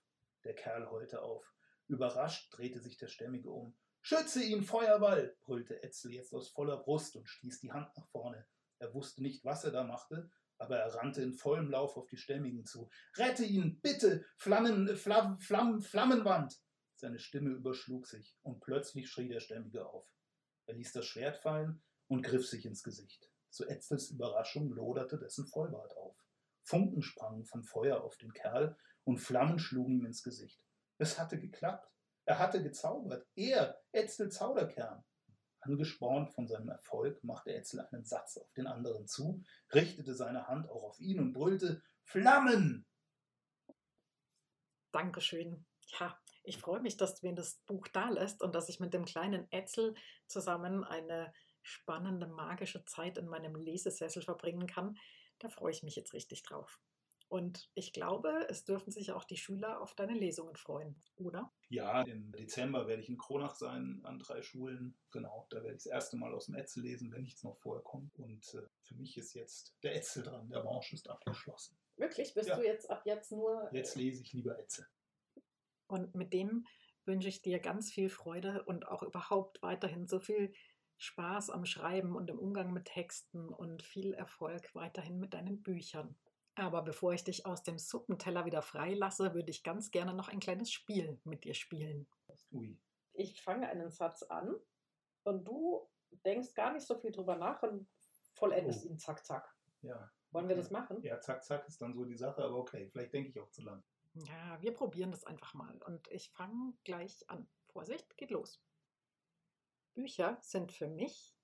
Der 0.43 0.55
Kerl 0.55 0.89
heulte 0.89 1.21
auf. 1.21 1.53
Überrascht 1.87 2.55
drehte 2.55 2.79
sich 2.79 2.97
der 2.97 3.07
Stämmige 3.07 3.49
um. 3.49 3.77
Schütze 4.01 4.43
ihn, 4.43 4.63
Feuerball! 4.63 5.35
brüllte 5.43 5.83
Etzel 5.83 6.13
jetzt 6.13 6.33
aus 6.33 6.49
voller 6.49 6.77
Brust 6.77 7.15
und 7.15 7.27
stieß 7.27 7.59
die 7.59 7.71
Hand 7.71 7.89
nach 7.97 8.07
vorne. 8.09 8.45
Er 8.79 8.93
wusste 8.93 9.21
nicht, 9.21 9.43
was 9.43 9.63
er 9.63 9.71
da 9.71 9.83
machte, 9.83 10.29
aber 10.57 10.77
er 10.77 10.93
rannte 10.95 11.21
in 11.21 11.33
vollem 11.33 11.69
Lauf 11.69 11.97
auf 11.97 12.07
die 12.07 12.17
Stämmigen 12.17 12.65
zu. 12.65 12.89
Rette 13.15 13.43
ihn, 13.43 13.79
bitte! 13.81 14.25
Flammen, 14.37 14.95
Flamm, 14.95 15.39
Flamm, 15.39 15.81
Flammenwand! 15.81 16.59
Seine 16.95 17.19
Stimme 17.19 17.51
überschlug 17.51 18.07
sich, 18.07 18.37
und 18.41 18.59
plötzlich 18.59 19.09
schrie 19.09 19.27
der 19.27 19.39
Stämmige 19.39 19.85
auf. 19.87 20.07
Er 20.65 20.75
ließ 20.75 20.93
das 20.93 21.05
Schwert 21.05 21.37
fallen 21.37 21.83
und 22.07 22.23
griff 22.23 22.47
sich 22.47 22.65
ins 22.65 22.83
Gesicht. 22.83 23.31
Zu 23.49 23.67
Etzels 23.67 24.09
Überraschung 24.09 24.71
loderte 24.71 25.17
dessen 25.17 25.47
Vollbart 25.47 25.95
auf. 25.95 26.17
Funken 26.63 27.01
sprangen 27.01 27.45
vom 27.45 27.63
Feuer 27.63 28.01
auf 28.03 28.17
den 28.17 28.33
Kerl 28.33 28.77
und 29.07 29.19
Flammen 29.19 29.57
schlugen 29.57 29.93
ihm 29.93 30.05
ins 30.05 30.21
Gesicht. 30.21 30.61
Es 30.97 31.17
hatte 31.17 31.39
geklappt. 31.39 31.89
Er 32.25 32.39
hatte 32.39 32.61
gezaubert. 32.61 33.25
Er, 33.35 33.81
Etzel 33.93 34.29
Zauderkern. 34.29 35.01
Angespornt 35.61 36.33
von 36.33 36.45
seinem 36.45 36.69
Erfolg, 36.69 37.23
machte 37.23 37.53
Etzel 37.53 37.79
einen 37.79 38.03
Satz 38.03 38.37
auf 38.37 38.51
den 38.53 38.67
anderen 38.67 39.07
zu, 39.07 39.41
richtete 39.73 40.13
seine 40.13 40.47
Hand 40.47 40.69
auch 40.69 40.83
auf 40.83 40.99
ihn 40.99 41.19
und 41.19 41.31
brüllte 41.31 41.81
Flammen! 42.03 42.85
Dankeschön. 44.91 45.65
Ja, 45.99 46.19
ich 46.43 46.57
freue 46.57 46.81
mich, 46.81 46.97
dass 46.97 47.15
du 47.15 47.27
mir 47.27 47.33
das 47.33 47.55
Buch 47.65 47.87
da 47.87 48.09
lässt 48.09 48.41
und 48.41 48.55
dass 48.55 48.67
ich 48.67 48.81
mit 48.81 48.93
dem 48.93 49.05
kleinen 49.05 49.49
Etzel 49.51 49.95
zusammen 50.27 50.83
eine 50.83 51.33
spannende, 51.61 52.27
magische 52.27 52.83
Zeit 52.83 53.17
in 53.17 53.27
meinem 53.27 53.55
Lesesessel 53.55 54.21
verbringen 54.21 54.67
kann. 54.67 54.97
Da 55.39 55.47
freue 55.47 55.71
ich 55.71 55.83
mich 55.83 55.95
jetzt 55.95 56.13
richtig 56.13 56.43
drauf. 56.43 56.79
Und 57.29 57.69
ich 57.73 57.91
glaube, 57.91 58.47
es 58.49 58.63
dürfen 58.63 58.91
sich 58.91 59.11
auch 59.11 59.25
die 59.25 59.35
Schüler 59.35 59.81
auf 59.81 59.95
deine 59.95 60.13
Lesungen 60.13 60.55
freuen, 60.55 61.01
oder? 61.17 61.51
Ja, 61.67 62.01
im 62.03 62.31
Dezember 62.31 62.87
werde 62.87 63.01
ich 63.01 63.09
in 63.09 63.17
Kronach 63.17 63.55
sein 63.55 63.99
an 64.03 64.19
drei 64.19 64.41
Schulen. 64.41 64.97
Genau, 65.11 65.45
da 65.49 65.57
werde 65.57 65.75
ich 65.75 65.83
das 65.83 65.91
erste 65.91 66.15
Mal 66.15 66.33
aus 66.33 66.45
dem 66.45 66.55
Etzel 66.55 66.83
lesen, 66.83 67.11
wenn 67.11 67.23
nichts 67.23 67.43
noch 67.43 67.57
vorher 67.57 67.83
kommt. 67.83 68.17
Und 68.17 68.53
äh, 68.53 68.61
für 68.81 68.95
mich 68.95 69.17
ist 69.17 69.33
jetzt 69.33 69.75
der 69.83 69.95
Etzel 69.95 70.23
dran, 70.23 70.49
der 70.49 70.61
Branche 70.61 70.95
ist 70.95 71.09
abgeschlossen. 71.09 71.77
Wirklich? 71.97 72.33
Bist 72.33 72.47
Ja. 72.47 72.55
du 72.55 72.63
jetzt 72.63 72.89
ab 72.89 73.01
jetzt 73.05 73.31
nur. 73.31 73.69
Jetzt 73.73 73.95
lese 73.97 74.21
ich 74.21 74.31
lieber 74.31 74.57
Etzel. 74.57 74.87
Und 75.87 76.15
mit 76.15 76.31
dem 76.31 76.65
wünsche 77.03 77.27
ich 77.27 77.41
dir 77.41 77.59
ganz 77.59 77.91
viel 77.91 78.09
Freude 78.09 78.63
und 78.63 78.87
auch 78.87 79.03
überhaupt 79.03 79.61
weiterhin 79.61 80.07
so 80.07 80.19
viel 80.19 80.53
Spaß 80.97 81.49
am 81.49 81.65
Schreiben 81.65 82.15
und 82.15 82.29
im 82.29 82.39
Umgang 82.39 82.71
mit 82.71 82.85
Texten 82.85 83.49
und 83.49 83.83
viel 83.83 84.13
Erfolg 84.13 84.73
weiterhin 84.73 85.19
mit 85.19 85.33
deinen 85.33 85.61
Büchern. 85.61 86.15
Aber 86.57 86.81
bevor 86.81 87.13
ich 87.13 87.23
dich 87.23 87.45
aus 87.45 87.61
dem 87.61 87.77
Suppenteller 87.77 88.45
wieder 88.45 88.63
freilasse, 88.63 89.33
würde 89.35 89.51
ich 89.51 89.63
ganz 89.63 89.91
gerne 89.91 90.13
noch 90.13 90.27
ein 90.27 90.39
kleines 90.39 90.71
Spiel 90.71 91.19
mit 91.23 91.43
dir 91.43 91.53
spielen. 91.53 92.07
Ui. 92.51 92.77
ich 93.13 93.41
fange 93.41 93.67
einen 93.69 93.91
Satz 93.91 94.23
an 94.23 94.55
und 95.23 95.45
du 95.47 95.87
denkst 96.25 96.53
gar 96.55 96.73
nicht 96.73 96.85
so 96.85 96.95
viel 96.97 97.11
drüber 97.11 97.35
nach 97.35 97.61
und 97.61 97.87
vollendest 98.33 98.85
Oh. 98.85 98.89
ihn 98.89 98.97
zack, 98.97 99.23
zack. 99.25 99.55
Ja. 99.81 100.11
Wollen 100.31 100.47
wir 100.49 100.55
das 100.55 100.71
machen? 100.71 101.01
Ja, 101.03 101.19
zack, 101.21 101.43
zack 101.43 101.67
ist 101.67 101.79
dann 101.81 101.93
so 101.93 102.05
die 102.05 102.17
Sache, 102.17 102.43
aber 102.43 102.55
okay, 102.57 102.89
vielleicht 102.89 103.13
denke 103.13 103.29
ich 103.29 103.39
auch 103.39 103.49
zu 103.51 103.61
lang. 103.61 103.83
Ja, 104.15 104.59
wir 104.61 104.73
probieren 104.73 105.11
das 105.11 105.25
einfach 105.25 105.53
mal 105.53 105.77
und 105.83 106.07
ich 106.09 106.29
fange 106.31 106.73
gleich 106.83 107.29
an. 107.29 107.47
Vorsicht, 107.67 108.17
geht 108.17 108.31
los. 108.31 108.63
Bücher 109.93 110.37
sind 110.41 110.71
für 110.71 110.87
mich 110.87 111.35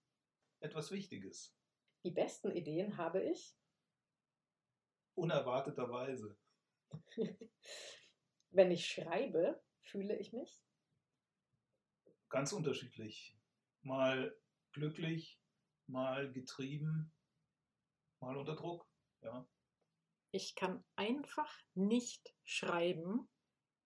Etwas 0.59 0.91
Wichtiges. 0.91 1.55
Die 2.03 2.11
besten 2.11 2.49
Ideen 2.51 2.97
habe 2.97 3.21
ich, 3.21 3.55
Unerwarteterweise. 5.15 6.37
wenn 8.51 8.71
ich 8.71 8.85
schreibe, 8.85 9.61
fühle 9.81 10.17
ich 10.17 10.33
mich. 10.33 10.63
Ganz 12.29 12.53
unterschiedlich. 12.53 13.37
Mal 13.81 14.35
glücklich, 14.71 15.39
mal 15.87 16.31
getrieben, 16.31 17.11
mal 18.19 18.37
unter 18.37 18.55
Druck. 18.55 18.87
Ja. 19.21 19.47
Ich 20.31 20.55
kann 20.55 20.83
einfach 20.95 21.53
nicht 21.75 22.33
schreiben, 22.43 23.29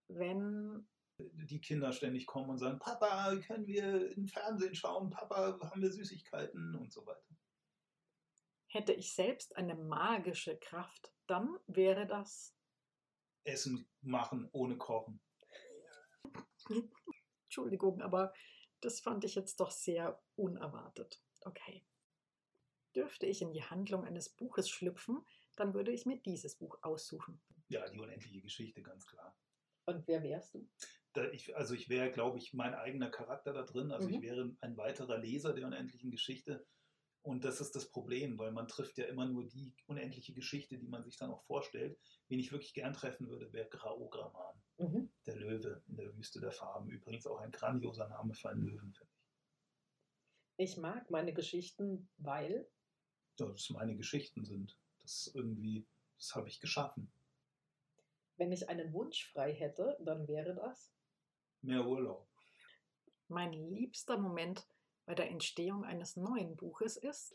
wenn 0.07 0.87
Die 1.19 1.59
Kinder 1.59 1.91
ständig 1.91 2.25
kommen 2.25 2.51
und 2.51 2.57
sagen, 2.59 2.79
Papa, 2.79 3.35
können 3.47 3.65
wir 3.65 4.11
im 4.15 4.27
Fernsehen 4.27 4.75
schauen? 4.75 5.09
Papa, 5.09 5.59
haben 5.59 5.81
wir 5.81 5.91
Süßigkeiten 5.91 6.75
und 6.75 6.91
so 6.93 7.05
weiter. 7.05 7.35
Hätte 8.67 8.93
ich 8.93 9.13
selbst 9.13 9.55
eine 9.57 9.75
magische 9.75 10.57
Kraft, 10.57 11.13
dann 11.25 11.57
wäre 11.67 12.05
das 12.07 12.55
Essen 13.43 13.89
machen 14.01 14.49
ohne 14.51 14.77
Kochen. 14.77 15.21
Entschuldigung, 17.45 18.01
aber 18.01 18.33
das 18.81 18.99
fand 18.99 19.23
ich 19.23 19.35
jetzt 19.35 19.59
doch 19.59 19.71
sehr 19.71 20.21
unerwartet. 20.35 21.23
Okay. 21.41 21.85
Dürfte 22.95 23.25
ich 23.25 23.41
in 23.41 23.51
die 23.51 23.63
Handlung 23.63 24.05
eines 24.05 24.29
Buches 24.29 24.69
schlüpfen, 24.69 25.25
dann 25.55 25.73
würde 25.73 25.91
ich 25.91 26.05
mir 26.05 26.17
dieses 26.17 26.55
Buch 26.57 26.79
aussuchen. 26.81 27.41
Ja, 27.69 27.87
die 27.89 27.99
unendliche 27.99 28.41
Geschichte, 28.41 28.81
ganz 28.81 29.05
klar. 29.05 29.37
Und 29.85 30.07
wer 30.07 30.21
wärst 30.23 30.55
du? 30.55 30.69
Da 31.13 31.29
ich, 31.31 31.55
also 31.55 31.73
ich 31.73 31.89
wäre, 31.89 32.11
glaube 32.11 32.37
ich, 32.37 32.53
mein 32.53 32.73
eigener 32.73 33.09
Charakter 33.09 33.53
da 33.53 33.63
drin. 33.63 33.91
Also 33.91 34.09
ich 34.09 34.17
Mhm. 34.17 34.21
wäre 34.21 34.57
ein 34.61 34.77
weiterer 34.77 35.17
Leser 35.17 35.53
der 35.53 35.65
unendlichen 35.65 36.11
Geschichte. 36.11 36.67
Und 37.21 37.43
das 37.43 37.59
ist 37.59 37.75
das 37.75 37.89
Problem, 37.89 38.37
weil 38.37 38.51
man 38.51 38.67
trifft 38.69 38.97
ja 38.97 39.05
immer 39.05 39.25
nur 39.25 39.45
die 39.45 39.73
unendliche 39.85 40.33
Geschichte, 40.33 40.77
die 40.77 40.87
man 40.87 41.03
sich 41.03 41.17
dann 41.17 41.29
auch 41.29 41.43
vorstellt. 41.43 41.99
Wen 42.29 42.39
ich 42.39 42.51
wirklich 42.53 42.73
gern 42.73 42.93
treffen 42.93 43.27
würde, 43.27 43.51
wäre 43.51 43.67
Graograman, 43.69 44.61
Mhm. 44.77 45.11
der 45.25 45.35
Löwe 45.35 45.83
in 45.87 45.97
der 45.97 46.15
Wüste 46.15 46.39
der 46.39 46.51
Farben. 46.51 46.89
Übrigens 46.89 47.25
auch 47.27 47.39
ein 47.39 47.51
grandioser 47.51 48.07
Name 48.07 48.33
für 48.33 48.49
einen 48.49 48.61
Löwen, 48.61 48.93
finde 48.93 49.11
ich. 49.13 50.69
Ich 50.69 50.77
mag 50.77 51.09
meine 51.11 51.33
Geschichten, 51.33 52.09
weil 52.17 52.67
Ja, 53.39 53.45
das 53.47 53.69
meine 53.71 53.95
Geschichten 53.97 54.45
sind. 54.45 54.77
Das 55.01 55.29
irgendwie, 55.35 55.85
das 56.17 56.33
habe 56.35 56.47
ich 56.47 56.59
geschaffen. 56.59 57.11
wenn 58.37 58.51
ich 58.51 58.69
einen 58.69 58.93
Wunsch 58.93 59.31
frei 59.31 59.51
hätte, 59.53 59.97
dann 60.01 60.27
wäre 60.27 60.53
das. 60.55 60.93
Mehr 61.63 61.85
Urlaub. 61.85 62.27
Mein 63.29 63.51
liebster 63.51 64.17
Moment 64.19 64.67
bei 65.07 65.15
der 65.15 65.31
Entstehung 65.31 65.85
eines 65.85 66.17
neuen 66.17 66.55
Buches 66.55 66.97
ist, 66.97 67.33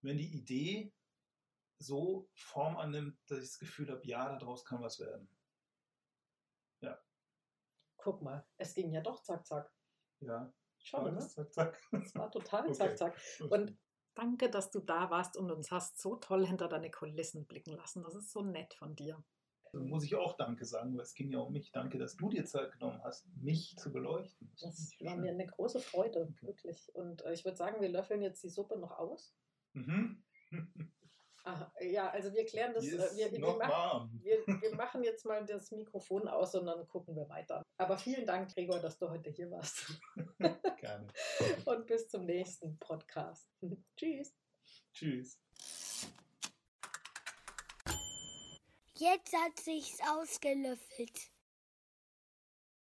Wenn 0.00 0.16
die 0.16 0.32
Idee 0.32 0.92
so 1.80 2.30
Form 2.34 2.76
annimmt, 2.76 3.18
dass 3.26 3.40
ich 3.40 3.48
das 3.50 3.58
Gefühl 3.58 3.90
habe, 3.90 4.06
ja, 4.06 4.38
daraus 4.38 4.64
kann 4.64 4.80
was 4.80 4.98
werden. 5.00 5.28
Guck 8.00 8.22
mal, 8.22 8.46
es 8.58 8.74
ging 8.74 8.92
ja 8.92 9.00
doch 9.00 9.22
zack, 9.22 9.44
zack. 9.44 9.70
Ja, 10.20 10.52
Schon, 10.78 11.04
ne? 11.04 11.14
das? 11.16 11.34
Zack, 11.34 11.52
zack. 11.52 11.82
Es 11.92 12.14
war 12.14 12.30
total 12.30 12.62
Okay. 12.70 12.74
zack, 12.74 12.96
zack. 12.96 13.20
Und 13.50 13.76
danke, 14.14 14.48
dass 14.48 14.70
du 14.70 14.78
da 14.78 15.10
warst 15.10 15.36
und 15.36 15.50
uns 15.50 15.72
hast 15.72 16.00
so 16.00 16.16
toll 16.16 16.46
hinter 16.46 16.68
deine 16.68 16.92
Kulissen 16.92 17.44
blicken 17.46 17.72
lassen. 17.72 18.04
Das 18.04 18.14
ist 18.14 18.30
so 18.30 18.42
nett 18.42 18.72
von 18.74 18.94
dir. 18.94 19.22
Da 19.72 19.78
muss 19.78 20.04
ich 20.04 20.14
auch 20.16 20.36
Danke 20.36 20.64
sagen, 20.64 20.96
weil 20.96 21.02
es 21.02 21.14
ging 21.14 21.30
ja 21.30 21.38
um 21.38 21.52
mich. 21.52 21.72
Danke, 21.72 21.98
dass 21.98 22.16
du 22.16 22.28
dir 22.28 22.44
Zeit 22.44 22.72
genommen 22.72 23.00
hast, 23.02 23.26
mich 23.36 23.76
zu 23.76 23.92
beleuchten. 23.92 24.50
das 24.60 24.92
ich 24.92 25.04
war 25.04 25.12
schön. 25.12 25.20
mir 25.22 25.30
eine 25.30 25.46
große 25.46 25.80
Freude, 25.80 26.32
wirklich. 26.40 26.94
Und 26.94 27.24
äh, 27.24 27.32
ich 27.32 27.44
würde 27.44 27.56
sagen, 27.56 27.80
wir 27.80 27.88
löffeln 27.88 28.22
jetzt 28.22 28.42
die 28.42 28.48
Suppe 28.48 28.78
noch 28.78 28.92
aus. 28.98 29.34
Mhm. 29.74 30.22
Aha, 31.44 31.72
ja, 31.80 32.10
also 32.10 32.32
wir 32.34 32.44
klären 32.44 32.74
das. 32.74 32.84
Die 32.84 32.90
äh, 32.90 33.16
wir, 33.16 33.32
wir, 33.32 33.38
noch 33.38 33.56
machen, 33.56 33.70
warm. 33.70 34.20
wir, 34.22 34.46
wir 34.46 34.74
machen 34.74 35.02
jetzt 35.02 35.24
mal 35.24 35.44
das 35.46 35.70
Mikrofon 35.70 36.28
aus 36.28 36.54
und 36.54 36.66
dann 36.66 36.86
gucken 36.88 37.16
wir 37.16 37.28
weiter. 37.28 37.62
Aber 37.78 37.96
vielen 37.96 38.26
Dank, 38.26 38.52
Gregor, 38.54 38.80
dass 38.80 38.98
du 38.98 39.08
heute 39.08 39.30
hier 39.30 39.50
warst. 39.50 39.98
Gerne. 40.78 41.06
Und 41.64 41.86
bis 41.86 42.08
zum 42.08 42.26
nächsten 42.26 42.78
Podcast. 42.78 43.48
Tschüss. 43.96 44.36
Tschüss. 44.92 45.40
Jetzt 49.00 49.32
hat 49.32 49.60
sich's 49.60 50.00
ausgelöffelt. 50.00 51.30